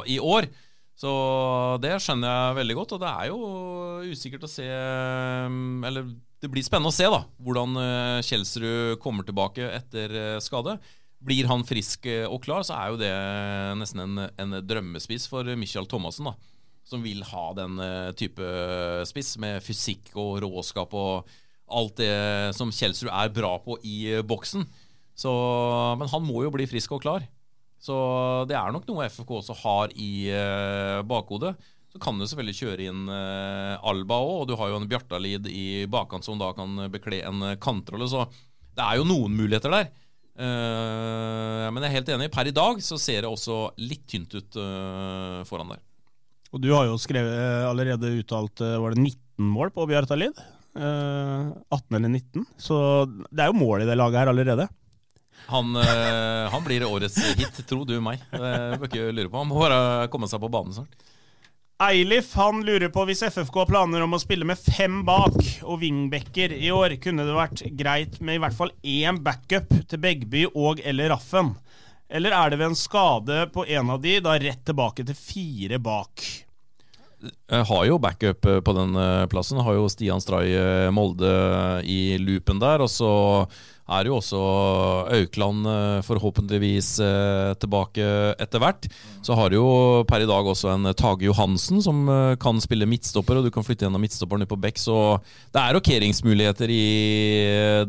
i 0.09 0.19
år. 0.21 0.47
Så 0.99 1.11
det 1.79 1.93
skjønner 2.03 2.27
jeg 2.27 2.57
veldig 2.57 2.75
godt, 2.75 2.93
og 2.97 3.03
det 3.03 3.09
er 3.09 3.29
jo 3.29 4.09
usikkert 4.11 4.43
å 4.43 4.51
se 4.51 4.65
mm, 4.67 5.85
Eller 5.87 6.09
det 6.43 6.49
blir 6.51 6.63
spennende 6.65 6.91
å 6.91 6.95
se 6.95 7.07
da 7.07 7.21
hvordan 7.43 7.79
eh, 7.79 8.19
Kjelsrud 8.27 8.99
kommer 9.03 9.27
tilbake 9.27 9.63
etter 9.77 10.15
eh, 10.15 10.39
skade. 10.43 10.75
Blir 11.23 11.47
han 11.51 11.65
frisk 11.67 12.07
og 12.29 12.37
klar, 12.45 12.63
så 12.63 12.77
er 12.77 12.91
jo 12.91 12.99
det 12.99 13.11
nesten 13.79 14.05
en, 14.05 14.21
en 14.39 14.59
drømmespiss 14.63 15.27
for 15.31 15.47
Michael 15.59 15.87
Thomassen. 15.91 16.29
da 16.29 16.35
Som 16.87 17.03
vil 17.03 17.25
ha 17.27 17.45
den 17.57 17.75
type 18.15 18.51
spiss, 19.07 19.33
med 19.35 19.59
fysikk 19.63 20.13
og 20.15 20.39
råskap 20.45 20.95
og 20.95 21.27
alt 21.69 21.99
det 21.99 22.55
som 22.55 22.71
Kjelsrud 22.71 23.11
er 23.11 23.35
bra 23.35 23.51
på 23.63 23.75
i 23.83 24.15
boksen. 24.23 24.63
Så, 25.19 25.31
men 25.99 26.07
han 26.07 26.23
må 26.23 26.45
jo 26.45 26.53
bli 26.55 26.67
frisk 26.71 26.95
og 26.95 27.03
klar. 27.03 27.27
Så 27.79 27.95
det 28.49 28.57
er 28.59 28.73
nok 28.75 28.87
noe 28.89 29.07
FFK 29.07 29.37
også 29.39 29.55
har 29.61 29.93
i 29.95 30.29
uh, 30.33 30.99
bakhodet. 31.07 31.53
Så 31.89 32.01
kan 32.03 32.19
du 32.19 32.25
selvfølgelig 32.27 32.57
kjøre 32.59 32.89
inn 32.91 33.07
uh, 33.09 33.79
Alba 33.89 34.19
òg, 34.21 34.33
og 34.41 34.49
du 34.49 34.55
har 34.59 34.69
jo 34.69 34.81
en 34.81 34.89
Bjartalid 34.89 35.47
i 35.49 35.85
bakkant 35.89 36.27
som 36.27 36.37
da 36.41 36.51
kan 36.57 36.89
bekle 36.91 37.23
en 37.25 37.53
kantrolle. 37.61 38.09
Så 38.11 38.27
det 38.75 38.83
er 38.85 38.99
jo 38.99 39.07
noen 39.07 39.35
muligheter 39.35 39.73
der. 39.73 39.89
Men 40.39 41.83
jeg 41.83 41.89
er 41.89 41.95
helt 41.97 42.09
enig. 42.13 42.29
Per 42.31 42.47
i 42.47 42.53
dag 42.55 42.77
så 42.79 42.95
ser 43.01 43.25
det 43.25 43.27
også 43.27 43.73
litt 43.81 44.05
tynt 44.07 44.31
ut 44.37 44.55
foran 45.49 45.73
der. 45.73 45.81
Og 46.55 46.61
du 46.63 46.69
har 46.71 46.85
jo 46.87 46.93
skrevet 47.01 47.65
allerede 47.67 48.13
uttalt 48.21 48.63
Var 48.63 48.95
det 48.95 49.03
19 49.03 49.49
mål 49.51 49.73
på 49.75 49.83
Bjartalid? 49.89 50.39
18 50.79 51.97
eller 51.99 52.07
19. 52.07 52.47
Så 52.55 52.77
det 53.27 53.43
er 53.43 53.51
jo 53.51 53.59
mål 53.59 53.83
i 53.83 53.89
det 53.89 53.99
laget 53.99 54.21
her 54.21 54.31
allerede. 54.31 54.69
Han, 55.49 55.75
øh, 55.75 56.49
han, 56.53 56.65
blir 56.65 56.85
årets 56.85 57.17
hit, 57.37 57.61
tro 57.69 57.81
du 57.87 57.95
meg. 58.03 58.21
Det 58.31 58.79
bør 58.79 58.89
ikke 58.89 59.07
lure 59.09 59.31
på. 59.31 59.39
Han 59.41 59.49
må 59.49 59.63
bare 59.63 60.09
komme 60.13 60.29
seg 60.29 60.41
på 60.43 60.51
banen 60.53 60.75
snart. 60.75 61.07
Eilif 61.79 62.33
han 62.35 62.59
lurer 62.67 62.91
på 62.91 63.05
hvis 63.07 63.21
FFK 63.23 63.61
har 63.61 63.69
planer 63.69 64.03
om 64.03 64.11
å 64.11 64.19
spille 64.19 64.43
med 64.43 64.59
fem 64.59 64.97
bak 65.07 65.37
og 65.63 65.79
wingbacker 65.79 66.51
i 66.51 66.73
år, 66.75 66.97
kunne 66.99 67.23
det 67.23 67.37
vært 67.37 67.63
greit 67.79 68.17
med 68.19 68.35
i 68.35 68.41
hvert 68.43 68.57
fall 68.57 68.73
én 68.83 69.21
backup 69.23 69.71
til 69.87 70.01
Begby 70.03 70.43
og 70.49 70.83
eller 70.83 71.13
Raffen? 71.13 71.53
Eller 72.11 72.35
er 72.35 72.51
det 72.51 72.59
ved 72.59 72.73
en 72.73 72.75
skade 72.75 73.45
på 73.55 73.63
en 73.63 73.93
av 73.95 74.03
de 74.03 74.17
da 74.25 74.35
rett 74.43 74.65
tilbake 74.67 75.07
til 75.07 75.15
fire 75.15 75.79
bak? 75.79 76.25
Jeg 77.23 77.67
har 77.71 77.87
jo 77.87 77.99
backup 78.03 78.51
eh, 78.51 78.59
på 78.59 78.75
den 78.75 78.99
eh, 78.99 79.25
plassen. 79.31 79.61
Jeg 79.61 79.69
har 79.69 79.79
jo 79.79 79.89
Stian 79.91 80.23
Stray 80.23 80.91
Molde 80.91 81.31
i 81.87 82.19
loopen 82.19 82.59
der. 82.59 82.83
Og 82.83 82.91
så 82.91 83.11
er 83.89 84.09
jo 84.09 84.17
også 84.19 84.39
Aukland 85.17 85.67
eh, 85.69 85.99
forhåpentligvis 86.05 86.91
eh, 87.03 87.51
tilbake 87.61 88.05
etter 88.39 88.61
hvert. 88.61 88.87
Så 89.25 89.35
har 89.37 89.51
du 89.51 89.57
jo 89.57 89.69
per 90.09 90.23
i 90.23 90.29
dag 90.29 90.47
også 90.47 90.71
en 90.73 90.91
Tage 90.97 91.27
Johansen 91.27 91.81
som 91.83 92.03
eh, 92.09 92.35
kan 92.41 92.59
spille 92.63 92.87
midtstopper, 92.89 93.39
og 93.39 93.47
du 93.47 93.53
kan 93.53 93.65
flytte 93.65 93.87
gjennom 93.87 94.03
midtstopperen 94.03 94.47
på 94.49 94.59
bekk. 94.59 94.79
så 94.81 94.97
det 95.53 95.61
er 95.61 95.75
rokeringsmuligheter 95.77 96.71
i 96.73 96.83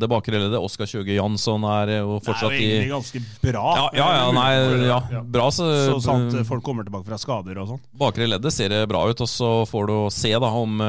det 0.01 0.11
bakre 0.11 0.39
leddet. 0.39 0.61
Oskar 0.61 0.89
Kjøge 0.91 1.19
Jansson 1.19 1.65
er 1.69 1.97
jo 2.01 2.21
fortsatt 2.25 2.57
i 2.57 2.61
Det 2.61 2.61
er 2.61 2.65
jo 2.65 2.71
egentlig 2.71 2.95
ganske 2.95 3.25
bra. 3.45 3.67
Ja, 3.81 3.89
ja, 4.01 4.09
ja 4.21 4.31
nei, 4.37 4.53
ja 4.93 5.25
bra 5.25 5.51
så, 5.55 5.69
så 5.91 5.99
sant 6.05 6.39
folk 6.49 6.65
kommer 6.67 6.87
tilbake 6.87 7.09
fra 7.09 7.21
skader 7.21 7.61
og 7.61 7.75
sånn. 7.75 7.85
Bakre 8.01 8.29
leddet 8.31 8.55
ser 8.55 8.73
det 8.73 8.87
bra 8.91 9.05
ut, 9.11 9.21
og 9.21 9.31
så 9.31 9.53
får 9.69 9.91
du 9.91 9.97
se 10.15 10.33
da 10.41 10.51
om 10.61 10.81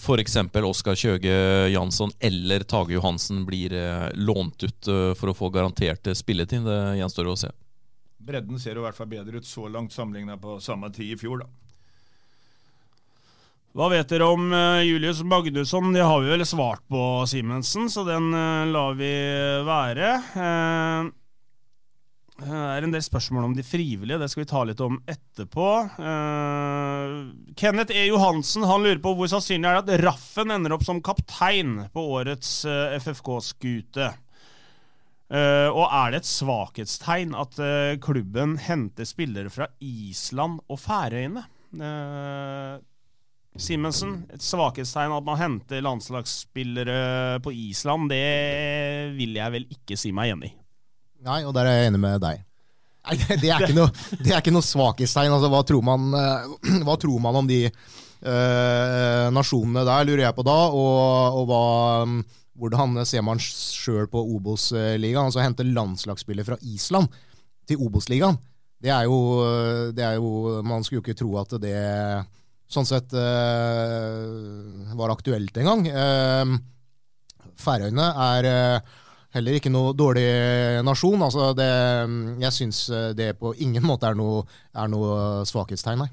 f.eks. 0.00 0.36
Oskar 0.64 0.96
Kjøge 0.96 1.34
Jansson 1.68 2.12
eller 2.20 2.64
Tage 2.64 2.96
Johansen 2.96 3.44
blir 3.46 3.74
eh, 3.76 4.08
lånt 4.16 4.64
ut 4.64 4.88
eh, 4.88 5.12
for 5.18 5.32
å 5.32 5.36
få 5.36 5.50
garantert 5.52 6.08
spilletid. 6.16 6.64
Det 6.64 6.96
gjenstår 7.00 7.28
å 7.28 7.36
se. 7.36 7.52
Bredden 8.20 8.60
ser 8.60 8.78
i 8.78 8.84
hvert 8.84 8.96
fall 8.96 9.10
bedre 9.10 9.40
ut 9.40 9.48
så 9.48 9.68
langt 9.68 9.92
sammenlignet 9.92 10.40
på 10.40 10.58
samme 10.64 10.90
tid 10.92 11.14
i 11.14 11.20
fjor, 11.20 11.44
da. 11.44 11.50
Hva 13.76 13.86
vet 13.92 14.08
dere 14.10 14.26
om 14.26 14.48
uh, 14.50 14.82
Julius 14.82 15.20
Magnusson? 15.22 15.92
Det 15.94 16.02
har 16.02 16.24
vi 16.24 16.32
vel 16.32 16.42
svart 16.48 16.82
på, 16.90 17.02
Simensen, 17.30 17.86
så 17.92 18.02
den 18.08 18.32
lar 18.72 18.96
vi 18.98 19.12
være. 19.68 20.08
Det 22.40 22.48
er 22.56 22.84
en 22.86 22.94
del 22.94 23.02
spørsmål 23.04 23.50
om 23.50 23.54
de 23.56 23.64
frivillige, 23.66 24.16
det 24.20 24.28
skal 24.32 24.42
vi 24.44 24.48
ta 24.48 24.62
litt 24.64 24.80
om 24.80 24.96
etterpå. 25.10 25.68
Uh, 26.00 27.52
Kenneth 27.58 27.92
E. 27.92 28.06
Johansen 28.08 28.64
han 28.68 28.84
lurer 28.86 29.02
på 29.04 29.12
hvor 29.18 29.28
sannsynlig 29.28 29.68
er 29.68 29.80
det 29.84 29.98
at 29.98 30.04
Raffen 30.06 30.54
ender 30.54 30.72
opp 30.76 30.86
som 30.86 31.02
kaptein 31.04 31.82
på 31.92 32.04
årets 32.16 32.62
uh, 32.64 32.94
eh, 32.94 32.96
FFK-skute. 33.02 34.08
Uh, 35.30 35.68
og 35.68 35.84
er 35.84 36.14
det 36.14 36.22
et 36.22 36.30
svakhetstegn 36.30 37.36
at 37.38 37.60
klubben 38.02 38.56
henter 38.64 39.06
spillere 39.06 39.52
fra 39.52 39.68
Island 39.84 40.62
og 40.66 40.80
Færøyene? 40.80 41.44
Simensen, 43.60 44.16
et 44.32 44.42
svakhetstegn 44.42 45.12
at 45.12 45.26
man 45.26 45.38
henter 45.38 45.84
landslagsspillere 45.84 47.38
på 47.44 47.52
Island, 47.68 48.08
det 48.10 49.12
vil 49.18 49.36
jeg 49.38 49.54
vel 49.58 49.68
ikke 49.76 49.98
si 50.00 50.14
meg 50.16 50.32
enig 50.34 50.54
i. 50.54 50.59
Nei, 51.26 51.42
og 51.44 51.54
der 51.56 51.68
er 51.68 51.78
jeg 51.78 51.90
enig 51.90 52.00
med 52.02 52.22
deg. 52.22 52.42
Nei, 53.08 53.16
det 53.40 53.48
er 53.48 53.64
ikke 53.64 53.76
noe, 53.76 53.92
det 54.20 54.34
er 54.36 54.52
noe 54.52 54.64
svakhetstegn. 54.64 55.32
Altså, 55.34 55.50
hva, 55.52 55.62
tror 55.66 55.84
man, 55.84 56.10
eh, 56.16 56.76
hva 56.86 56.96
tror 57.00 57.22
man 57.22 57.40
om 57.42 57.48
de 57.48 57.62
uh, 57.70 59.26
nasjonene 59.34 59.86
der, 59.88 60.06
lurer 60.08 60.26
jeg 60.26 60.36
på 60.36 60.46
da. 60.46 60.58
Og, 60.76 61.40
og 61.40 61.48
hva, 61.50 61.62
hvordan 62.60 63.00
ser 63.08 63.24
man 63.26 63.40
sjøl 63.40 64.08
på 64.12 64.22
Obos-ligaen? 64.36 65.28
Altså 65.28 65.44
hente 65.44 65.66
landslagsspillet 65.66 66.48
fra 66.48 66.60
Island 66.60 67.08
til 67.68 67.80
Obos-ligaen. 67.86 68.40
Det, 68.80 68.92
det, 69.92 70.04
er 70.04 70.14
jo 70.16 70.60
Man 70.64 70.84
skulle 70.84 71.02
jo 71.02 71.04
ikke 71.04 71.18
tro 71.18 71.34
at 71.36 71.50
det 71.60 71.76
sånn 72.70 72.86
sett 72.86 73.12
uh, 73.18 74.94
var 74.96 75.12
aktuelt 75.12 75.56
engang. 75.58 75.84
Uh, 75.90 76.54
Færøyene 77.60 78.06
er 78.30 78.48
uh, 78.48 78.98
heller 79.34 79.58
ikke 79.58 79.72
noe 79.72 79.94
dårlig 79.96 80.26
nasjon. 80.86 81.22
Altså 81.26 81.50
det, 81.58 81.70
jeg 82.44 82.56
syns 82.56 82.84
det 83.18 83.32
på 83.40 83.54
ingen 83.62 83.84
måte 83.86 84.10
er 84.10 84.18
noe, 84.18 84.44
er 84.74 84.90
noe 84.92 85.44
svakhetstegn, 85.48 86.04
nei. 86.04 86.10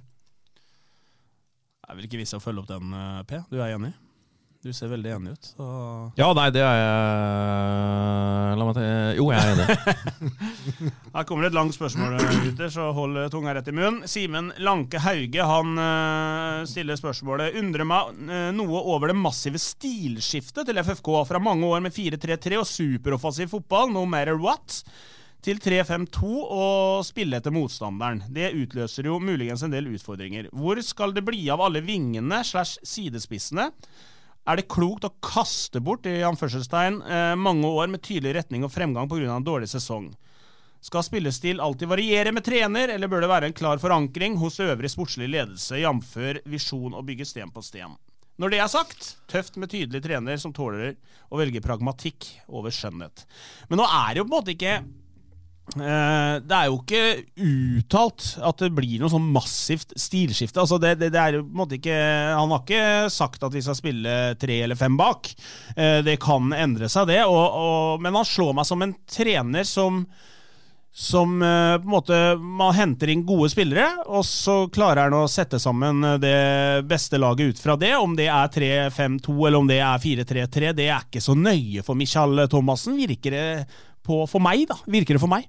Det 1.87 1.95
er 1.95 2.09
ikke 2.09 2.19
vits 2.19 2.35
å 2.35 2.43
følge 2.43 2.65
opp 2.65 2.69
den, 2.69 2.91
P. 3.29 3.39
Du 3.49 3.61
er 3.61 3.77
enig? 3.77 3.93
Du 4.67 4.73
ser 4.75 4.89
veldig 4.91 5.11
enig 5.15 5.31
ut. 5.31 5.47
Så... 5.55 5.65
Ja, 6.19 6.25
nei, 6.35 6.49
det 6.51 6.59
er 6.59 6.75
jeg 6.75 8.55
La 8.59 8.65
meg 8.67 8.75
ta 8.75 8.87
Jo, 9.15 9.29
jeg 9.31 9.39
er 9.39 9.51
enig. 9.53 9.67
Her 11.15 11.27
kommer 11.29 11.45
det 11.45 11.53
et 11.53 11.55
langt 11.55 11.75
spørsmål, 11.77 12.17
gutter, 12.19 12.67
så 12.73 12.89
hold 12.97 13.21
tunga 13.31 13.53
rett 13.55 13.69
i 13.71 13.75
munnen. 13.77 14.01
Simen 14.11 14.49
Lanke 14.59 14.99
Hauge 15.05 15.45
han 15.47 15.79
uh, 15.79 16.65
stiller 16.67 16.99
spørsmålet 16.99 17.55
Undrer 17.61 17.87
meg 17.87 18.11
uh, 18.27 18.49
noe 18.57 18.81
over 18.91 19.13
det 19.13 19.15
massive 19.15 19.61
stilskiftet 19.61 20.67
til 20.67 20.81
FFK 20.83 21.13
fra 21.29 21.39
mange 21.39 21.69
år 21.69 21.85
med 21.87 21.95
4-3-3 21.95 22.59
og 22.59 22.67
superoffensiv 22.67 23.53
fotball, 23.55 23.93
no 23.95 24.03
matter 24.03 24.35
what 24.35 24.81
til 25.47 25.63
3-5-2 25.63 26.33
og 26.43 27.07
spille 27.07 27.39
etter 27.39 27.55
motstanderen. 27.55 28.25
Det 28.35 28.51
utløser 28.51 29.07
jo 29.07 29.21
muligens 29.23 29.63
en 29.63 29.71
del 29.71 29.87
utfordringer. 29.93 30.51
Hvor 30.51 30.83
skal 30.83 31.15
det 31.15 31.23
bli 31.23 31.45
av 31.55 31.63
alle 31.63 31.85
vingene 31.87 32.43
slash 32.43 32.83
sidespissene? 32.83 33.71
Er 34.47 34.61
det 34.61 34.69
klokt 34.71 35.03
å 35.03 35.11
kaste 35.19 35.81
bort 35.83 36.05
i 36.07 36.21
anførselstegn, 36.23 37.01
eh, 37.03 37.35
mange 37.35 37.67
år 37.67 37.89
med 37.91 38.01
tydelig 38.01 38.37
retning 38.37 38.63
og 38.63 38.71
fremgang 38.71 39.09
pga. 39.09 39.35
en 39.35 39.43
dårlig 39.43 39.67
sesong? 39.67 40.13
Skal 40.79 41.03
spillestil 41.03 41.59
alltid 41.59 41.89
variere 41.89 42.31
med 42.31 42.45
trener, 42.45 42.87
eller 42.87 43.09
bør 43.09 43.21
det 43.21 43.29
være 43.29 43.45
en 43.47 43.53
klar 43.53 43.77
forankring 43.77 44.37
hos 44.37 44.59
øvrig 44.59 44.89
sportslig 44.89 45.27
ledelse, 45.27 45.81
jf. 45.81 46.41
visjon 46.45 46.93
å 46.93 47.03
bygge 47.03 47.25
sten 47.25 47.51
på 47.51 47.61
sten? 47.61 47.97
Når 48.39 48.49
det 48.49 48.59
er 48.59 48.67
sagt, 48.67 49.17
tøft 49.27 49.57
med 49.57 49.69
tydelig 49.69 50.03
trener 50.03 50.37
som 50.37 50.53
tåler 50.53 50.95
å 51.29 51.37
velge 51.37 51.59
pragmatikk 51.59 52.39
over 52.47 52.69
skjønnhet. 52.69 53.25
Men 53.67 53.79
nå 53.79 53.83
er 53.83 54.13
det 54.13 54.21
jo 54.21 54.27
på 54.29 54.31
en 54.31 54.37
måte 54.37 54.53
ikke 54.53 54.83
det 55.75 56.55
er 56.55 56.69
jo 56.69 56.77
ikke 56.79 57.01
uttalt 57.43 58.37
at 58.39 58.61
det 58.63 58.69
blir 58.77 59.01
noe 59.01 59.11
sånn 59.11 59.25
massivt 59.35 59.91
stilskifte. 59.99 60.61
Altså 60.63 60.79
det, 60.79 60.93
det, 61.01 61.11
det 61.11 61.19
er 61.19 61.37
jo 61.37 61.43
på 61.43 61.51
en 61.51 61.59
måte 61.59 61.75
ikke, 61.75 61.97
Han 62.37 62.53
har 62.55 62.63
ikke 62.63 63.11
sagt 63.11 63.43
at 63.43 63.53
vi 63.53 63.65
skal 63.65 63.77
spille 63.77 64.15
tre 64.39 64.61
eller 64.63 64.79
fem 64.79 64.95
bak. 64.97 65.27
Eh, 65.75 65.99
det 66.07 66.15
kan 66.23 66.55
endre 66.55 66.87
seg, 66.91 67.09
det. 67.11 67.19
Og, 67.27 67.43
og, 67.43 68.01
men 68.03 68.15
han 68.15 68.27
slår 68.27 68.55
meg 68.57 68.69
som 68.69 68.85
en 68.85 68.95
trener 69.11 69.67
som 69.67 70.05
som 70.97 71.41
eh, 71.45 71.75
på 71.77 71.85
en 71.85 71.91
måte 71.93 72.15
Man 72.41 72.73
henter 72.73 73.11
inn 73.13 73.21
gode 73.27 73.51
spillere, 73.53 73.85
og 74.09 74.23
så 74.25 74.55
klarer 74.73 75.03
han 75.05 75.17
å 75.19 75.27
sette 75.29 75.59
sammen 75.61 76.01
det 76.17 76.87
beste 76.89 77.19
laget 77.21 77.51
ut 77.51 77.61
fra 77.61 77.75
det. 77.77 77.91
Om 77.99 78.15
det 78.17 78.31
er 78.33 78.55
3-5-2 78.55 79.35
eller 79.35 79.59
om 79.59 79.69
det 79.69 79.77
er 79.83 80.01
4-3-3, 80.01 80.71
det 80.79 80.87
er 80.87 81.05
ikke 81.05 81.21
så 81.21 81.37
nøye 81.37 81.85
for 81.85 81.99
Michael 81.99 82.47
Thomassen, 82.49 82.97
virker 82.97 83.35
det 83.35 83.45
på 84.07 84.23
for 84.31 84.41
meg. 84.41 84.65
da, 84.71 84.79
Virker 84.89 85.19
det 85.19 85.21
for 85.21 85.31
meg. 85.35 85.45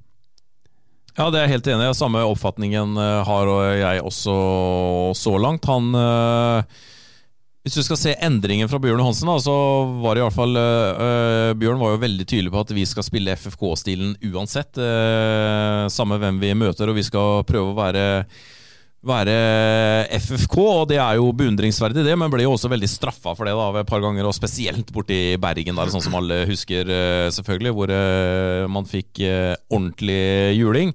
Ja, 1.19 1.27
det 1.35 1.41
er 1.41 1.49
jeg 1.49 1.57
helt 1.57 1.69
enig 1.73 1.89
i. 1.89 1.95
Samme 1.99 2.21
oppfatningen 2.31 2.93
eh, 2.95 3.25
har 3.27 3.49
jeg 3.75 4.03
også 4.07 4.35
så 5.19 5.33
langt. 5.43 5.67
Han 5.67 5.91
øh, 5.99 6.63
Hvis 7.67 7.75
du 7.75 7.83
skal 7.83 7.99
se 7.99 8.13
endringen 8.23 8.71
fra 8.71 8.79
Bjørn 8.79 9.03
Hansen, 9.03 9.27
da, 9.27 9.35
så 9.43 9.57
var 9.99 10.15
det 10.15 10.23
i 10.23 10.27
hvert 10.29 10.37
fall 10.37 10.55
øh, 10.55 11.57
Bjørn 11.59 11.83
var 11.83 11.97
jo 11.97 12.03
veldig 12.05 12.27
tydelig 12.29 12.53
på 12.55 12.63
at 12.63 12.71
vi 12.77 12.87
skal 12.87 13.03
spille 13.03 13.35
FFK-stilen 13.35 14.15
uansett. 14.31 14.79
Øh, 14.79 15.89
samme 15.91 16.21
hvem 16.23 16.39
vi 16.39 16.55
møter, 16.55 16.87
og 16.87 17.01
vi 17.01 17.07
skal 17.09 17.43
prøve 17.51 17.75
å 17.75 17.79
være 17.81 18.07
være 19.07 20.11
FFK, 20.19 20.57
og 20.59 20.89
det 20.91 20.97
er 20.99 21.21
jo 21.21 21.29
beundringsverdig, 21.37 22.03
det, 22.03 22.17
men 22.19 22.31
ble 22.33 22.43
jo 22.43 22.53
også 22.57 22.69
veldig 22.73 22.89
straffa 22.91 23.35
for 23.39 23.47
det 23.47 23.55
da, 23.55 23.69
et 23.79 23.89
par 23.89 24.01
ganger, 24.03 24.27
og 24.27 24.35
spesielt 24.35 24.91
borti 24.95 25.37
Bergen, 25.39 25.77
der, 25.79 25.89
sånn 25.93 26.03
som 26.03 26.15
alle 26.19 26.47
husker, 26.51 26.89
eh, 26.91 27.31
selvfølgelig, 27.35 27.73
hvor 27.77 27.89
eh, 27.95 28.67
man 28.67 28.85
fikk 28.89 29.21
eh, 29.23 29.55
ordentlig 29.71 30.57
juling. 30.59 30.93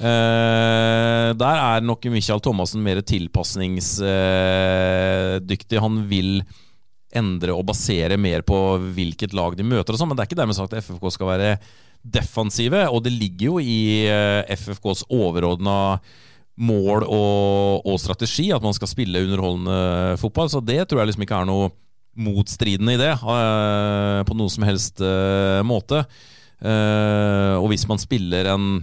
der 0.00 1.56
er 1.60 1.80
nok 1.84 2.06
Michael 2.08 2.40
Thomassen 2.40 2.80
mer 2.80 3.02
tilpasningsdyktig. 3.04 5.80
Han 5.82 6.08
vil 6.08 6.40
endre 7.12 7.52
og 7.52 7.66
basere 7.68 8.16
mer 8.16 8.40
på 8.46 8.78
hvilket 8.94 9.34
lag 9.36 9.56
de 9.58 9.64
møter, 9.66 9.92
og 9.92 9.98
sånn, 9.98 10.08
men 10.08 10.16
det 10.16 10.22
er 10.24 10.28
ikke 10.30 10.40
dermed 10.40 10.56
sagt 10.56 10.72
at 10.72 10.84
FFK 10.86 11.10
skal 11.18 11.28
være 11.34 11.50
defensive, 12.00 12.88
og 12.88 13.04
det 13.04 13.12
ligger 13.12 13.46
jo 13.50 13.60
i 13.60 14.08
FFKs 14.54 15.04
overordna 15.12 15.98
mål 16.60 17.06
og, 17.06 17.86
og, 17.86 17.96
strategi, 18.00 18.50
at 18.52 18.64
man 18.64 18.76
skal 18.76 18.90
spille 18.90 19.22
underholdende 19.24 20.16
fotball. 20.20 20.50
Så 20.52 20.60
det 20.64 20.82
tror 20.88 21.02
jeg 21.02 21.10
liksom 21.10 21.24
ikke 21.24 21.40
er 21.40 21.48
noe 21.48 21.70
motstridende 22.20 22.96
i 22.96 23.00
det, 23.00 23.12
uh, 23.22 24.20
på 24.26 24.36
noen 24.36 24.52
som 24.52 24.66
helst 24.66 25.00
uh, 25.00 25.60
måte. 25.66 26.02
Uh, 26.60 27.56
og 27.56 27.70
hvis 27.72 27.86
man 27.88 28.00
spiller 28.02 28.50
en, 28.52 28.82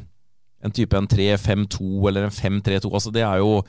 en 0.66 0.74
type 0.74 0.98
en 0.98 1.10
3-5-2 1.12 2.08
eller 2.10 2.26
en 2.26 2.34
5-3-2 2.34 2.90
altså 2.90 3.12
det 3.14 3.22
er 3.22 3.44
jo 3.44 3.60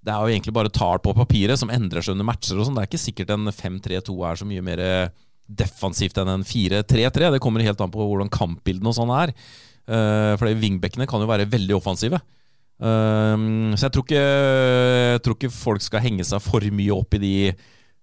det 0.00 0.14
er 0.14 0.22
jo 0.22 0.32
egentlig 0.32 0.54
bare 0.56 0.72
tall 0.72 1.02
på 1.04 1.12
papiret 1.12 1.60
som 1.60 1.68
endrer 1.74 2.00
seg 2.00 2.14
under 2.14 2.24
matcher. 2.24 2.56
og 2.56 2.64
sånn. 2.64 2.78
Det 2.78 2.84
er 2.84 2.88
ikke 2.88 3.02
sikkert 3.02 3.32
en 3.34 3.50
5-3-2 3.52 4.14
er 4.24 4.38
så 4.40 4.46
mye 4.48 4.64
mer 4.64 4.80
defensivt 5.48 6.16
enn 6.22 6.30
en 6.32 6.46
4-3-3. 6.46 7.32
Det 7.34 7.40
kommer 7.44 7.66
helt 7.66 7.82
an 7.82 7.92
på 7.92 8.06
hvordan 8.06 8.30
kampbildene 8.32 8.88
og 8.88 8.96
sånn 8.96 9.12
er. 9.12 9.34
Uh, 9.88 10.32
for 10.38 10.48
wingbackene 10.62 11.08
kan 11.10 11.20
jo 11.20 11.28
være 11.28 11.48
veldig 11.50 11.76
offensive. 11.76 12.22
Um, 12.78 13.74
så 13.74 13.88
jeg 13.88 13.94
tror, 13.94 14.04
ikke, 14.06 14.22
jeg 14.22 15.22
tror, 15.24 15.34
ikke, 15.34 15.50
folk 15.50 15.82
skal 15.82 16.04
henge 16.04 16.26
seg 16.26 16.42
for 16.44 16.62
mye 16.70 16.94
opp 16.94 17.16
i 17.18 17.22
de 17.22 17.34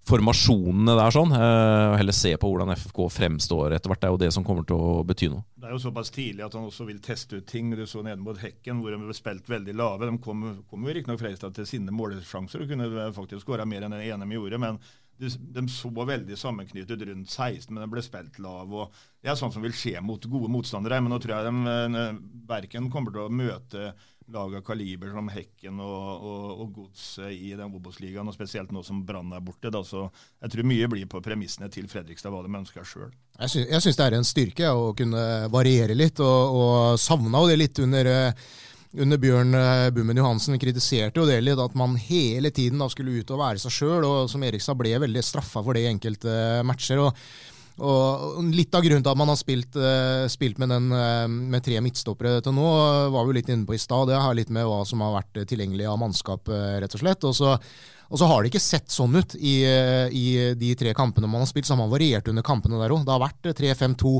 formasjonene 0.06 0.94
der, 1.00 1.14
sånn, 1.16 1.32
uh, 1.34 1.96
heller 1.98 2.14
se 2.14 2.36
på 2.38 2.50
hvordan 2.52 2.76
FFK 2.76 3.00
fremstår 3.16 3.74
etter 3.74 3.90
hvert. 3.90 4.04
Det 4.04 4.10
er 4.10 4.14
jo 4.14 4.22
det 4.22 4.32
som 4.36 4.46
kommer 4.46 4.68
til 4.68 4.78
å 4.78 5.00
bety 5.08 5.32
noe. 5.32 5.46
Det 5.56 5.72
er 5.72 5.74
jo 5.74 5.82
såpass 5.88 6.12
tidlig 6.14 6.46
at 6.46 6.58
han 6.58 6.68
også 6.68 6.86
vil 6.90 7.00
teste 7.04 7.40
ut 7.40 7.48
ting. 7.50 7.72
Du 7.74 7.88
så 7.90 8.04
nede 8.06 8.22
mot 8.22 8.38
Hekken, 8.38 8.84
hvor 8.84 8.94
de 8.94 9.00
ble 9.02 9.16
spilt 9.18 9.50
veldig 9.50 9.74
lave. 9.80 10.12
De 10.12 10.20
kom, 10.22 10.44
kom 10.70 10.86
jo 10.86 10.94
riktignok 11.00 11.24
Freistad 11.24 11.56
til 11.58 11.66
sine 11.70 11.96
målsjanser 11.96 12.62
og 12.62 12.70
kunne 12.70 13.10
faktisk 13.16 13.48
skåra 13.48 13.66
mer 13.66 13.88
enn 13.88 13.96
den 13.96 14.06
ene 14.06 14.30
de 14.30 14.38
gjorde. 14.38 14.62
men 14.62 14.84
de, 15.18 15.30
de, 15.56 15.64
så 15.72 15.90
veldig 15.90 16.38
sammenknyttet 16.38 17.06
rundt 17.08 17.32
16, 17.32 17.72
men 17.72 17.84
de 17.84 17.90
ble 17.92 18.04
spilt 18.04 18.40
lav. 18.44 18.72
og 18.72 18.96
Det 19.24 19.32
er 19.32 19.38
sånn 19.40 19.54
som 19.54 19.64
vil 19.64 19.76
skje 19.76 20.02
mot 20.04 20.28
gode 20.32 20.52
motstandere. 20.52 21.00
Men 21.04 21.16
nå 21.16 21.22
tror 21.24 21.38
jeg 21.38 21.48
de 21.48 21.76
eh, 22.02 22.20
verken 22.50 22.92
kommer 22.94 23.16
til 23.16 23.26
å 23.26 23.32
møte 23.32 23.94
lag 24.34 24.56
av 24.56 24.62
kaliber 24.66 25.12
som 25.14 25.28
Hekken 25.30 25.80
og, 25.84 26.26
og, 26.26 26.46
og 26.64 26.74
Godset 26.80 27.32
i 27.36 27.52
den 27.54 27.74
Obos-ligaen, 27.78 28.28
og 28.28 28.36
spesielt 28.36 28.74
nå 28.74 28.82
som 28.86 29.04
Brann 29.06 29.34
er 29.38 29.44
borte. 29.46 29.70
Da, 29.74 29.84
så 29.86 30.08
jeg 30.42 30.54
tror 30.54 30.70
mye 30.72 30.90
blir 30.92 31.10
på 31.12 31.22
premissene 31.26 31.70
til 31.74 31.90
Fredrikstad, 31.92 32.34
hva 32.34 32.42
de 32.46 32.54
ønsker 32.62 32.88
sjøl. 32.88 33.14
Jeg 33.40 33.82
syns 33.84 34.00
det 34.00 34.06
er 34.06 34.18
en 34.18 34.28
styrke 34.28 34.72
å 34.74 34.94
kunne 34.98 35.26
variere 35.54 35.98
litt, 35.98 36.22
og, 36.24 36.60
og 36.60 37.02
savna 37.02 37.44
jo 37.44 37.52
det 37.52 37.60
litt 37.62 37.84
under 37.86 38.12
eh, 38.12 38.48
under 38.96 39.20
Bjørn 39.20 39.58
eh, 39.60 39.90
Bummen 39.92 40.18
Johansen 40.18 40.60
kritiserte 40.60 41.20
jo 41.20 41.28
det 41.28 41.42
litt, 41.44 41.60
at 41.60 41.76
man 41.78 41.98
hele 42.00 42.52
tiden 42.56 42.80
da 42.82 42.88
skulle 42.92 43.20
ut 43.20 43.34
og 43.36 43.42
være 43.42 43.62
seg 43.62 43.78
sjøl, 43.78 44.08
som 44.32 44.46
Erikstad 44.48 44.80
ble 44.80 44.96
veldig 45.04 45.24
straffa 45.26 45.64
for 45.66 45.76
det 45.76 45.86
i 45.86 45.92
enkelte 45.92 46.64
matcher. 46.66 47.04
og 47.04 47.54
og 47.84 48.46
Litt 48.56 48.76
av 48.76 48.86
grunnen 48.86 49.04
til 49.04 49.12
at 49.12 49.20
man 49.20 49.32
har 49.32 49.40
spilt, 49.40 49.76
uh, 49.76 50.28
spilt 50.32 50.60
med, 50.62 50.72
den, 50.72 50.88
uh, 50.96 51.26
med, 51.28 51.64
tre 51.66 51.82
midtstoppere 51.84 52.40
til 52.44 52.56
nå, 52.56 52.70
var 53.12 53.28
vi 53.28 53.36
litt 53.40 53.52
inne 53.52 53.68
på 53.68 53.76
i 53.76 53.82
stad. 53.82 54.08
Det 54.08 54.22
har 54.22 54.38
litt 54.38 54.54
med 54.54 54.68
hva 54.70 54.86
som 54.88 55.04
har 55.04 55.18
vært 55.18 55.44
tilgjengelig 55.50 55.90
av 55.92 56.00
mannskap, 56.00 56.48
uh, 56.48 56.78
rett 56.80 56.96
og 56.96 57.04
slett. 57.04 57.28
Og 57.28 57.36
så, 57.36 57.58
og 58.06 58.22
så, 58.22 58.30
har 58.30 58.40
det 58.40 58.54
ikke 58.54 58.64
sett 58.64 58.94
sånn 58.94 59.18
ut 59.20 59.36
i, 59.36 59.58
i, 59.66 60.26
de 60.56 60.72
tre 60.80 60.94
kampene 60.96 61.28
man 61.28 61.44
har 61.44 61.52
spilt. 61.52 61.68
Så 61.68 61.76
har 61.76 61.82
man 61.82 61.92
variert 61.92 62.32
under 62.32 62.46
kampene 62.48 62.80
der 62.80 62.96
òg. 62.96 63.04
Det 63.04 63.12
har 63.12 63.24
vært 63.26 63.52
3-5-2. 63.60 64.16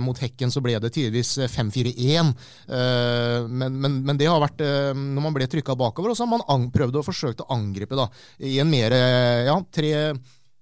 mot 0.00 0.24
Hekken 0.24 0.54
så 0.54 0.62
ble 0.64 0.78
det 0.80 0.94
tidvis 0.94 1.34
5-4-1. 1.50 2.30
Men, 3.50 3.80
men, 3.82 4.00
men, 4.06 4.16
det 4.16 4.30
har 4.30 4.40
vært 4.40 4.62
når 4.94 5.26
man 5.26 5.34
ble 5.34 5.50
trykka 5.50 5.74
bakover, 5.76 6.14
og 6.14 6.16
så 6.16 6.28
har 6.28 6.38
man 6.38 6.70
prøvd 6.72 7.02
å 7.02 7.04
forsøke 7.10 7.44
å 7.44 7.58
angripe 7.58 7.98
da, 7.98 8.06
i 8.38 8.60
en 8.62 8.70
mer 8.70 8.94
ja, 9.50 9.58
tre 9.74 9.92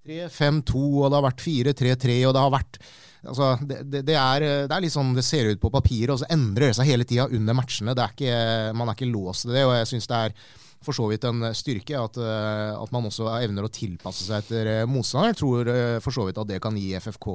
3-5-2, 0.08 0.86
og 1.02 1.10
det 1.10 1.18
har 1.20 1.28
vært 1.28 1.44
4-3-3, 1.44 2.18
og 2.28 2.34
det 2.34 2.44
har 2.44 2.54
vært 2.54 2.80
altså, 3.22 3.50
det, 3.62 3.82
det, 3.84 4.04
det, 4.08 4.16
er, 4.16 4.46
det, 4.66 4.72
er, 4.72 4.84
litt 4.84 4.94
sånn 4.94 5.12
det 5.16 5.26
ser 5.26 5.50
ut 5.52 5.60
på 5.62 5.72
papiret, 5.74 6.14
og 6.14 6.22
så 6.22 6.30
endrer 6.34 6.70
det 6.70 6.78
seg 6.80 6.90
hele 6.90 7.06
tida 7.08 7.28
under 7.28 7.58
matchene. 7.58 7.96
Er 7.96 8.16
ikke, 8.16 8.38
man 8.78 8.88
er 8.88 8.98
ikke 8.98 9.12
låst 9.12 9.46
til 9.46 9.54
det, 9.56 9.66
og 9.68 9.76
jeg 9.78 9.92
syns 9.92 10.10
det 10.10 10.24
er 10.28 10.40
for 10.84 10.94
så 10.94 11.08
vidt 11.10 11.26
en 11.26 11.48
styrke 11.58 11.98
at, 11.98 12.18
eh, 12.22 12.72
at, 12.78 12.92
man 12.94 13.08
også 13.08 13.26
evner 13.40 13.66
å 13.66 13.72
tilpasse 13.72 14.28
seg 14.28 14.44
etter 14.44 14.70
eh, 14.72 14.86
motstanderen. 14.90 15.34
Jeg 15.34 15.40
tror 15.40 15.72
eh, 15.72 15.98
for 16.04 16.14
så 16.14 16.28
vidt 16.28 16.38
at 16.38 16.50
det 16.50 16.60
kan 16.62 16.78
gi 16.78 16.92
FFK 17.02 17.28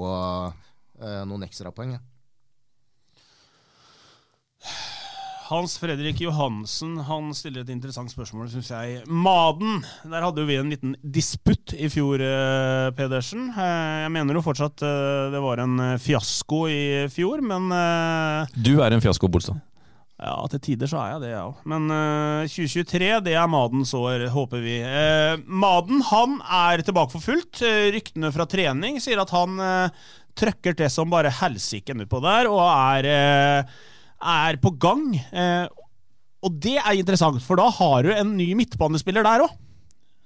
noen 1.28 1.44
ekstrapoeng. 1.44 1.98
Ja. 1.98 2.00
Hans 5.44 5.76
Fredrik 5.78 6.22
Johansen 6.24 6.96
han 7.04 7.34
stiller 7.36 7.66
et 7.66 7.72
interessant 7.74 8.12
spørsmål, 8.12 8.48
syns 8.52 8.70
jeg. 8.72 9.02
Maden. 9.12 9.82
Der 10.08 10.24
hadde 10.24 10.40
jo 10.40 10.48
vi 10.48 10.56
en 10.56 10.72
liten 10.72 10.96
disputt 11.04 11.74
i 11.76 11.90
fjor, 11.92 12.24
eh, 12.24 12.88
Pedersen. 12.96 13.50
Eh, 13.52 14.06
jeg 14.06 14.14
mener 14.16 14.40
jo 14.40 14.46
fortsatt 14.46 14.86
eh, 14.88 15.34
det 15.34 15.44
var 15.44 15.60
en 15.66 15.84
fiasko 16.00 16.64
i 16.72 16.82
fjor, 17.12 17.44
men 17.44 17.68
Du 18.56 18.78
er 18.80 18.96
en 18.96 19.04
fiasko, 19.04 19.28
Bolstad. 19.28 19.60
Ja, 20.24 20.38
til 20.48 20.62
tider 20.64 20.88
så 20.88 21.02
er 21.02 21.14
jeg 21.14 21.24
det, 21.26 21.32
jeg 21.34 21.40
ja. 21.42 21.46
òg. 21.50 21.64
Men 21.68 21.92
uh, 21.92 22.48
2023, 22.48 23.08
det 23.26 23.34
er 23.36 23.50
Madens 23.52 23.92
år, 23.98 24.28
håper 24.32 24.62
vi. 24.64 24.78
Uh, 24.80 25.42
Maden 25.44 26.04
han 26.08 26.38
er 26.48 26.84
tilbake 26.86 27.18
for 27.18 27.26
fullt. 27.26 27.60
Uh, 27.60 27.90
ryktene 27.92 28.32
fra 28.32 28.46
trening 28.48 29.02
sier 29.04 29.20
at 29.20 29.34
han 29.36 29.60
trøkker 30.40 30.78
til 30.78 30.88
som 30.90 31.12
bare 31.12 31.34
helsike 31.42 31.98
utpå 31.98 32.22
der, 32.24 32.48
og 32.50 32.64
er, 32.64 33.68
er 34.24 34.58
på 34.64 34.72
gang. 34.80 35.12
og 36.44 36.56
det 36.64 36.78
er 36.80 36.96
interessant, 36.96 37.44
for 37.44 37.60
da 37.60 37.70
har 37.72 38.04
du 38.04 38.12
en 38.14 38.34
ny 38.38 38.54
midtbanespiller 38.58 39.24
der 39.28 39.46
òg. 39.46 39.60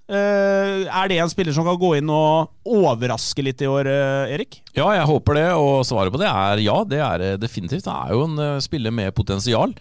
Uh, 0.08 0.88
er 0.88 1.10
det 1.12 1.18
en 1.20 1.28
spiller 1.28 1.52
som 1.52 1.66
kan 1.68 1.76
gå 1.80 1.98
inn 1.98 2.08
og 2.08 2.48
overraske 2.64 3.44
litt 3.44 3.60
i 3.60 3.68
år, 3.68 3.90
uh, 3.92 4.32
Erik? 4.32 4.62
Ja, 4.72 4.88
jeg 4.96 5.08
håper 5.10 5.36
det, 5.36 5.48
og 5.60 5.84
svaret 5.88 6.14
på 6.14 6.22
det 6.22 6.30
er 6.32 6.64
ja. 6.64 6.78
Det 6.88 7.02
er 7.04 7.26
definitivt. 7.42 7.84
Det 7.84 7.92
er 7.92 8.14
jo 8.16 8.24
en 8.24 8.40
uh, 8.40 8.64
spiller 8.64 8.96
med 8.96 9.16
potensial. 9.16 9.76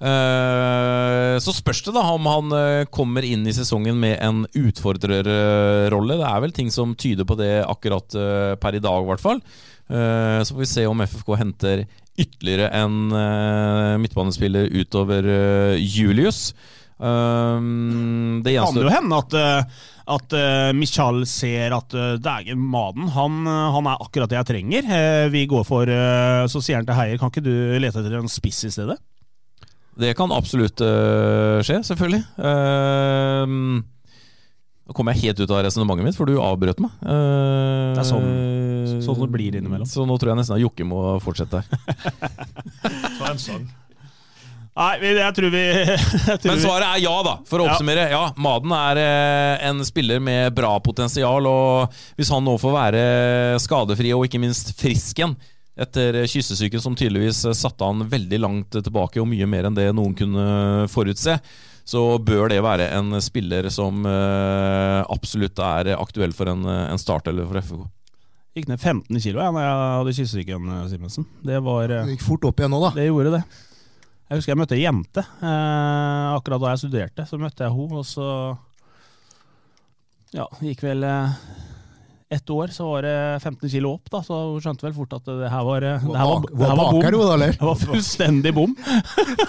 så 0.00 1.52
spørs 1.52 1.82
det 1.84 1.92
da 1.92 2.00
om 2.14 2.24
han 2.24 2.86
kommer 2.88 3.20
inn 3.20 3.42
i 3.44 3.52
sesongen 3.52 3.98
med 4.00 4.14
en 4.24 4.46
utfordrerrolle. 4.56 6.16
Det 6.16 6.24
er 6.24 6.40
vel 6.40 6.54
ting 6.56 6.70
som 6.72 6.94
tyder 6.96 7.28
på 7.28 7.36
det 7.36 7.58
akkurat 7.68 8.16
per 8.62 8.78
i 8.78 8.80
dag, 8.80 9.04
i 9.04 9.10
hvert 9.10 9.20
fall. 9.20 9.42
så 9.90 10.54
får 10.54 10.62
vi 10.62 10.70
se 10.70 10.86
om 10.88 11.04
FFK 11.04 11.36
henter 11.36 11.84
ytterligere 12.20 12.68
en 12.76 13.14
midtbanespiller 14.02 14.68
utover 14.76 15.26
Julius. 15.80 16.50
Um, 17.00 18.42
det 18.44 18.58
kan 18.60 18.76
jo 18.76 18.90
hende 18.92 19.18
at, 19.22 19.34
eh, 19.40 19.84
at 20.12 20.34
uh, 20.36 20.70
Michal 20.76 21.22
ser 21.28 21.72
at 21.72 21.94
uh, 21.96 22.18
dægen, 22.20 22.60
Maden 22.60 23.08
han, 23.14 23.46
han, 23.48 23.88
er 23.88 24.02
akkurat 24.04 24.28
det 24.28 24.36
jeg 24.36 24.48
trenger. 24.50 24.90
Uh, 24.90 25.30
vi 25.32 25.46
går 25.48 25.64
for 25.64 25.88
uh, 25.88 26.44
Så 26.50 26.60
sier 26.60 26.80
han 26.80 26.88
til 26.88 26.98
Heier, 26.98 27.16
kan 27.20 27.32
ikke 27.32 27.46
du 27.46 27.54
lete 27.80 28.02
etter 28.02 28.18
en 28.18 28.28
spiss 28.28 28.66
i 28.68 28.74
stedet? 28.74 28.98
Det 30.00 30.12
kan 30.16 30.32
absolutt 30.32 30.80
skje, 30.80 31.80
selvfølgelig. 31.84 32.22
Uh, 32.40 33.80
nå 34.90 34.94
kom 34.98 35.06
jeg 35.12 35.20
helt 35.22 35.38
ut 35.38 35.52
av 35.54 35.60
resonnementet 35.62 36.02
mitt, 36.08 36.16
for 36.18 36.26
du 36.26 36.40
avbrøt 36.42 36.80
meg. 36.82 36.90
Uh, 37.04 37.94
det 37.94 38.00
er 38.02 38.08
sånn, 38.08 38.24
sånn 39.06 39.20
det 39.22 39.28
blir 39.30 39.58
innimellom. 39.60 39.86
Så 39.86 40.02
nå 40.02 40.16
tror 40.18 40.32
jeg 40.32 40.40
nesten 40.40 40.56
at 40.56 40.64
Jokke 40.64 40.86
må 40.88 41.04
fortsette 41.22 41.60
her. 41.60 42.40
Ta 43.20 43.30
en 43.30 43.38
sang. 43.38 43.68
Nei, 44.80 45.12
jeg 45.14 45.36
tror 45.36 45.52
vi 45.52 45.62
jeg 46.30 46.40
tror 46.40 46.48
Men 46.48 46.60
svaret 46.62 46.88
er 46.88 47.04
ja, 47.04 47.14
da. 47.22 47.36
For 47.46 47.62
å 47.62 47.68
oppsummere. 47.68 48.08
Ja, 48.10 48.24
Maden 48.34 48.74
er 48.74 49.02
eh, 49.04 49.68
en 49.70 49.86
spiller 49.86 50.18
med 50.26 50.50
bra 50.58 50.72
potensial. 50.82 51.46
Og 51.46 52.02
hvis 52.18 52.34
han 52.34 52.42
nå 52.46 52.58
får 52.58 52.74
være 52.74 53.06
skadefri 53.62 54.10
og 54.16 54.26
ikke 54.26 54.42
minst 54.42 54.74
frisk 54.80 55.22
igjen 55.22 55.38
etter 55.80 56.18
kyssesyken 56.28 56.82
som 56.82 56.98
tydeligvis 56.98 57.44
satte 57.56 57.86
han 57.86 58.02
veldig 58.10 58.38
langt 58.42 58.74
tilbake, 58.74 59.22
og 59.22 59.30
mye 59.30 59.46
mer 59.48 59.68
enn 59.68 59.78
det 59.78 59.86
noen 59.94 60.18
kunne 60.18 60.88
forutse, 60.92 61.38
så 61.90 62.02
bør 62.22 62.52
det 62.52 62.60
være 62.62 62.90
en 62.94 63.16
spiller 63.24 63.66
som 63.74 64.04
eh, 64.06 65.00
absolutt 65.10 65.58
er 65.64 65.94
aktuell 65.96 66.34
for 66.36 66.52
en, 66.52 66.62
en 66.66 67.00
start 67.00 67.26
eller 67.32 67.48
for 67.50 67.58
FK. 67.64 67.80
Gikk 68.54 68.68
ned 68.70 68.78
15 68.82 69.22
kilo 69.22 69.42
ja, 69.42 69.50
når 69.54 69.62
jeg 69.64 69.74
hadde 69.80 70.14
kyssesyken, 70.18 70.70
Simensen. 70.90 71.26
Det 71.46 71.58
var 71.66 71.90
Det 71.90 72.04
gikk 72.16 72.24
fort 72.26 72.46
opp 72.48 72.62
igjen 72.62 72.72
nå, 72.74 72.80
da. 72.82 72.94
Det 72.98 73.08
gjorde 73.08 73.34
det. 73.38 73.42
Jeg 74.30 74.38
husker 74.38 74.52
jeg 74.52 74.58
møtte 74.60 74.76
ei 74.78 74.84
jente. 74.84 75.22
Eh, 75.42 76.26
akkurat 76.36 76.62
da 76.62 76.70
jeg 76.70 76.84
studerte, 76.84 77.24
så 77.26 77.38
møtte 77.42 77.66
jeg 77.66 77.74
henne, 77.74 77.98
og 77.98 78.06
så 78.06 78.26
Ja, 80.30 80.44
gikk 80.62 80.84
vel 80.86 81.02
eh, 81.02 81.32
ett 82.30 82.50
år, 82.54 82.70
så 82.70 82.86
var 82.86 83.02
det 83.02 83.14
15 83.42 83.72
kilo 83.72 83.96
opp, 83.96 84.06
da, 84.12 84.20
så 84.22 84.38
hun 84.52 84.62
skjønte 84.62 84.86
vel 84.86 84.94
fort 84.94 85.16
at 85.18 85.26
det 85.26 85.50
her 85.50 85.66
var, 85.66 85.82
eh, 85.82 86.04
det 86.06 86.20
her 86.20 86.30
var, 86.30 86.46
det 86.46 86.68
her 86.70 86.78
var 86.78 86.92
bom. 86.94 87.02
Det 87.58 87.66
var 87.72 87.80
fullstendig 87.82 88.54
bom. 88.54 88.76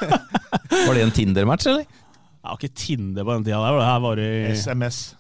var 0.88 0.98
det 0.98 1.06
en 1.06 1.14
Tinder-match, 1.14 1.70
eller? 1.70 1.86
Det 2.42 2.50
var 2.50 2.58
ikke 2.58 2.76
Tinder 2.76 3.26
på 3.26 3.32
den 3.38 3.44
tida. 3.46 3.58
Der. 3.62 3.78
Det 3.78 3.86
her 3.86 4.00
var 4.06 4.16
det, 4.18 4.58
SMS. 4.58 5.16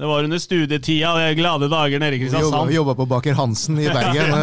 Det 0.00 0.06
var 0.08 0.24
under 0.24 0.38
studietida, 0.40 1.10
de 1.18 1.34
glade 1.36 1.68
dager 1.68 1.98
nede 2.00 2.16
i 2.16 2.20
Kristiansand. 2.22 2.70
Jobba 2.72 2.94
på 2.94 3.04
Baker 3.10 3.34
Hansen 3.36 3.78
i 3.82 3.88
Bergen. 3.90 4.30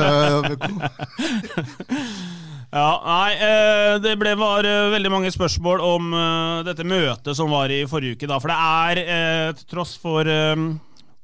Ja, 2.67 2.99
nei, 2.99 3.31
eh, 3.39 3.93
Det 4.03 4.17
ble, 4.19 4.33
var 4.39 4.67
eh, 4.67 4.89
veldig 4.91 5.11
mange 5.11 5.31
spørsmål 5.31 5.79
om 5.83 6.11
eh, 6.11 6.65
dette 6.67 6.83
møtet 6.87 7.37
som 7.37 7.51
var 7.53 7.71
i 7.71 7.85
forrige 7.87 8.17
uke. 8.17 8.27
Da, 8.27 8.39
for 8.43 8.51
det 8.51 8.59
er, 8.59 8.95
til 9.57 9.69
tross 9.71 9.95
for 10.01 10.27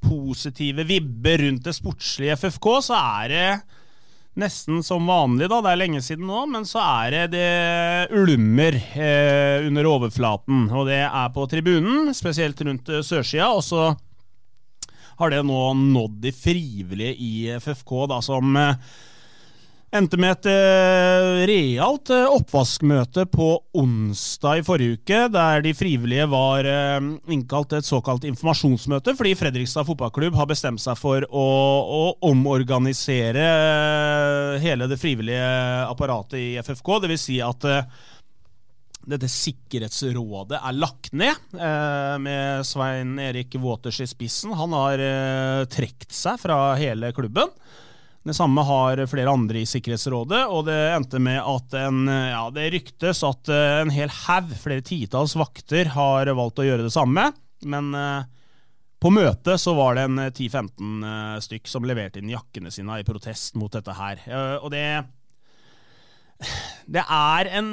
positive 0.04 0.84
vibber 0.88 1.38
rundt 1.46 1.68
det 1.68 1.76
sportslige 1.76 2.36
FFK, 2.40 2.68
så 2.88 2.94
er 3.20 3.26
det 3.32 3.48
nesten 4.40 4.82
som 4.84 5.06
vanlig. 5.08 5.50
da, 5.50 5.62
Det 5.62 5.72
er 5.72 5.80
lenge 5.82 6.02
siden 6.02 6.28
nå, 6.30 6.46
men 6.50 6.66
så 6.66 6.82
er 6.82 7.14
det 7.14 7.24
det 7.36 8.18
ulmer 8.18 8.78
eh, 8.78 9.68
under 9.68 9.90
overflaten. 9.90 10.68
Og 10.74 10.88
det 10.90 11.04
er 11.06 11.30
på 11.36 11.46
tribunen, 11.52 12.14
spesielt 12.18 12.62
rundt 12.66 12.90
eh, 12.90 13.04
sørsida. 13.06 13.52
Og 13.54 13.64
så 13.66 13.92
har 15.20 15.30
det 15.34 15.44
nå 15.46 15.62
nådd 15.78 16.22
de 16.24 16.34
frivillige 16.34 17.14
i 17.22 17.34
FFK, 17.62 17.98
da, 18.10 18.22
som 18.26 18.56
eh, 18.58 18.76
Endte 19.94 20.18
med 20.18 20.32
et 20.34 20.48
uh, 20.50 21.44
realt 21.46 22.10
uh, 22.10 22.32
oppvaskmøte 22.34 23.28
på 23.30 23.50
onsdag 23.78 24.64
i 24.64 24.64
forrige 24.66 24.96
uke, 24.98 25.20
der 25.30 25.62
de 25.62 25.74
frivillige 25.78 26.26
var 26.32 26.66
uh, 26.66 27.12
innkalt 27.30 27.70
til 27.70 27.78
et 27.84 27.86
såkalt 27.86 28.26
informasjonsmøte, 28.26 29.14
fordi 29.20 29.36
Fredrikstad 29.38 29.86
fotballklubb 29.86 30.34
har 30.40 30.50
bestemt 30.50 30.82
seg 30.82 30.98
for 30.98 31.28
å, 31.30 31.46
å 31.86 32.02
omorganisere 32.26 33.46
hele 34.64 34.90
det 34.90 34.98
frivillige 34.98 35.46
apparatet 35.86 36.40
i 36.42 36.50
FFK. 36.66 36.96
Det 37.04 37.14
vil 37.14 37.22
si 37.22 37.38
at 37.46 37.70
dette 39.14 39.30
sikkerhetsrådet 39.30 40.58
er 40.58 40.80
lagt 40.80 41.14
ned, 41.14 41.38
med 42.24 42.66
Svein 42.66 43.18
Erik 43.22 43.60
Waters 43.62 44.00
i 44.02 44.10
spissen. 44.10 44.56
Han 44.58 44.74
har 44.74 45.06
trukket 45.70 46.16
seg 46.16 46.40
fra 46.42 46.62
hele 46.80 47.12
klubben. 47.14 47.52
Det 48.24 48.34
samme 48.38 48.64
har 48.64 49.02
flere 49.12 49.32
andre 49.36 49.60
i 49.60 49.68
Sikkerhetsrådet, 49.68 50.46
og 50.48 50.64
det 50.70 50.78
endte 50.94 51.20
med 51.20 51.42
at 51.44 51.74
en, 51.76 52.06
ja, 52.08 52.46
det 52.56 52.70
ryktes 52.78 53.20
at 53.28 53.52
eh, 53.52 53.80
en 53.82 53.92
hel 53.92 54.12
haug, 54.24 54.54
flere 54.62 54.86
titalls 54.86 55.36
vakter, 55.36 55.92
har 55.92 56.32
valgt 56.32 56.62
å 56.64 56.68
gjøre 56.70 56.86
det 56.88 56.94
samme. 56.96 57.26
Men 57.68 57.90
eh, 58.00 58.30
på 59.04 59.12
møtet 59.12 59.60
så 59.60 59.76
var 59.76 60.00
det 60.00 60.08
en 60.08 60.24
10-15 60.30 61.04
eh, 61.10 61.36
stykk 61.44 61.68
som 61.68 61.84
leverte 61.88 62.24
inn 62.24 62.32
jakkene 62.32 62.72
sine 62.72 63.02
i 63.02 63.08
protest 63.08 63.60
mot 63.60 63.76
dette 63.76 63.98
her. 64.00 64.24
Og 64.64 64.72
det 64.72 64.86
det 66.94 67.00
er 67.00 67.48
en 67.56 67.70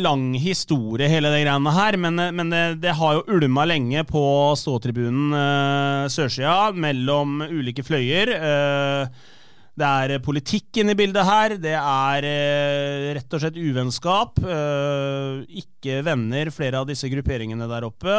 lang 0.00 0.30
historie, 0.40 1.08
hele 1.10 1.28
det 1.32 1.42
greiene 1.42 1.72
her, 1.76 1.98
men, 2.00 2.20
men 2.36 2.52
det, 2.52 2.62
det, 2.80 2.94
har 2.96 3.18
jo 3.18 3.36
ulma 3.36 3.66
lenge 3.68 4.04
på 4.08 4.24
ståtribunen 4.56 5.34
eh, 5.36 6.06
sørsida, 6.12 6.72
mellom 6.72 7.42
ulike 7.44 7.84
fløyer. 7.84 8.32
Uh, 8.40 9.32
det 9.74 9.86
er 9.86 10.20
politikken 10.22 10.64
politikk 10.64 10.82
inne 10.82 10.94
i 10.94 10.98
bildet 10.98 11.26
her. 11.26 11.56
Det 11.58 11.74
er 11.74 12.26
eh, 12.28 13.14
rett 13.16 13.34
og 13.34 13.42
slett 13.42 13.58
uvennskap. 13.58 14.38
Eh, 14.38 15.42
ikke 15.62 16.02
venner, 16.06 16.50
flere 16.54 16.80
av 16.80 16.86
disse 16.86 17.08
grupperingene 17.10 17.66
der 17.70 17.86
oppe. 17.86 18.10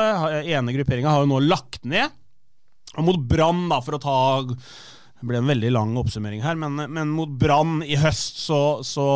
Ene 0.43 0.75
grupperinga 0.75 1.11
har 1.13 1.23
jo 1.23 1.31
nå 1.31 1.39
lagt 1.45 1.85
ned. 1.85 2.11
Og 2.95 3.07
mot 3.07 3.19
Brann, 3.19 3.67
da, 3.69 3.81
for 3.83 3.97
å 3.97 3.99
ta 3.99 4.17
Det 4.45 5.27
ble 5.27 5.39
en 5.39 5.49
veldig 5.49 5.71
lang 5.71 5.95
oppsummering 5.97 6.43
her, 6.43 6.55
men, 6.55 6.75
men 6.91 7.11
mot 7.11 7.29
Brann 7.29 7.81
i 7.83 7.95
høst 7.99 8.39
så, 8.43 8.81
så 8.83 9.07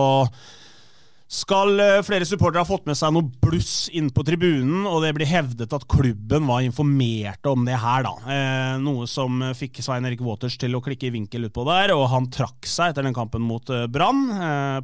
skal 1.30 1.78
eh, 1.78 2.00
flere 2.02 2.26
supportere 2.26 2.64
ha 2.64 2.66
fått 2.66 2.88
med 2.90 2.98
seg 2.98 3.14
noe 3.14 3.28
bluss 3.44 3.86
inn 3.94 4.08
på 4.10 4.24
tribunen, 4.26 4.88
og 4.90 5.04
det 5.04 5.12
blir 5.14 5.30
hevdet 5.30 5.76
at 5.76 5.86
klubben 5.90 6.48
var 6.50 6.64
informert 6.66 7.46
om 7.50 7.68
det 7.68 7.78
her, 7.78 8.08
da. 8.08 8.14
Eh, 8.34 8.80
noe 8.82 9.06
som 9.10 9.44
fikk 9.58 9.78
Svein 9.86 10.08
Erik 10.10 10.24
Waters 10.26 10.58
til 10.58 10.74
å 10.74 10.82
klikke 10.82 11.10
i 11.10 11.14
vinkel 11.14 11.46
utpå 11.46 11.68
der, 11.70 11.94
og 11.94 12.08
han 12.10 12.32
trakk 12.34 12.66
seg 12.66 12.92
etter 12.96 13.06
den 13.06 13.14
kampen 13.14 13.46
mot 13.46 13.70
eh, 13.70 13.86
Brann. 13.86 14.26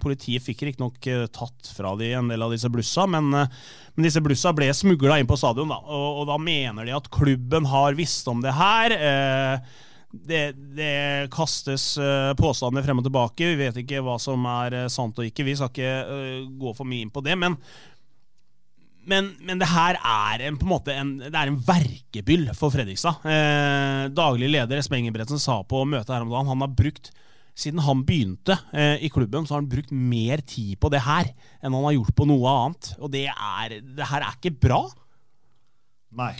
Politiet 0.03 0.45
fikk 0.45 0.67
riktignok 0.69 1.09
eh, 1.09 1.25
tatt 1.33 1.73
fra 1.73 1.95
de 1.97 2.11
en 2.19 2.29
del 2.29 2.45
av 2.45 2.53
disse 2.53 2.69
blussa, 2.69 3.07
men, 3.09 3.31
men 3.33 4.05
disse 4.05 4.21
blussa 4.21 4.53
ble 4.53 4.69
smugla 4.69 5.17
inn 5.17 5.29
på 5.29 5.39
stadion, 5.41 5.73
da. 5.73 5.81
Og, 5.81 6.21
og, 6.21 6.29
da 6.29 6.37
mener 6.37 6.85
de 6.85 6.93
at 6.93 7.09
klubben 7.09 7.65
har 7.73 7.97
visst 7.97 8.29
om 8.29 8.45
det 8.45 8.53
her. 8.53 8.93
Eh, 8.93 9.83
det, 10.23 10.43
det, 10.77 10.93
kastes 11.33 11.95
uh, 11.99 12.31
påstander 12.37 12.85
frem 12.85 13.01
og 13.01 13.07
tilbake. 13.07 13.49
Vi 13.51 13.59
vet 13.59 13.81
ikke 13.81 14.03
hva 14.05 14.17
som 14.21 14.45
er 14.49 14.77
uh, 14.85 14.87
sant 14.91 15.17
og 15.19 15.27
ikke. 15.27 15.45
Vi 15.47 15.57
skal 15.57 15.71
ikke 15.71 15.91
uh, 16.07 16.47
gå 16.61 16.73
for 16.77 16.87
mye 16.87 17.05
inn 17.05 17.13
på 17.13 17.23
det. 17.25 17.35
Men, 17.39 17.57
men, 19.09 19.33
men 19.45 19.61
det 19.61 19.69
her 19.71 19.99
er 19.99 20.47
en, 20.47 20.57
på 20.61 20.67
en 20.67 20.73
måte 20.73 20.95
en, 20.95 21.13
det 21.25 21.33
er 21.33 21.51
en 21.51 21.59
verkebyll 21.67 22.49
for 22.57 22.73
Fredrikstad. 22.73 23.21
daglig 24.17 24.49
leder 24.49 24.81
Espen 24.81 25.03
Ingebretsen 25.03 25.41
sa 25.41 25.59
på 25.67 25.83
møtet 25.85 26.15
her 26.15 26.25
om 26.25 26.33
dagen 26.33 26.49
han 26.53 26.65
har 26.65 26.73
brukt 26.73 27.11
siden 27.55 27.79
han 27.85 28.01
begynte 28.03 28.57
i 28.99 29.07
klubben, 29.07 29.45
så 29.47 29.53
har 29.53 29.61
han 29.61 29.69
brukt 29.71 29.93
mer 29.95 30.41
tid 30.43 30.73
på 30.81 30.89
det 30.91 30.99
her 31.05 31.29
enn 31.63 31.71
han 31.71 31.85
har 31.87 31.95
gjort 31.95 32.17
på 32.17 32.27
noe 32.27 32.55
annet. 32.65 32.89
Og 32.99 33.13
det, 33.13 33.29
er, 33.31 33.77
det 33.79 34.09
her 34.09 34.25
er 34.25 34.35
ikke 34.35 34.57
bra. 34.65 34.81
Nei. 36.19 36.33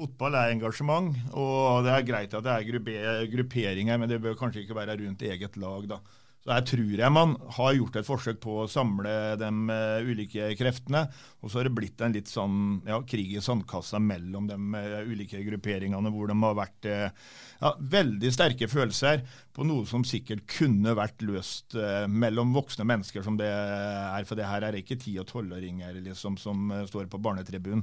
Fotball 0.00 0.32
er 0.38 0.54
engasjement, 0.54 1.12
og 1.36 1.82
det 1.84 1.92
er 1.92 2.04
greit 2.08 2.32
at 2.32 2.44
det 2.46 2.52
er 2.54 3.26
grupperinger, 3.28 3.98
men 4.00 4.08
det 4.08 4.16
bør 4.24 4.38
kanskje 4.38 4.62
ikke 4.64 4.78
være 4.78 4.96
rundt 5.02 5.24
eget 5.28 5.58
lag. 5.60 5.88
da. 5.90 5.98
Så 6.40 6.54
Her 6.54 6.62
tror 6.64 6.92
jeg 6.96 7.12
man 7.12 7.34
har 7.52 7.74
gjort 7.76 7.96
et 8.00 8.06
forsøk 8.06 8.38
på 8.40 8.54
å 8.62 8.68
samle 8.70 9.12
de 9.36 9.48
uh, 9.68 10.06
ulike 10.08 10.46
kreftene. 10.56 11.02
Og 11.44 11.52
så 11.52 11.60
har 11.60 11.68
det 11.68 11.74
blitt 11.76 12.00
en 12.00 12.14
litt 12.16 12.32
sånn 12.32 12.80
ja, 12.88 12.96
krig 13.04 13.34
i 13.36 13.42
sandkassa 13.44 14.00
mellom 14.00 14.48
de 14.48 14.56
uh, 14.56 15.02
ulike 15.04 15.42
grupperingene, 15.44 16.12
hvor 16.14 16.32
de 16.32 16.38
har 16.40 16.56
vært 16.56 16.88
uh, 16.88 17.28
ja, 17.60 17.74
veldig 17.92 18.32
sterke 18.32 18.70
følelser 18.72 19.26
på 19.52 19.68
noe 19.68 19.84
som 19.88 20.06
sikkert 20.06 20.46
kunne 20.48 20.96
vært 20.96 21.20
løst 21.28 21.74
mellom 22.08 22.54
voksne 22.54 22.86
mennesker, 22.88 23.20
som 23.26 23.36
det 23.36 23.50
er. 23.50 24.24
For 24.24 24.38
det 24.38 24.48
her 24.48 24.64
er 24.64 24.78
ikke 24.78 24.96
ti- 24.96 25.18
og 25.20 25.28
tolvåringer 25.28 25.98
liksom, 26.06 26.38
som 26.40 26.70
står 26.88 27.10
på 27.12 27.20
barnetribunen. 27.20 27.82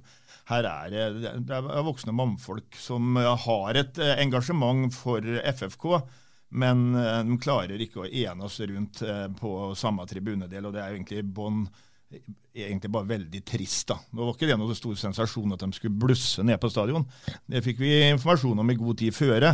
Her 0.50 0.66
er 0.66 0.96
det, 0.96 1.34
det 1.46 1.60
er 1.60 1.86
voksne 1.86 2.16
mannfolk 2.16 2.80
som 2.82 3.20
har 3.20 3.78
et 3.84 4.00
engasjement 4.16 4.90
for 4.96 5.22
FFK. 5.44 6.00
Men 6.50 6.96
eh, 6.96 7.20
de 7.28 7.38
klarer 7.44 7.82
ikke 7.84 8.06
å 8.06 8.08
ene 8.08 8.48
oss 8.48 8.60
rundt 8.64 9.04
eh, 9.04 9.28
på 9.40 9.54
samme 9.76 10.06
tribunedel, 10.08 10.70
og 10.70 10.76
det 10.76 10.84
er 10.84 10.94
jo 10.94 11.00
egentlig 11.00 11.26
bånn 11.38 11.66
egentlig 12.58 12.92
bare 12.92 13.10
veldig 13.10 13.42
trist. 13.46 13.90
da. 13.92 13.98
Nå 14.16 14.24
var 14.24 14.38
ikke 14.38 14.48
det 14.50 14.56
noe 14.60 14.76
stor 14.78 14.96
sensasjon 14.98 15.54
at 15.54 15.64
de 15.66 15.76
skulle 15.76 16.00
blusse 16.06 16.44
ned 16.46 16.60
på 16.62 16.70
stadion. 16.72 17.04
Det 17.46 17.62
fikk 17.66 17.82
vi 17.84 17.92
informasjon 18.14 18.64
om 18.64 18.72
i 18.72 18.78
god 18.80 19.02
tid 19.02 19.16
føre. 19.16 19.52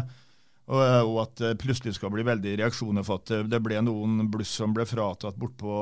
Og, 0.72 0.80
og, 0.80 1.18
at 1.26 1.42
det 1.42 1.58
plutselig 1.60 1.98
skal 1.98 2.12
bli 2.14 2.24
veldig 2.24 2.54
reaksjoner 2.62 3.04
for 3.04 3.20
at 3.20 3.50
det 3.52 3.60
ble 3.64 3.82
noen 3.84 4.30
bluss 4.32 4.54
som 4.62 4.72
ble 4.76 4.86
fratatt 4.88 5.36
bortpå 5.40 5.74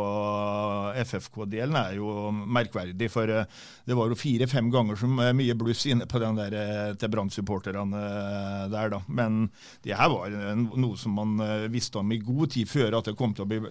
FFK-delen, 1.03 1.77
er 1.77 1.99
jo 1.99 2.31
merkverdig. 2.31 3.11
For 3.13 3.29
eh, 3.29 3.61
det 3.85 3.97
var 3.97 4.09
jo 4.09 4.17
fire-fem 4.17 4.71
ganger 4.73 4.97
så 4.97 5.09
mye 5.11 5.57
bluss 5.59 5.85
inne 5.85 6.09
på 6.09 6.21
den 6.23 6.39
der 6.39 6.57
eh, 6.57 6.95
til 6.97 7.13
Brann-supporterne 7.13 8.01
eh, 8.01 8.65
der, 8.73 8.89
da. 8.95 9.03
Men 9.05 9.43
det 9.85 9.93
her 9.99 10.09
var 10.09 10.33
noe 10.57 10.97
som 10.97 11.13
man 11.19 11.37
visste 11.69 12.01
om 12.01 12.11
i 12.11 12.21
god 12.21 12.55
tid 12.57 12.69
før 12.69 12.97
at 12.97 13.11
det 13.11 13.17
kom 13.19 13.37
til 13.37 13.45
å 13.45 13.51
bli 13.51 13.61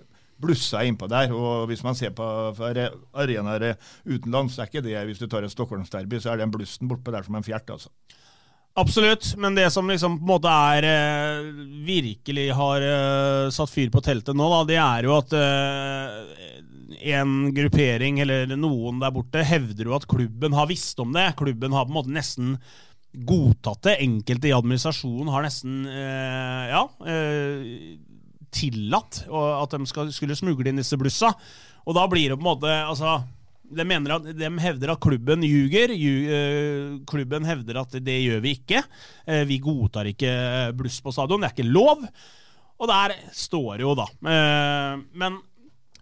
blussa 0.40 0.84
innpå 0.86 1.10
der. 1.10 1.34
og 1.34 1.66
Hvis 1.68 1.82
man 1.84 1.98
ser 1.98 2.14
på 2.16 2.24
arenaer 2.24 3.74
utenlands, 4.06 4.58
er 4.58 4.70
ikke 4.70 4.86
det 4.86 4.96
hvis 5.10 5.20
du 5.20 5.26
tar 5.26 5.42
et 5.44 5.52
Stockholmsderby, 5.52 6.22
så 6.22 6.32
er 6.32 6.44
den 6.44 6.54
blussen 6.54 6.88
bortpå 6.88 7.12
der 7.12 7.26
som 7.26 7.34
en 7.34 7.46
fjert. 7.46 7.66
altså. 7.66 7.90
Absolutt, 8.78 9.32
men 9.36 9.54
det 9.54 9.66
som 9.74 9.88
liksom 9.90 10.18
på 10.20 10.22
en 10.22 10.30
måte 10.30 10.50
er 10.50 10.84
eh, 10.86 11.48
virkelig 11.86 12.46
har 12.54 12.84
eh, 12.86 13.48
satt 13.50 13.72
fyr 13.72 13.90
på 13.90 14.02
teltet 14.04 14.36
nå, 14.38 14.46
da, 14.52 14.60
det 14.68 14.76
er 14.78 15.08
jo 15.08 15.16
at 15.16 15.34
eh, 15.34 16.52
en 17.16 17.32
gruppering 17.56 18.20
eller 18.22 18.54
noen 18.54 19.00
der 19.02 19.10
borte 19.14 19.42
hevder 19.46 19.90
jo 19.90 19.96
at 19.96 20.06
klubben 20.10 20.54
har 20.54 20.68
visst 20.70 21.02
om 21.02 21.10
det. 21.16 21.32
Klubben 21.40 21.74
har 21.74 21.88
på 21.88 21.92
en 21.92 21.98
måte 21.98 22.14
nesten 22.14 22.54
godtatt 23.26 23.82
det. 23.88 23.96
Enkelte 24.04 24.50
i 24.50 24.54
administrasjonen 24.54 25.32
har 25.32 25.42
nesten 25.46 25.86
ja, 25.88 26.82
tillatt 28.54 29.22
at 29.32 29.74
de 29.74 29.88
skulle 30.12 30.36
smugle 30.38 30.70
inn 30.70 30.82
disse 30.82 30.98
blussa. 31.00 31.32
Og 31.88 31.96
da 31.96 32.04
blir 32.10 32.28
det 32.28 32.36
på 32.36 32.44
en 32.44 32.50
måte 32.52 32.74
altså 32.84 33.16
de, 33.70 33.84
at, 34.14 34.28
de 34.36 34.50
hevder 34.64 34.92
at 34.94 35.02
klubben 35.02 35.44
ljuger. 35.46 35.94
Uh, 35.94 36.98
klubben 37.08 37.46
hevder 37.48 37.80
at 37.82 37.96
det 38.02 38.18
gjør 38.24 38.42
vi 38.44 38.56
ikke. 38.58 38.82
Uh, 39.28 39.44
vi 39.48 39.60
godtar 39.62 40.10
ikke 40.10 40.32
bluss 40.78 41.00
på 41.04 41.14
stadion. 41.14 41.42
Det 41.42 41.50
er 41.50 41.56
ikke 41.58 41.70
lov. 41.70 42.04
Og 42.80 42.88
der 42.88 43.14
står 43.36 43.78
det 43.78 43.84
jo, 43.84 43.94
da. 43.98 44.06
Men, 44.24 45.40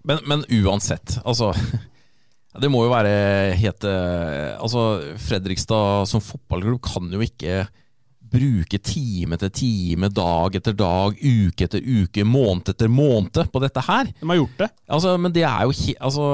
men, 0.06 0.20
men 0.30 0.44
uansett, 0.60 1.18
altså 1.26 1.50
Det 2.62 2.70
må 2.70 2.84
jo 2.86 2.90
være 2.90 3.56
helt 3.58 3.84
Altså, 3.84 4.84
Fredrikstad 5.20 6.06
som 6.10 6.22
fotballklubb 6.22 6.80
kan 6.86 7.10
jo 7.12 7.20
ikke 7.22 7.64
bruke 8.32 8.78
time 8.84 9.36
etter 9.38 9.50
time, 9.54 10.10
dag 10.12 10.56
etter 10.58 10.76
dag, 10.76 11.18
uke 11.18 11.66
etter 11.66 11.82
uke, 11.82 12.24
måned 12.28 12.72
etter 12.72 12.90
måned 12.92 13.52
på 13.52 13.62
dette 13.64 13.84
her. 13.88 14.12
De 14.20 14.30
har 14.30 14.40
gjort 14.40 14.62
det. 14.62 14.70
Altså, 14.98 15.16
men 15.20 15.34
det 15.34 15.44
er 15.48 15.66
jo 15.66 15.74
altså, 16.06 16.30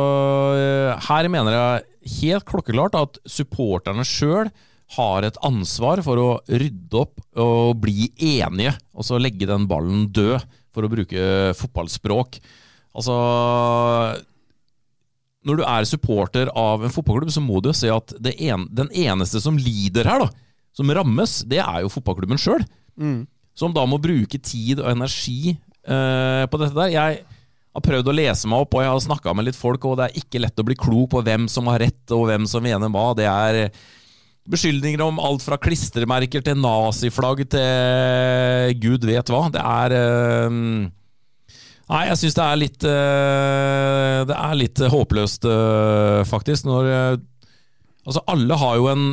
Her 1.08 1.30
mener 1.32 1.58
jeg 1.58 2.20
helt 2.20 2.46
klokkeklart 2.48 2.98
at 2.98 3.18
supporterne 3.30 4.04
sjøl 4.06 4.50
har 4.94 5.24
et 5.26 5.38
ansvar 5.46 6.02
for 6.04 6.20
å 6.20 6.28
rydde 6.46 7.00
opp 7.00 7.22
og 7.40 7.80
bli 7.82 8.10
enige, 8.20 8.74
og 8.94 9.06
så 9.06 9.18
legge 9.20 9.48
den 9.48 9.66
ballen 9.70 10.06
død, 10.14 10.44
for 10.74 10.86
å 10.86 10.90
bruke 10.90 11.54
fotballspråk. 11.54 12.40
Altså 12.98 13.14
Når 15.46 15.60
du 15.60 15.62
er 15.66 15.86
supporter 15.86 16.50
av 16.50 16.82
en 16.82 16.94
fotballklubb, 16.94 17.30
så 17.30 17.42
må 17.42 17.60
du 17.62 17.70
jo 17.70 17.76
se 17.78 17.90
at 17.94 18.14
en, 18.18 18.66
den 18.74 18.90
eneste 18.90 19.42
som 19.42 19.58
lider 19.60 20.08
her, 20.10 20.24
da, 20.24 20.43
som 20.74 20.90
rammes, 20.90 21.38
det 21.48 21.60
er 21.62 21.84
jo 21.84 21.92
fotballklubben 21.92 22.40
sjøl. 22.40 22.64
Mm. 22.98 23.24
Som 23.54 23.74
da 23.74 23.84
må 23.86 24.00
bruke 24.02 24.40
tid 24.42 24.82
og 24.82 24.90
energi 24.90 25.54
uh, 25.54 26.44
på 26.50 26.60
dette 26.60 26.74
der. 26.74 26.94
Jeg 26.94 27.20
har 27.74 27.84
prøvd 27.84 28.10
å 28.10 28.14
lese 28.14 28.50
meg 28.50 28.64
opp, 28.64 28.74
og 28.74 28.82
jeg 28.82 28.90
har 28.90 29.04
snakka 29.06 29.34
med 29.34 29.48
litt 29.48 29.58
folk, 29.58 29.86
og 29.86 29.98
det 29.98 30.08
er 30.08 30.22
ikke 30.22 30.42
lett 30.42 30.58
å 30.58 30.66
bli 30.66 30.78
klok 30.78 31.12
på 31.14 31.22
hvem 31.26 31.46
som 31.50 31.70
har 31.70 31.82
rett, 31.84 32.02
og 32.14 32.26
hvem 32.30 32.48
som 32.50 32.64
mener 32.66 32.90
hva. 32.90 33.12
Det 33.18 33.28
er 33.30 33.60
beskyldninger 34.50 35.00
om 35.00 35.22
alt 35.22 35.44
fra 35.46 35.56
klistremerker 35.56 36.42
til 36.44 36.58
naziflagg 36.60 37.46
til 37.54 38.74
gud 38.82 39.06
vet 39.08 39.30
hva. 39.30 39.46
Det 39.54 39.62
er 39.62 39.98
uh, 39.98 40.90
Nei, 41.84 42.06
jeg 42.08 42.16
syns 42.16 42.34
det 42.38 42.44
er 42.48 42.56
litt 42.56 42.84
uh, 42.88 44.20
Det 44.24 44.36
er 44.40 44.54
litt 44.56 44.80
håpløst, 44.88 45.46
faktisk. 46.30 46.66
Når 46.66 46.90
Altså, 48.04 48.20
alle 48.28 48.56
har 48.60 48.74
jo 48.76 48.88
en 48.90 49.04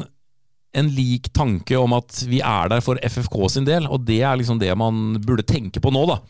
en 0.72 0.92
lik 0.96 1.30
tanke 1.36 1.76
om 1.80 1.96
at 1.98 2.22
vi 2.30 2.40
er 2.46 2.70
der 2.72 2.84
for 2.84 3.00
FFK 3.04 3.38
sin 3.52 3.68
del, 3.68 3.88
og 3.92 4.06
det 4.08 4.22
er 4.24 4.38
liksom 4.40 4.60
det 4.62 4.72
man 4.80 5.18
burde 5.24 5.46
tenke 5.48 5.84
på 5.84 5.92
nå, 5.92 6.06
da. 6.10 6.22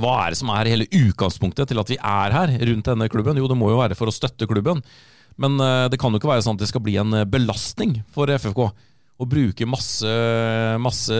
Hva 0.00 0.14
er 0.24 0.32
det 0.32 0.40
som 0.40 0.50
er 0.50 0.70
hele 0.72 0.88
utgangspunktet 0.88 1.70
til 1.70 1.78
at 1.78 1.90
vi 1.92 1.98
er 2.00 2.34
her 2.34 2.54
rundt 2.70 2.88
denne 2.88 3.10
klubben? 3.12 3.38
Jo, 3.38 3.50
det 3.50 3.58
må 3.58 3.68
jo 3.70 3.78
være 3.78 3.98
for 3.98 4.10
å 4.10 4.14
støtte 4.14 4.48
klubben, 4.50 4.80
men 5.38 5.60
uh, 5.60 5.86
det 5.90 6.00
kan 6.00 6.14
jo 6.14 6.20
ikke 6.20 6.32
være 6.32 6.46
sånn 6.46 6.58
at 6.58 6.64
det 6.64 6.70
skal 6.70 6.82
bli 6.84 6.96
en 7.00 7.20
belastning 7.30 7.98
for 8.14 8.30
FFK 8.30 8.64
å 9.14 9.26
bruke 9.30 9.68
masse, 9.70 10.10
masse 10.82 11.18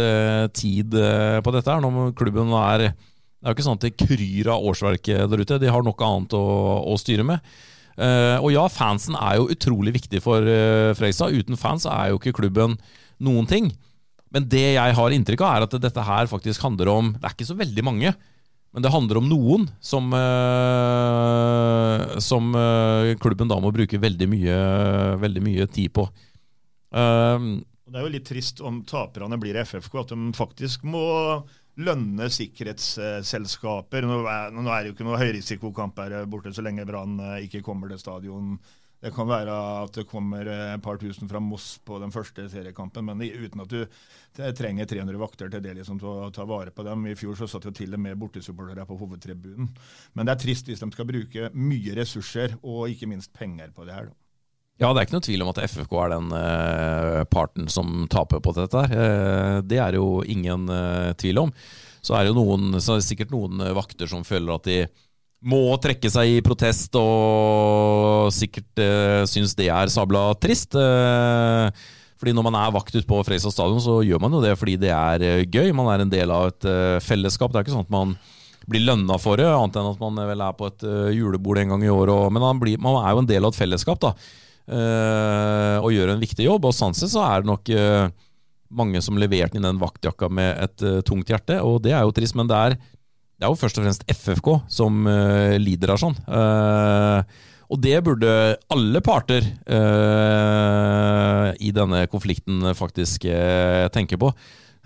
tid 0.57 0.97
uh, 0.99 1.39
på 1.45 1.55
dette 1.55 1.71
her, 1.71 1.85
når 1.85 2.17
klubben 2.19 2.51
er 2.59 2.89
Det 2.89 3.45
er 3.45 3.53
jo 3.53 3.57
ikke 3.59 3.69
sånn 3.69 3.79
at 3.79 3.87
det 3.87 3.95
kryr 4.01 4.51
av 4.55 4.67
årsverk 4.73 5.13
der 5.29 5.45
ute, 5.45 5.61
de 5.61 5.71
har 5.71 5.85
noe 5.85 6.09
annet 6.09 6.35
å, 6.35 6.45
å 6.89 6.99
styre 6.99 7.27
med. 7.29 7.55
Uh, 7.95 8.43
og 8.43 8.51
ja, 8.51 8.65
fansen 8.73 9.15
er 9.15 9.39
jo 9.39 9.51
utrolig 9.55 9.93
viktig 9.95 10.19
for 10.25 10.43
uh, 10.43 10.95
Fredrikstad. 10.99 11.35
Uten 11.35 11.59
fans 11.59 11.87
er 11.87 12.11
jo 12.11 12.19
ikke 12.19 12.35
klubben 12.41 12.77
noen 13.23 13.47
ting. 13.51 13.71
Men 14.35 14.49
det 14.51 14.75
jeg 14.75 14.97
har 14.99 15.15
inntrykk 15.15 15.45
av, 15.47 15.55
er 15.55 15.67
at 15.69 15.83
dette 15.85 16.07
her 16.07 16.27
faktisk 16.27 16.65
handler 16.65 16.91
om 16.91 17.13
Det 17.15 17.29
er 17.29 17.37
ikke 17.37 17.47
så 17.47 17.55
veldig 17.55 17.85
mange, 17.87 18.11
men 18.75 18.83
det 18.83 18.91
handler 18.91 19.21
om 19.21 19.29
noen 19.31 19.69
som, 19.79 20.09
uh, 20.11 22.19
som 22.19 22.51
klubben 23.23 23.51
da 23.51 23.61
må 23.63 23.71
bruke 23.75 24.01
veldig 24.03 24.29
mye, 24.33 24.57
veldig 25.23 25.43
mye 25.45 25.69
tid 25.71 25.95
på. 25.95 26.09
det 26.91 27.95
er 27.95 28.03
jo 28.03 28.11
litt 28.11 28.27
trist 28.27 28.59
om 28.67 28.83
taperne 28.83 29.39
blir 29.39 29.61
FFK, 29.63 29.95
at 30.03 30.17
de 30.17 30.35
faktisk 30.35 30.83
må 30.83 31.07
lønne 31.83 32.31
sikkerhetsselskaper. 32.31 34.07
Nå 34.07 34.23
er, 34.31 34.55
nå 34.55 34.65
er 34.69 34.81
det 34.81 34.93
jo 34.93 34.97
ikke 34.97 35.09
noe 35.09 35.21
høyrisikokamp 35.21 36.01
her 36.05 36.17
borte 36.31 36.55
så 36.55 36.65
lenge 36.65 36.87
Brann 36.89 37.19
eh, 37.19 37.45
ikke 37.49 37.65
kommer 37.67 37.91
til 37.91 38.03
stadion. 38.03 38.57
Det 39.05 39.11
kan 39.13 39.29
være 39.29 39.55
at 39.83 39.99
det 39.99 40.07
kommer 40.09 40.49
et 40.49 40.81
par 40.81 40.97
tusen 40.97 41.29
fra 41.29 41.41
Moss 41.43 41.75
på 41.85 41.99
den 42.01 42.13
første 42.15 42.47
seriekampen, 42.49 43.05
men 43.05 43.21
uten 43.21 43.61
at 43.61 43.69
du 43.69 43.83
trenger 44.57 44.89
300 44.89 45.21
vakter 45.21 45.51
til 45.53 45.61
det 45.61 45.75
liksom, 45.77 45.99
til 46.01 46.09
å 46.09 46.31
ta 46.33 46.47
vare 46.49 46.73
på 46.73 46.87
dem. 46.87 47.05
I 47.11 47.19
fjor 47.19 47.37
så 47.37 47.51
satt 47.51 47.69
jo 47.69 47.75
til 47.77 47.93
og 47.93 48.01
med 48.01 48.17
bortesupportere 48.17 48.87
på 48.89 48.97
hovedtribunen. 49.03 49.69
Men 50.17 50.25
det 50.25 50.33
er 50.33 50.43
trist 50.47 50.73
hvis 50.73 50.81
de 50.81 50.89
skal 50.97 51.11
bruke 51.11 51.53
mye 51.53 51.99
ressurser 52.01 52.57
og 52.63 52.95
ikke 52.95 53.11
minst 53.13 53.35
penger 53.37 53.77
på 53.77 53.85
det 53.85 53.99
her. 53.99 54.09
da. 54.09 54.24
Ja, 54.83 54.91
det 54.91 54.99
er 54.99 55.07
ikke 55.07 55.15
noe 55.15 55.23
tvil 55.23 55.43
om 55.45 55.51
at 55.53 55.63
FFK 55.71 55.93
er 56.03 56.13
den 56.17 56.33
uh, 56.35 57.23
parten 57.31 57.69
som 57.71 58.09
taper 58.11 58.41
på 58.43 58.55
dette. 58.57 58.81
her. 58.91 58.91
Uh, 58.91 59.59
det 59.63 59.79
er 59.79 59.99
jo 60.01 60.19
ingen 60.27 60.67
uh, 60.67 61.15
tvil 61.21 61.45
om. 61.45 61.53
Så 62.05 62.17
er 62.19 62.33
noen, 62.35 62.75
så 62.83 62.97
er 62.97 63.01
det 63.01 63.07
sikkert 63.07 63.33
noen 63.33 63.63
vakter 63.77 64.11
som 64.11 64.27
føler 64.27 64.59
at 64.59 64.67
de 64.67 64.81
må 65.45 65.77
trekke 65.79 66.09
seg 66.11 66.39
i 66.39 66.43
protest, 66.45 66.97
og 66.99 68.33
sikkert 68.35 68.83
uh, 68.83 69.23
syns 69.31 69.55
det 69.57 69.71
er 69.71 69.93
sabla 69.93 70.33
trist. 70.43 70.75
fordi 70.75 72.35
når 72.35 72.49
man 72.49 72.59
er 72.59 72.75
vakt 72.75 72.95
ute 72.97 73.07
på 73.07 73.23
Fredrikstad 73.23 73.55
stadion, 73.55 73.81
så 73.81 74.01
gjør 74.03 74.27
man 74.27 74.35
jo 74.35 74.43
det 74.43 74.57
fordi 74.59 74.79
det 74.81 74.91
er 74.91 75.45
gøy. 75.45 75.71
Man 75.71 75.93
er 75.93 76.03
en 76.03 76.11
del 76.11 76.35
av 76.35 76.51
et 76.51 76.71
fellesskap. 77.05 77.53
Det 77.53 77.61
er 77.61 77.69
ikke 77.69 77.77
sånn 77.77 77.87
at 77.87 77.95
man 77.95 78.17
blir 78.67 78.89
lønna 78.89 79.21
for 79.21 79.39
det, 79.39 79.47
annet 79.47 79.77
enn 79.77 79.93
at 79.93 80.01
man 80.01 80.25
vel 80.25 80.41
er 80.41 80.55
på 80.57 80.67
et 80.67 80.89
julebord 81.15 81.61
en 81.61 81.77
gang 81.77 81.85
i 81.85 81.93
året. 81.93 82.33
Men 82.33 82.43
man, 82.43 82.59
blir, 82.59 82.81
man 82.81 83.05
er 83.05 83.13
jo 83.13 83.23
en 83.23 83.37
del 83.37 83.45
av 83.45 83.55
et 83.55 83.61
fellesskap. 83.61 84.01
da. 84.03 84.17
Uh, 84.65 85.77
og 85.85 85.93
gjør 85.93 86.15
en 86.15 86.23
viktig 86.23 86.47
jobb. 86.47 86.69
Og 86.69 86.77
sånn 86.77 86.97
sett 86.97 87.13
så 87.13 87.25
er 87.27 87.43
det 87.43 87.51
nok 87.51 87.71
uh, 87.77 88.09
mange 88.75 89.03
som 89.05 89.19
leverte 89.21 89.59
inn 89.59 89.67
den 89.67 89.81
vaktjakka 89.83 90.31
med 90.33 90.57
et 90.65 90.85
uh, 90.87 91.01
tungt 91.07 91.31
hjerte, 91.31 91.61
og 91.63 91.83
det 91.85 91.93
er 91.93 92.05
jo 92.05 92.15
trist. 92.17 92.37
Men 92.39 92.49
det 92.51 92.61
er, 92.61 92.77
det 92.79 93.47
er 93.47 93.53
jo 93.53 93.61
først 93.61 93.81
og 93.81 93.87
fremst 93.87 94.07
FFK 94.09 94.51
som 94.73 95.05
lider 95.61 95.93
av 95.93 95.99
sånn. 96.01 96.15
og 97.67 97.81
det 97.83 97.97
burde 98.07 98.31
alle 98.73 99.01
parter 99.05 99.49
i 101.59 101.73
denne 101.75 102.05
konflikten 102.07 102.71
faktisk 102.79 103.27
tenke 103.93 104.21
på. 104.23 104.31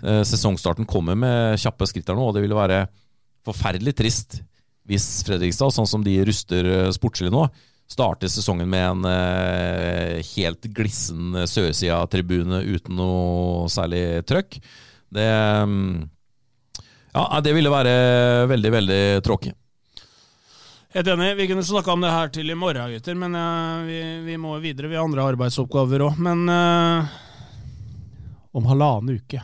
sesongstarten 0.01 0.89
kommer 0.89 1.15
med 1.15 1.61
kjappe 1.61 1.85
skritt 1.87 2.09
her 2.09 2.17
nå, 2.17 2.25
og 2.25 2.35
det 2.35 2.41
ville 2.43 2.57
være 2.57 2.81
forferdelig 3.45 3.93
trist 4.01 4.39
hvis 4.89 5.07
Fredrikstad, 5.27 5.73
sånn 5.73 5.89
som 5.89 6.05
de 6.05 6.15
ruster 6.25 6.65
eh, 6.65 6.91
sportslig 6.95 7.31
nå, 7.33 7.45
starter 7.89 8.29
sesongen 8.29 8.69
med 8.69 8.85
en 8.85 9.07
eh, 9.09 10.19
helt 10.35 10.67
glissen 10.77 11.37
sørsida-tribune 11.49 12.61
uten 12.69 12.99
noe 12.99 13.69
særlig 13.71 14.21
trøkk, 14.29 14.59
det 15.09 15.29
mm, 15.65 16.09
Ja, 17.15 17.41
det 17.41 17.55
ville 17.57 17.71
være 17.73 17.93
veldig, 18.51 18.71
veldig 18.75 19.01
tråkig. 19.25 19.55
Helt 20.93 21.07
enig. 21.07 21.35
Vi 21.37 21.47
kunne 21.49 21.63
snakka 21.65 21.93
om 21.93 22.01
det 22.01 22.11
her 22.13 22.29
til 22.33 22.49
i 22.49 22.57
morgen, 22.57 22.93
gutter, 22.93 23.17
men 23.17 23.35
uh, 23.37 23.85
vi, 23.85 23.97
vi 24.25 24.37
må 24.41 24.55
videre. 24.61 24.89
Vi 24.89 24.97
har 24.97 25.05
andre 25.05 25.25
arbeidsoppgaver 25.33 26.05
òg. 26.05 26.21
Men 26.21 26.45
uh, 26.49 27.09
om 28.57 28.69
halvannen 28.69 29.19
uke 29.19 29.41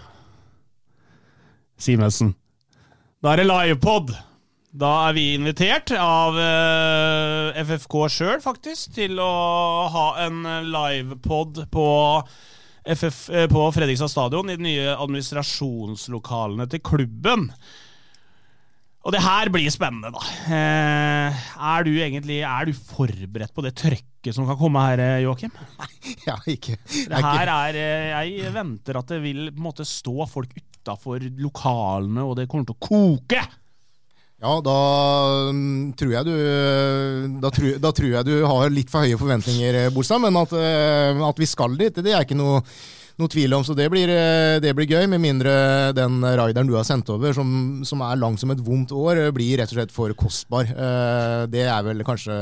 Simensen. 1.78 2.32
Da 3.22 3.34
er 3.34 3.44
det 3.44 3.50
livepod. 3.50 4.14
Da 4.76 4.90
er 5.08 5.16
vi 5.16 5.24
invitert 5.38 5.94
av 5.96 6.36
eh, 6.36 7.62
FFK 7.64 7.96
sjøl, 8.12 8.42
faktisk, 8.44 8.92
til 8.98 9.22
å 9.24 9.32
ha 9.94 10.08
en 10.26 10.42
livepod 10.68 11.62
på, 11.72 11.88
FF, 12.84 13.22
eh, 13.32 13.48
på 13.52 13.64
Fredrikstad 13.72 14.12
stadion 14.12 14.52
i 14.52 14.58
de 14.60 14.68
nye 14.68 14.98
administrasjonslokalene 14.98 16.68
til 16.74 16.84
klubben. 16.84 17.48
Og 19.06 19.16
det 19.16 19.24
her 19.24 19.54
blir 19.54 19.72
spennende, 19.72 20.12
da. 20.12 20.28
Eh, 20.60 21.48
er 21.72 21.88
du 21.88 21.94
egentlig 21.94 22.42
er 22.44 22.68
du 22.68 22.76
forberedt 22.76 23.56
på 23.56 23.64
det 23.64 23.78
trøkket 23.80 24.36
som 24.36 24.50
kan 24.50 24.60
komme 24.60 24.84
her, 24.90 25.08
Joakim? 25.24 25.56
Nei, 25.80 25.92
Ja, 26.28 26.36
ikke. 26.52 26.82
Det 26.84 27.28
her 27.32 27.58
er 27.62 27.84
Jeg 28.26 28.52
venter 28.52 29.00
at 29.00 29.14
det 29.14 29.24
vil 29.24 29.46
på 29.54 29.62
en 29.62 29.70
måte 29.72 29.88
stå 29.88 30.26
folk 30.28 30.52
utafor 30.52 31.24
lokalene, 31.40 32.26
og 32.28 32.42
det 32.42 32.52
kommer 32.52 32.68
til 32.68 32.76
å 32.76 32.90
koke! 32.92 33.48
Ja, 34.46 34.60
da 34.62 34.80
mm, 35.50 35.94
tror 35.98 36.12
jeg 36.14 36.28
du 36.28 36.36
da 37.42 37.50
tror, 37.54 37.80
da 37.82 37.92
tror 37.96 38.12
jeg 38.12 38.28
du 38.28 38.36
har 38.46 38.74
litt 38.74 38.92
for 38.94 39.06
høye 39.06 39.18
forventninger, 39.18 39.80
eh, 39.80 39.94
Bolstad. 39.94 40.22
Men 40.22 40.38
at, 40.38 40.54
eh, 40.54 41.24
at 41.30 41.42
vi 41.42 41.48
skal 41.50 41.74
dit, 41.80 41.98
det 42.06 42.14
er 42.14 42.26
ikke 42.26 42.38
noe, 42.38 42.60
noe 43.18 43.32
tvil 43.32 43.58
om. 43.58 43.66
Så 43.66 43.74
det 43.78 43.88
blir, 43.94 44.12
eh, 44.12 44.60
det 44.62 44.76
blir 44.78 44.92
gøy, 44.92 45.08
med 45.10 45.24
mindre 45.24 45.56
den 45.98 46.20
rideren 46.22 46.70
du 46.70 46.76
har 46.78 46.86
sendt 46.86 47.10
over, 47.10 47.34
som, 47.34 47.82
som 47.88 48.06
er 48.06 48.22
lang 48.22 48.38
som 48.38 48.54
et 48.54 48.62
vondt 48.62 48.94
år, 48.94 49.24
blir 49.36 49.58
rett 49.62 49.74
og 49.74 49.80
slett 49.80 49.96
for 49.96 50.14
kostbar. 50.14 50.70
Det 51.50 51.66
er 51.66 51.90
vel 51.90 52.06
kanskje 52.06 52.38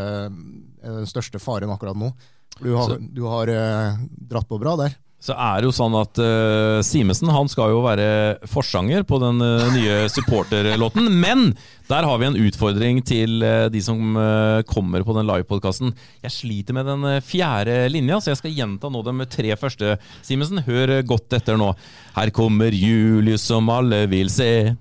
den 0.84 1.08
største 1.08 1.40
faren 1.40 1.72
akkurat 1.72 1.98
nå. 1.98 2.12
Du 2.60 2.74
har, 2.76 3.00
du 3.00 3.24
har 3.32 3.50
dratt 4.28 4.50
på 4.50 4.60
bra 4.62 4.76
der. 4.84 5.00
Så 5.24 5.32
er 5.40 5.62
det 5.62 5.70
jo 5.70 5.76
sånn 5.76 5.94
at 5.96 6.20
uh, 6.20 6.82
Simensen 6.84 7.32
han 7.32 7.48
skal 7.48 7.72
jo 7.72 7.84
være 7.86 8.44
forsanger 8.52 9.06
på 9.08 9.22
den 9.24 9.40
uh, 9.40 9.70
nye 9.72 10.10
supporterlåten. 10.12 11.08
Men 11.16 11.54
der 11.88 12.04
har 12.04 12.20
vi 12.20 12.28
en 12.28 12.40
utfordring 12.44 13.00
til 13.08 13.40
uh, 13.40 13.70
de 13.72 13.80
som 13.84 14.18
kommer 14.68 15.06
på 15.08 15.16
den 15.16 15.28
livepodkasten. 15.30 15.94
Jeg 16.26 16.36
sliter 16.36 16.76
med 16.76 16.90
den 16.92 17.08
fjerde 17.24 17.78
linja, 17.94 18.20
så 18.20 18.34
jeg 18.34 18.42
skal 18.42 18.58
gjenta 18.58 18.92
nå 18.92 19.04
de 19.08 19.30
tre 19.32 19.56
første. 19.60 19.96
Simensen, 20.26 20.60
hør 20.68 20.98
godt 21.08 21.40
etter 21.40 21.60
nå. 21.60 21.72
Her 22.18 22.34
kommer 22.36 22.76
Julius 22.76 23.48
som 23.48 23.72
alle 23.72 24.04
vil 24.12 24.32
se. 24.34 24.74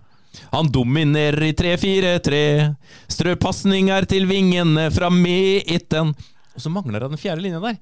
Han 0.51 0.71
dominerer 0.75 1.53
i 1.53 1.55
3-4-3. 1.55 2.43
Strør 3.15 3.39
pasninger 3.47 4.11
til 4.11 4.27
vingene 4.31 4.91
fra 4.95 5.13
midten. 5.13 6.15
Og 6.53 6.65
så 6.65 6.73
mangler 6.73 7.01
det 7.01 7.15
den 7.15 7.21
fjerde 7.21 7.47
linja 7.47 7.63
der. 7.63 7.79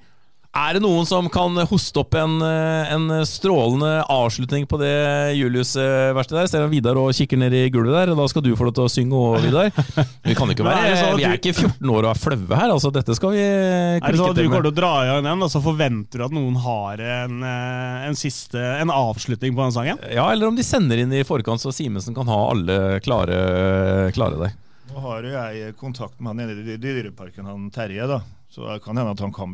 Er 0.51 0.75
det 0.75 0.81
noen 0.83 1.05
som 1.07 1.29
kan 1.31 1.55
hoste 1.71 2.01
opp 2.03 2.17
en, 2.19 2.41
eh, 2.43 2.89
en 2.91 3.05
strålende 3.23 4.03
avslutning 4.11 4.65
på 4.67 4.81
det 4.81 5.37
Julius-verkstedet 5.39 6.41
der? 6.41 6.49
Selv 6.51 6.65
om 6.67 6.73
Vidar 6.73 6.99
og 6.99 7.13
kikker 7.15 7.39
ned 7.39 7.55
i 7.55 7.69
gulvet 7.71 7.95
der, 7.95 8.11
og 8.11 8.19
da 8.19 8.27
skal 8.33 8.43
du 8.43 8.51
få 8.59 8.67
lov 8.67 8.75
til 8.75 8.89
å 8.89 8.91
synge 8.91 9.15
òg, 9.15 9.45
Vidar. 9.45 9.71
Vi 10.27 10.35
kan 10.35 10.51
ikke 10.51 10.67
være, 10.67 10.89
er 10.91 10.99
sånn 10.99 11.21
vi 11.21 11.27
er 11.29 11.39
ikke 11.39 11.55
14 11.55 11.93
år 11.95 12.09
og 12.09 12.11
er 12.11 12.19
flaue 12.19 12.59
her. 12.59 12.75
altså 12.75 12.91
Dette 12.91 13.15
skal 13.15 13.37
vi 13.37 13.45
Er 13.45 14.03
det 14.03 14.19
sånn 14.19 14.33
at 14.33 14.41
du 14.41 14.43
går 14.43 14.51
kommer 14.51 14.67
til 14.67 14.67
til 14.67 14.73
å 14.73 14.79
dra 14.81 14.91
i 15.05 15.07
gang 15.13 15.29
den, 15.29 15.47
og 15.47 15.53
så 15.55 15.63
forventer 15.63 16.19
du 16.19 16.27
at 16.27 16.35
noen 16.35 16.59
har 16.67 17.05
en, 17.21 17.39
eh, 17.47 18.09
en 18.09 18.19
siste 18.19 18.59
En 18.59 18.91
avslutning 18.91 19.55
på 19.55 19.63
den 19.69 19.77
sangen? 19.77 20.03
Ja, 20.11 20.27
eller 20.33 20.51
om 20.51 20.59
de 20.59 20.67
sender 20.67 20.99
inn 20.99 21.15
i 21.15 21.23
forkant, 21.23 21.63
så 21.63 21.71
Simensen 21.71 22.17
kan 22.17 22.27
ha 22.27 22.41
alle 22.51 22.99
klare, 23.07 24.11
klare 24.19 24.43
der. 24.43 24.59
Nå 24.91 24.99
har 25.07 25.23
jo 25.23 25.31
jeg 25.31 25.79
kontakt 25.79 26.19
med 26.19 26.35
han 26.35 26.43
nede 26.43 26.75
i 26.75 26.79
Dyreparken, 26.83 27.47
han 27.47 27.71
Terje, 27.71 28.11
da. 28.11 28.19
Så 28.51 28.65
det 28.67 28.81
kan 28.83 28.97
hende 28.99 29.13
at 29.15 29.21
han 29.23 29.31
kan 29.33 29.53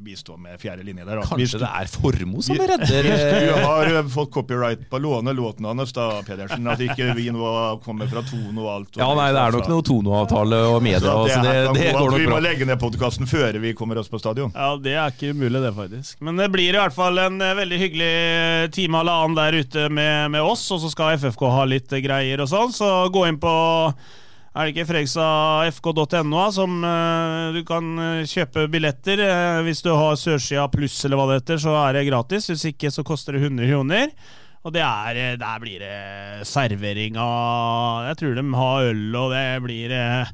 bistå 0.00 0.38
med 0.40 0.56
fjerde 0.60 0.86
linje 0.86 1.04
der. 1.04 1.18
Kanskje 1.20 1.36
Kanskje 1.36 1.58
det 1.60 1.68
er 1.68 1.88
Formoe 1.92 2.44
som 2.46 2.56
redder 2.56 3.08
Hvis 3.08 3.24
du 3.26 3.48
eh, 3.50 3.58
har 3.60 3.90
eh, 3.90 4.06
fått 4.08 4.30
copyright 4.32 4.86
på 4.88 4.96
å 4.96 5.02
låne 5.04 5.34
låten 5.36 5.68
hans, 5.68 5.92
da, 5.92 6.06
Pedersen, 6.24 6.64
at 6.72 6.80
ikke 6.80 7.10
vi 7.18 7.26
nå 7.34 7.50
kommer 7.84 8.08
fra 8.08 8.22
Tono 8.24 8.64
og 8.64 8.70
alt. 8.72 8.96
Ja, 8.96 9.10
nei, 9.18 9.28
det 9.36 9.42
er 9.42 9.58
nok 9.58 9.68
noe 9.68 9.84
Tono-avtale 9.84 10.62
og 10.70 10.78
media, 10.80 11.02
Så 11.04 11.26
så 11.28 11.42
det, 11.44 11.52
det, 11.52 11.74
det 11.76 11.92
går 11.92 12.08
nok 12.08 12.16
bra. 12.16 12.22
Vi 12.24 12.30
må 12.32 12.40
legge 12.46 12.70
ned 12.72 12.80
podkasten 12.80 13.28
før 13.28 13.60
vi 13.66 13.74
kommer 13.76 14.00
oss 14.00 14.08
på 14.08 14.22
stadion. 14.22 14.56
Ja, 14.56 14.72
det 14.80 14.96
er 14.96 15.12
ikke 15.12 15.34
umulig, 15.36 15.60
det, 15.66 15.74
faktisk. 15.76 16.16
Men 16.24 16.40
det 16.40 16.48
blir 16.56 16.72
i 16.72 16.80
hvert 16.80 16.96
fall 16.96 17.20
en 17.26 17.36
eh, 17.36 17.54
veldig 17.60 17.82
hyggelig 17.84 18.10
time 18.78 19.04
eller 19.04 19.26
annen 19.26 19.36
der 19.42 19.60
ute 19.60 19.86
med, 19.92 20.32
med 20.32 20.40
oss, 20.40 20.64
og 20.72 20.80
så 20.80 20.88
skal 20.94 21.20
FFK 21.20 21.46
ha 21.52 21.68
litt 21.68 21.92
greier 22.00 22.40
og 22.40 22.48
sånn, 22.48 22.72
så 22.72 22.94
gå 23.12 23.28
inn 23.28 23.40
på 23.44 23.54
er 24.52 24.68
det 24.68 24.74
ikke 24.74 24.88
fredrikstadfk.no 24.90 26.36
da, 26.36 26.44
som 26.52 26.78
uh, 26.84 27.54
du 27.56 27.62
kan 27.68 27.88
eh, 28.04 28.28
kjøpe 28.28 28.66
billetter? 28.72 29.22
Uh, 29.24 29.62
hvis 29.64 29.80
du 29.84 29.90
har 29.96 30.18
Sørsida 30.20 30.66
pluss 30.72 30.98
eller 31.06 31.20
hva 31.20 31.30
det 31.30 31.40
heter, 31.40 31.62
så 31.64 31.76
er 31.86 31.96
det 31.96 32.06
gratis. 32.10 32.50
Hvis 32.52 32.66
ikke 32.72 32.92
så 32.92 33.04
koster 33.06 33.38
det 33.38 33.46
100 33.46 33.70
kroner. 33.72 34.12
Og 34.62 34.76
er, 34.78 35.16
eh, 35.18 35.38
der 35.38 35.62
blir 35.62 35.82
det 35.82 36.46
servering 36.46 37.16
av 37.18 38.12
Jeg 38.12 38.18
tror 38.20 38.34
de 38.38 38.44
har 38.54 38.90
øl, 38.92 39.16
og 39.18 39.32
det 39.34 39.46
blir 39.64 39.94
eh, 39.96 40.28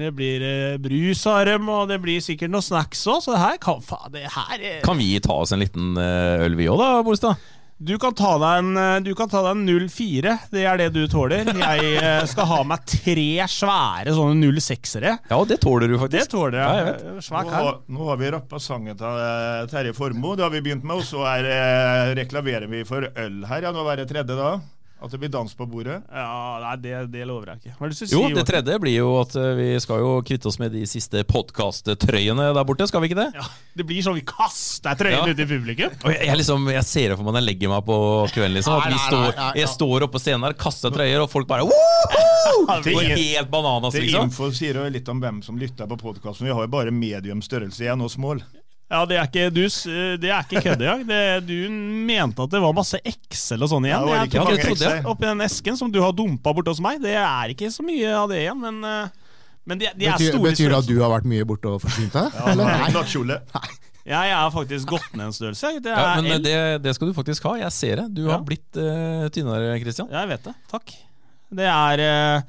det 0.00 0.10
blir 0.16 0.42
eh, 0.44 0.76
brus 0.80 1.26
av 1.28 1.44
dem, 1.48 1.68
og 1.68 1.88
det 1.90 1.98
blir 2.00 2.20
sikkert 2.24 2.52
noe 2.52 2.64
snacks 2.64 3.02
òg, 3.08 3.22
så 3.24 3.34
det 3.34 3.40
her 3.42 3.56
kan 3.60 3.80
faen, 3.84 4.12
det 4.14 4.26
her 4.32 4.60
eh, 4.60 4.82
Kan 4.84 5.00
vi 5.00 5.14
ta 5.24 5.40
oss 5.42 5.52
en 5.52 5.60
liten 5.60 5.96
eh, 6.00 6.44
øl, 6.44 6.56
vi 6.60 6.68
òg 6.72 6.80
da, 6.80 6.90
Bolstad? 7.04 7.40
Du 7.80 7.94
kan 7.96 8.12
ta 8.12 8.34
deg 8.36 8.58
en, 8.60 8.74
eh, 8.76 8.98
du 9.00 9.14
kan 9.16 9.28
ta 9.32 9.40
deg 9.40 9.54
en 9.56 9.88
04, 9.88 10.32
det 10.52 10.64
er 10.68 10.76
det 10.76 10.88
du 10.92 11.06
tåler. 11.08 11.48
Jeg 11.48 11.94
eh, 11.96 12.24
skal 12.28 12.44
ha 12.50 12.58
meg 12.68 12.82
tre 12.84 13.46
svære 13.48 14.12
sånne 14.12 14.50
06-ere. 14.52 15.14
Ja, 15.30 15.38
det 15.48 15.62
tåler 15.64 15.88
du 15.88 15.96
faktisk. 15.96 16.28
Det 16.28 16.34
tåler 16.34 16.58
Ja, 16.60 16.66
jeg 16.76 16.90
jeg. 16.90 17.14
Eh, 17.14 17.30
Nå 17.40 17.54
har, 17.54 17.78
nå 17.88 18.10
har 18.10 18.20
vi 18.20 18.32
rappa 18.36 18.60
sangen 18.60 18.98
til 19.00 19.70
Terje 19.72 19.94
Formoe. 19.96 20.36
Det 20.36 20.44
har 20.44 20.52
vi 20.52 20.60
begynt 20.66 20.84
med. 20.84 21.00
Og 21.00 21.08
så 21.08 21.24
reklamerer 22.20 22.68
vi 22.68 22.84
for 22.84 23.08
øl 23.08 23.40
her. 23.48 23.64
Ja, 23.64 23.72
Nå 23.72 23.86
er 23.88 24.02
det 24.02 24.10
tredje, 24.12 24.36
da. 24.36 24.52
At 25.00 25.10
det 25.14 25.18
blir 25.22 25.30
dans 25.32 25.52
på 25.56 25.64
bordet. 25.64 26.02
Ja, 26.12 26.58
nei, 26.60 26.74
det, 26.84 26.90
det 27.14 27.22
lover 27.24 27.54
jeg 27.54 27.60
ikke. 27.62 27.74
Hva 27.78 27.86
er 27.86 27.92
det 27.94 28.08
du 28.10 28.12
Jo, 28.12 28.22
det 28.36 28.42
tredje 28.48 28.74
blir 28.82 28.96
jo 28.98 29.06
at 29.22 29.32
eh, 29.40 29.54
vi 29.56 29.68
skal 29.80 30.02
jo 30.02 30.10
kvitte 30.28 30.50
oss 30.50 30.58
med 30.60 30.74
de 30.76 30.82
siste 30.88 31.22
podkast-trøyene 31.24 32.50
der 32.56 32.66
borte, 32.68 32.84
skal 32.90 33.00
vi 33.00 33.08
ikke 33.08 33.18
det? 33.22 33.28
Ja, 33.38 33.46
det 33.80 33.86
blir 33.88 34.04
sånn 34.04 34.18
vi 34.18 34.24
kaster 34.28 34.98
trøyene 35.00 35.24
Ja. 35.30 35.32
ut 35.32 35.40
i 35.40 35.48
publikum. 35.48 35.96
Og 36.04 36.12
jeg, 36.12 36.26
jeg, 36.28 36.36
liksom, 36.42 36.68
jeg 36.74 36.84
ser 36.84 37.08
det 37.14 37.16
for 37.16 37.24
meg 37.24 37.32
når 37.38 37.40
jeg 37.42 37.48
legger 37.48 37.72
meg 37.72 37.84
på 37.88 37.98
kvelden. 38.34 38.58
Liksom, 38.60 38.76
at 38.76 38.92
vi 38.92 39.00
står, 39.06 39.40
Jeg 39.62 39.72
står 39.72 40.06
oppe 40.06 40.18
på 40.18 40.22
scenen 40.26 40.44
her, 40.50 40.58
kaster 40.66 40.92
trøyer, 40.94 41.24
og 41.24 41.30
folk 41.32 41.48
bare 41.48 41.64
Det 42.84 42.92
Går 42.92 43.08
helt 43.16 43.50
bananas, 43.50 43.94
liksom. 43.96 44.28
Det 44.28 44.34
info 44.34 44.50
sier 44.54 44.76
jo 44.82 44.84
litt 44.92 45.08
om 45.08 45.20
hvem 45.22 45.40
som 45.44 45.56
lytter 45.58 45.88
på 45.90 45.96
podkasten. 46.00 46.46
Vi 46.48 46.52
har 46.54 46.66
jo 46.66 46.70
bare 46.72 46.92
medium 46.92 47.40
størrelse 47.44 47.86
igjen 47.86 48.04
og 48.04 48.12
small. 48.12 48.42
Ja, 48.90 49.04
det 49.06 49.16
er 49.20 49.28
ikke, 49.28 49.44
du, 49.54 49.60
s- 49.70 49.84
det 50.18 50.30
er 50.34 50.42
ikke 50.42 50.62
kødd 50.64 50.80
engang. 50.82 51.04
Du 51.46 51.54
mente 52.10 52.42
at 52.42 52.50
det 52.50 52.60
var 52.64 52.72
masse 52.74 52.98
Excel 53.06 53.62
og 53.62 53.70
sånn 53.70 53.84
igjen. 53.86 54.00
Ja, 54.02 54.02
det 54.02 54.10
var 54.10 54.50
Jeg 54.50 54.58
ikke 54.58 54.66
trodde 54.72 54.88
jeg. 54.96 55.04
Oppi 55.12 55.28
den 55.28 55.44
esken 55.46 55.76
som 55.78 55.92
du 55.94 56.00
har 56.02 56.10
dumpa 56.18 56.50
borte 56.56 56.72
hos 56.74 56.80
meg. 56.82 56.98
Det 57.04 57.12
er 57.14 57.52
ikke 57.54 57.70
så 57.70 57.84
mye 57.86 58.10
av 58.18 58.26
det 58.32 58.40
igjen, 58.42 58.58
men, 58.64 58.80
eh, 58.82 59.36
men 59.70 59.78
de, 59.78 59.92
de 59.94 60.08
er 60.10 60.16
Betyr, 60.18 60.32
store. 60.34 60.42
betyr 60.48 60.72
det 60.74 60.78
at 60.80 60.88
du 60.90 60.96
har 61.04 61.12
vært 61.14 61.28
mye 61.30 61.46
borte 61.46 61.70
og 61.70 61.78
forsynt 61.84 62.16
deg? 62.18 62.34
Ja, 62.40 62.54
nei, 62.58 62.66
Nei. 63.30 63.68
Ja, 64.10 64.24
Jeg 64.26 64.34
har 64.40 64.50
faktisk 64.50 64.88
gått 64.90 65.06
ned 65.14 65.26
en 65.28 65.36
størrelse. 65.36 65.70
jeg. 65.70 65.82
Det 65.84 65.92
Ja, 65.94 66.06
er 66.16 66.22
men 66.26 66.42
det, 66.42 66.56
det 66.82 66.94
skal 66.96 67.12
du 67.12 67.14
faktisk 67.14 67.46
ha. 67.46 67.54
Jeg 67.60 67.70
ser 67.76 68.00
det. 68.00 68.06
Du 68.16 68.24
Ja. 68.26 68.32
har 68.38 68.42
blitt 68.48 68.74
uh, 68.80 69.28
tynnere, 69.30 69.76
Christian. 69.84 70.08
Jeg 70.10 70.28
vet 70.32 70.42
det. 70.48 70.54
Takk. 70.72 70.94
Det 71.60 71.68
er 71.68 72.02
uh, 72.40 72.42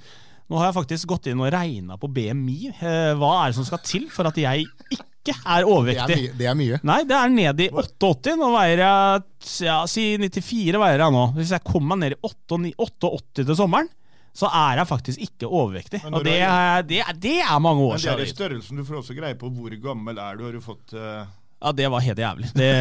Nå 0.49 0.57
har 0.57 0.71
jeg 0.71 0.77
faktisk 0.79 1.07
gått 1.11 1.27
inn 1.29 1.39
og 1.43 1.51
regna 1.53 1.99
på 2.01 2.09
BMI. 2.11 2.71
Uh, 2.81 3.13
hva 3.19 3.33
er 3.43 3.51
det 3.53 3.59
som 3.59 3.67
skal 3.67 3.83
til 3.85 4.09
for 4.09 4.25
at 4.31 4.39
jeg 4.41 4.65
ikke 4.65 5.05
er 5.29 5.65
Det 6.09 6.17
er, 6.17 6.33
det 6.37 6.47
er 6.49 6.55
mye. 6.57 6.79
Nei, 6.83 7.03
det 7.05 7.15
er 7.17 7.29
ned 7.29 7.59
i 7.61 7.67
88. 7.69 8.33
Nå 8.41 8.47
veier 8.55 8.81
jeg 8.81 9.21
ja, 9.67 9.75
Si 9.85 10.05
94 10.17 10.79
veier 10.81 11.03
jeg 11.05 11.13
nå. 11.13 11.25
Hvis 11.37 11.51
jeg 11.53 11.61
kommer 11.67 11.95
meg 11.95 11.99
ned 12.01 12.15
i 12.15 12.19
88 12.25 12.73
88 12.81 13.45
til 13.45 13.55
sommeren, 13.59 13.89
så 14.33 14.47
er 14.47 14.79
jeg 14.81 14.87
faktisk 14.87 15.19
ikke 15.27 15.47
overvektig. 15.51 16.01
Og 16.09 16.23
det 16.23 16.39
er- 16.41 16.81
det 16.87 17.01
er, 17.03 17.13
det 17.13 17.35
er 17.43 17.59
mange 17.59 17.81
år 17.83 17.99
Men 17.99 18.01
det 18.01 18.15
er 18.15 18.23
i 18.23 18.33
størrelsen. 18.33 18.77
Du 18.77 18.83
får 18.87 19.01
også 19.03 19.13
greie 19.17 19.35
på 19.35 19.51
hvor 19.53 19.69
gammel 19.83 20.17
er 20.17 20.35
du. 20.39 20.45
Har 20.47 20.53
du 20.57 20.61
fått 20.61 20.93
uh... 20.95 21.27
Ja, 21.61 21.71
det 21.77 21.91
var 21.91 22.01
helt 22.01 22.17
jævlig. 22.17 22.49
Det, 22.57 22.71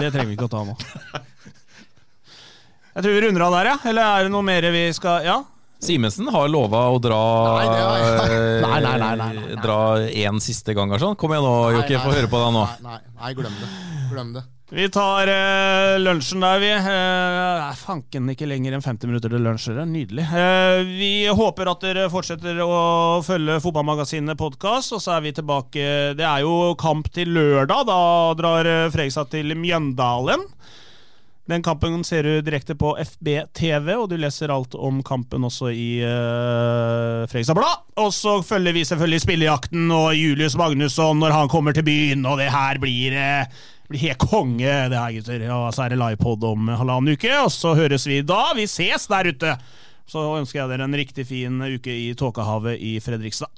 det 0.00 0.10
trenger 0.12 0.32
vi 0.32 0.34
ikke 0.34 0.48
å 0.48 0.54
ta 0.56 0.64
nå. 0.66 0.74
Jeg 2.94 3.02
tror 3.02 3.14
vi 3.14 3.22
runder 3.24 3.44
av 3.46 3.54
der, 3.56 3.68
ja. 3.72 3.76
Eller 3.90 4.06
er 4.06 4.26
det 4.26 4.32
noe 4.34 4.46
mer 4.46 4.66
vi 4.74 4.84
skal 4.94 5.26
Ja? 5.26 5.40
Simensen 5.84 6.30
har 6.32 6.48
lova 6.48 6.86
å 6.94 6.98
dra 7.02 7.20
Nei, 7.58 7.66
det 7.68 7.82
eh, 7.84 8.64
Nei, 8.64 8.80
nei, 8.80 8.96
nei, 9.02 9.12
nei, 9.20 9.30
nei. 9.36 9.60
Dra 9.60 9.78
én 10.08 10.40
siste 10.40 10.72
gang. 10.76 10.88
eller 10.88 11.02
Sånn. 11.02 11.18
Kom 11.20 11.34
igjen 11.34 11.44
nå, 11.44 11.54
Jokke, 11.78 12.00
få 12.00 12.16
høre 12.16 12.30
på 12.32 12.40
deg 12.40 12.56
nå. 12.56 12.66
Nei, 12.86 12.98
nei, 12.98 13.14
nei, 13.20 13.32
glem 13.36 13.56
det. 13.60 13.70
Glem 14.10 14.34
det. 14.38 14.44
Vi 14.74 14.86
tar 14.88 15.28
uh, 15.28 16.00
lunsjen 16.00 16.40
der, 16.42 16.62
vi. 16.62 16.70
Uh, 16.72 17.68
er 17.68 17.76
fanken 17.78 18.30
ikke 18.32 18.48
lenger 18.48 18.74
enn 18.74 18.82
50 18.82 19.10
minutter 19.10 19.30
til 19.30 19.44
lunsj. 19.44 19.68
Det 19.70 19.82
er 19.84 19.90
nydelig. 19.90 20.24
Uh, 20.32 20.80
vi 20.88 21.10
håper 21.28 21.70
at 21.70 21.84
dere 21.84 22.08
fortsetter 22.10 22.58
å 22.64 23.20
følge 23.26 23.60
Fotballmagasinet 23.62 24.40
podkast, 24.40 24.96
og 24.96 25.04
så 25.04 25.18
er 25.18 25.26
vi 25.26 25.34
tilbake 25.36 26.16
Det 26.16 26.24
er 26.26 26.46
jo 26.46 26.72
kamp 26.80 27.12
til 27.12 27.36
lørdag. 27.36 27.84
Da 27.92 28.00
drar 28.40 28.70
Fredrikstad 28.88 29.30
til 29.36 29.52
Mjøndalen. 29.52 30.48
Den 31.44 31.60
kampen 31.60 32.00
ser 32.08 32.24
du 32.24 32.38
direkte 32.40 32.72
på 32.80 32.94
FB-TV, 32.96 33.90
og 33.98 34.06
du 34.08 34.16
leser 34.16 34.48
alt 34.48 34.72
om 34.80 35.02
kampen 35.04 35.44
også 35.44 35.68
i 35.76 35.88
uh, 36.00 37.26
Fredrikstad 37.28 37.58
Blad. 37.58 37.82
Og 38.00 38.08
så 38.16 38.38
følger 38.40 38.72
vi 38.72 38.86
selvfølgelig 38.88 39.20
spillejakten 39.26 39.92
og 39.92 40.14
Julius 40.16 40.56
Magnusson 40.56 41.20
når 41.20 41.36
han 41.36 41.52
kommer 41.52 41.76
til 41.76 41.84
byen, 41.84 42.24
og 42.24 42.40
det 42.40 42.48
her 42.54 42.80
blir 42.80 43.18
uh, 43.20 43.62
blir 43.90 44.00
helt 44.06 44.24
konge, 44.24 44.72
det 44.88 44.96
her, 44.96 45.12
gutter. 45.18 45.44
Og 45.52 45.66
så 45.76 45.84
er 45.84 45.92
det 45.92 46.00
livepod 46.00 46.46
om 46.48 46.70
halvannen 46.72 47.12
uke, 47.12 47.32
og 47.42 47.52
så 47.52 47.74
høres 47.76 48.08
vi 48.08 48.22
da. 48.24 48.46
Vi 48.56 48.64
ses 48.70 49.04
der 49.12 49.28
ute! 49.28 49.56
Så 50.08 50.20
ønsker 50.36 50.60
jeg 50.62 50.72
dere 50.72 50.84
en 50.84 50.96
riktig 50.96 51.24
fin 51.28 51.60
uke 51.64 51.92
i 51.92 52.10
Tåkehavet 52.16 52.80
i 52.80 52.98
Fredrikstad. 53.04 53.52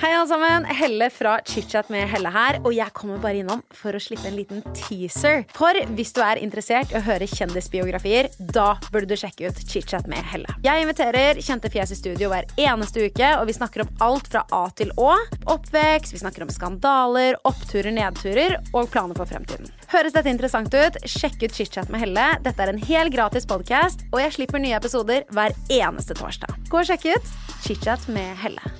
Hei 0.00 0.14
alle 0.16 0.28
sammen, 0.30 0.64
Helle 0.64 1.10
fra 1.12 1.34
ChitChat 1.44 1.90
med 1.92 2.06
Helle 2.08 2.30
her. 2.32 2.56
Og 2.64 2.72
jeg 2.72 2.88
kommer 2.96 3.18
bare 3.20 3.42
innom 3.42 3.60
for 3.76 3.92
å 3.92 3.98
slippe 4.00 4.30
en 4.30 4.36
liten 4.38 4.62
teaser. 4.72 5.42
For 5.52 5.76
hvis 5.92 6.14
du 6.16 6.22
er 6.24 6.40
interessert 6.40 6.94
i 6.94 6.96
å 6.96 7.02
høre 7.04 7.28
kjendisbiografier, 7.28 8.30
da 8.40 8.78
burde 8.86 9.10
du 9.10 9.20
sjekke 9.20 9.50
ut 9.50 9.60
ChitChat 9.60 10.08
med 10.08 10.24
Helle. 10.30 10.54
Jeg 10.64 10.86
inviterer 10.86 11.42
kjente 11.44 11.68
fjes 11.74 11.92
i 11.92 11.98
studio 11.98 12.30
hver 12.32 12.48
eneste 12.56 13.10
uke, 13.10 13.28
og 13.36 13.44
vi 13.50 13.58
snakker 13.58 13.84
om 13.84 13.92
alt 14.06 14.30
fra 14.32 14.46
A 14.56 14.62
til 14.78 14.94
Å. 14.96 15.10
Oppvekst, 15.52 16.14
vi 16.16 16.22
snakker 16.22 16.46
om 16.46 16.54
skandaler, 16.54 17.36
oppturer, 17.50 17.92
nedturer 17.92 18.56
og 18.70 18.88
planer 18.94 19.20
for 19.20 19.28
fremtiden. 19.28 19.68
Høres 19.92 20.16
dette 20.16 20.32
interessant 20.32 20.72
ut? 20.72 20.96
Sjekk 21.04 21.42
ut 21.44 21.58
ChitChat 21.58 21.92
med 21.92 22.06
Helle. 22.06 22.30
Dette 22.46 22.64
er 22.64 22.72
en 22.72 22.80
helt 22.88 23.12
gratis 23.12 23.44
podkast, 23.44 24.08
og 24.14 24.22
jeg 24.24 24.38
slipper 24.38 24.64
nye 24.64 24.80
episoder 24.80 25.28
hver 25.28 25.52
eneste 25.68 26.16
torsdag. 26.16 26.56
Gå 26.72 26.80
og 26.80 26.88
sjekk 26.88 27.10
ut 27.10 27.34
ChitChat 27.66 28.08
med 28.16 28.32
Helle. 28.40 28.79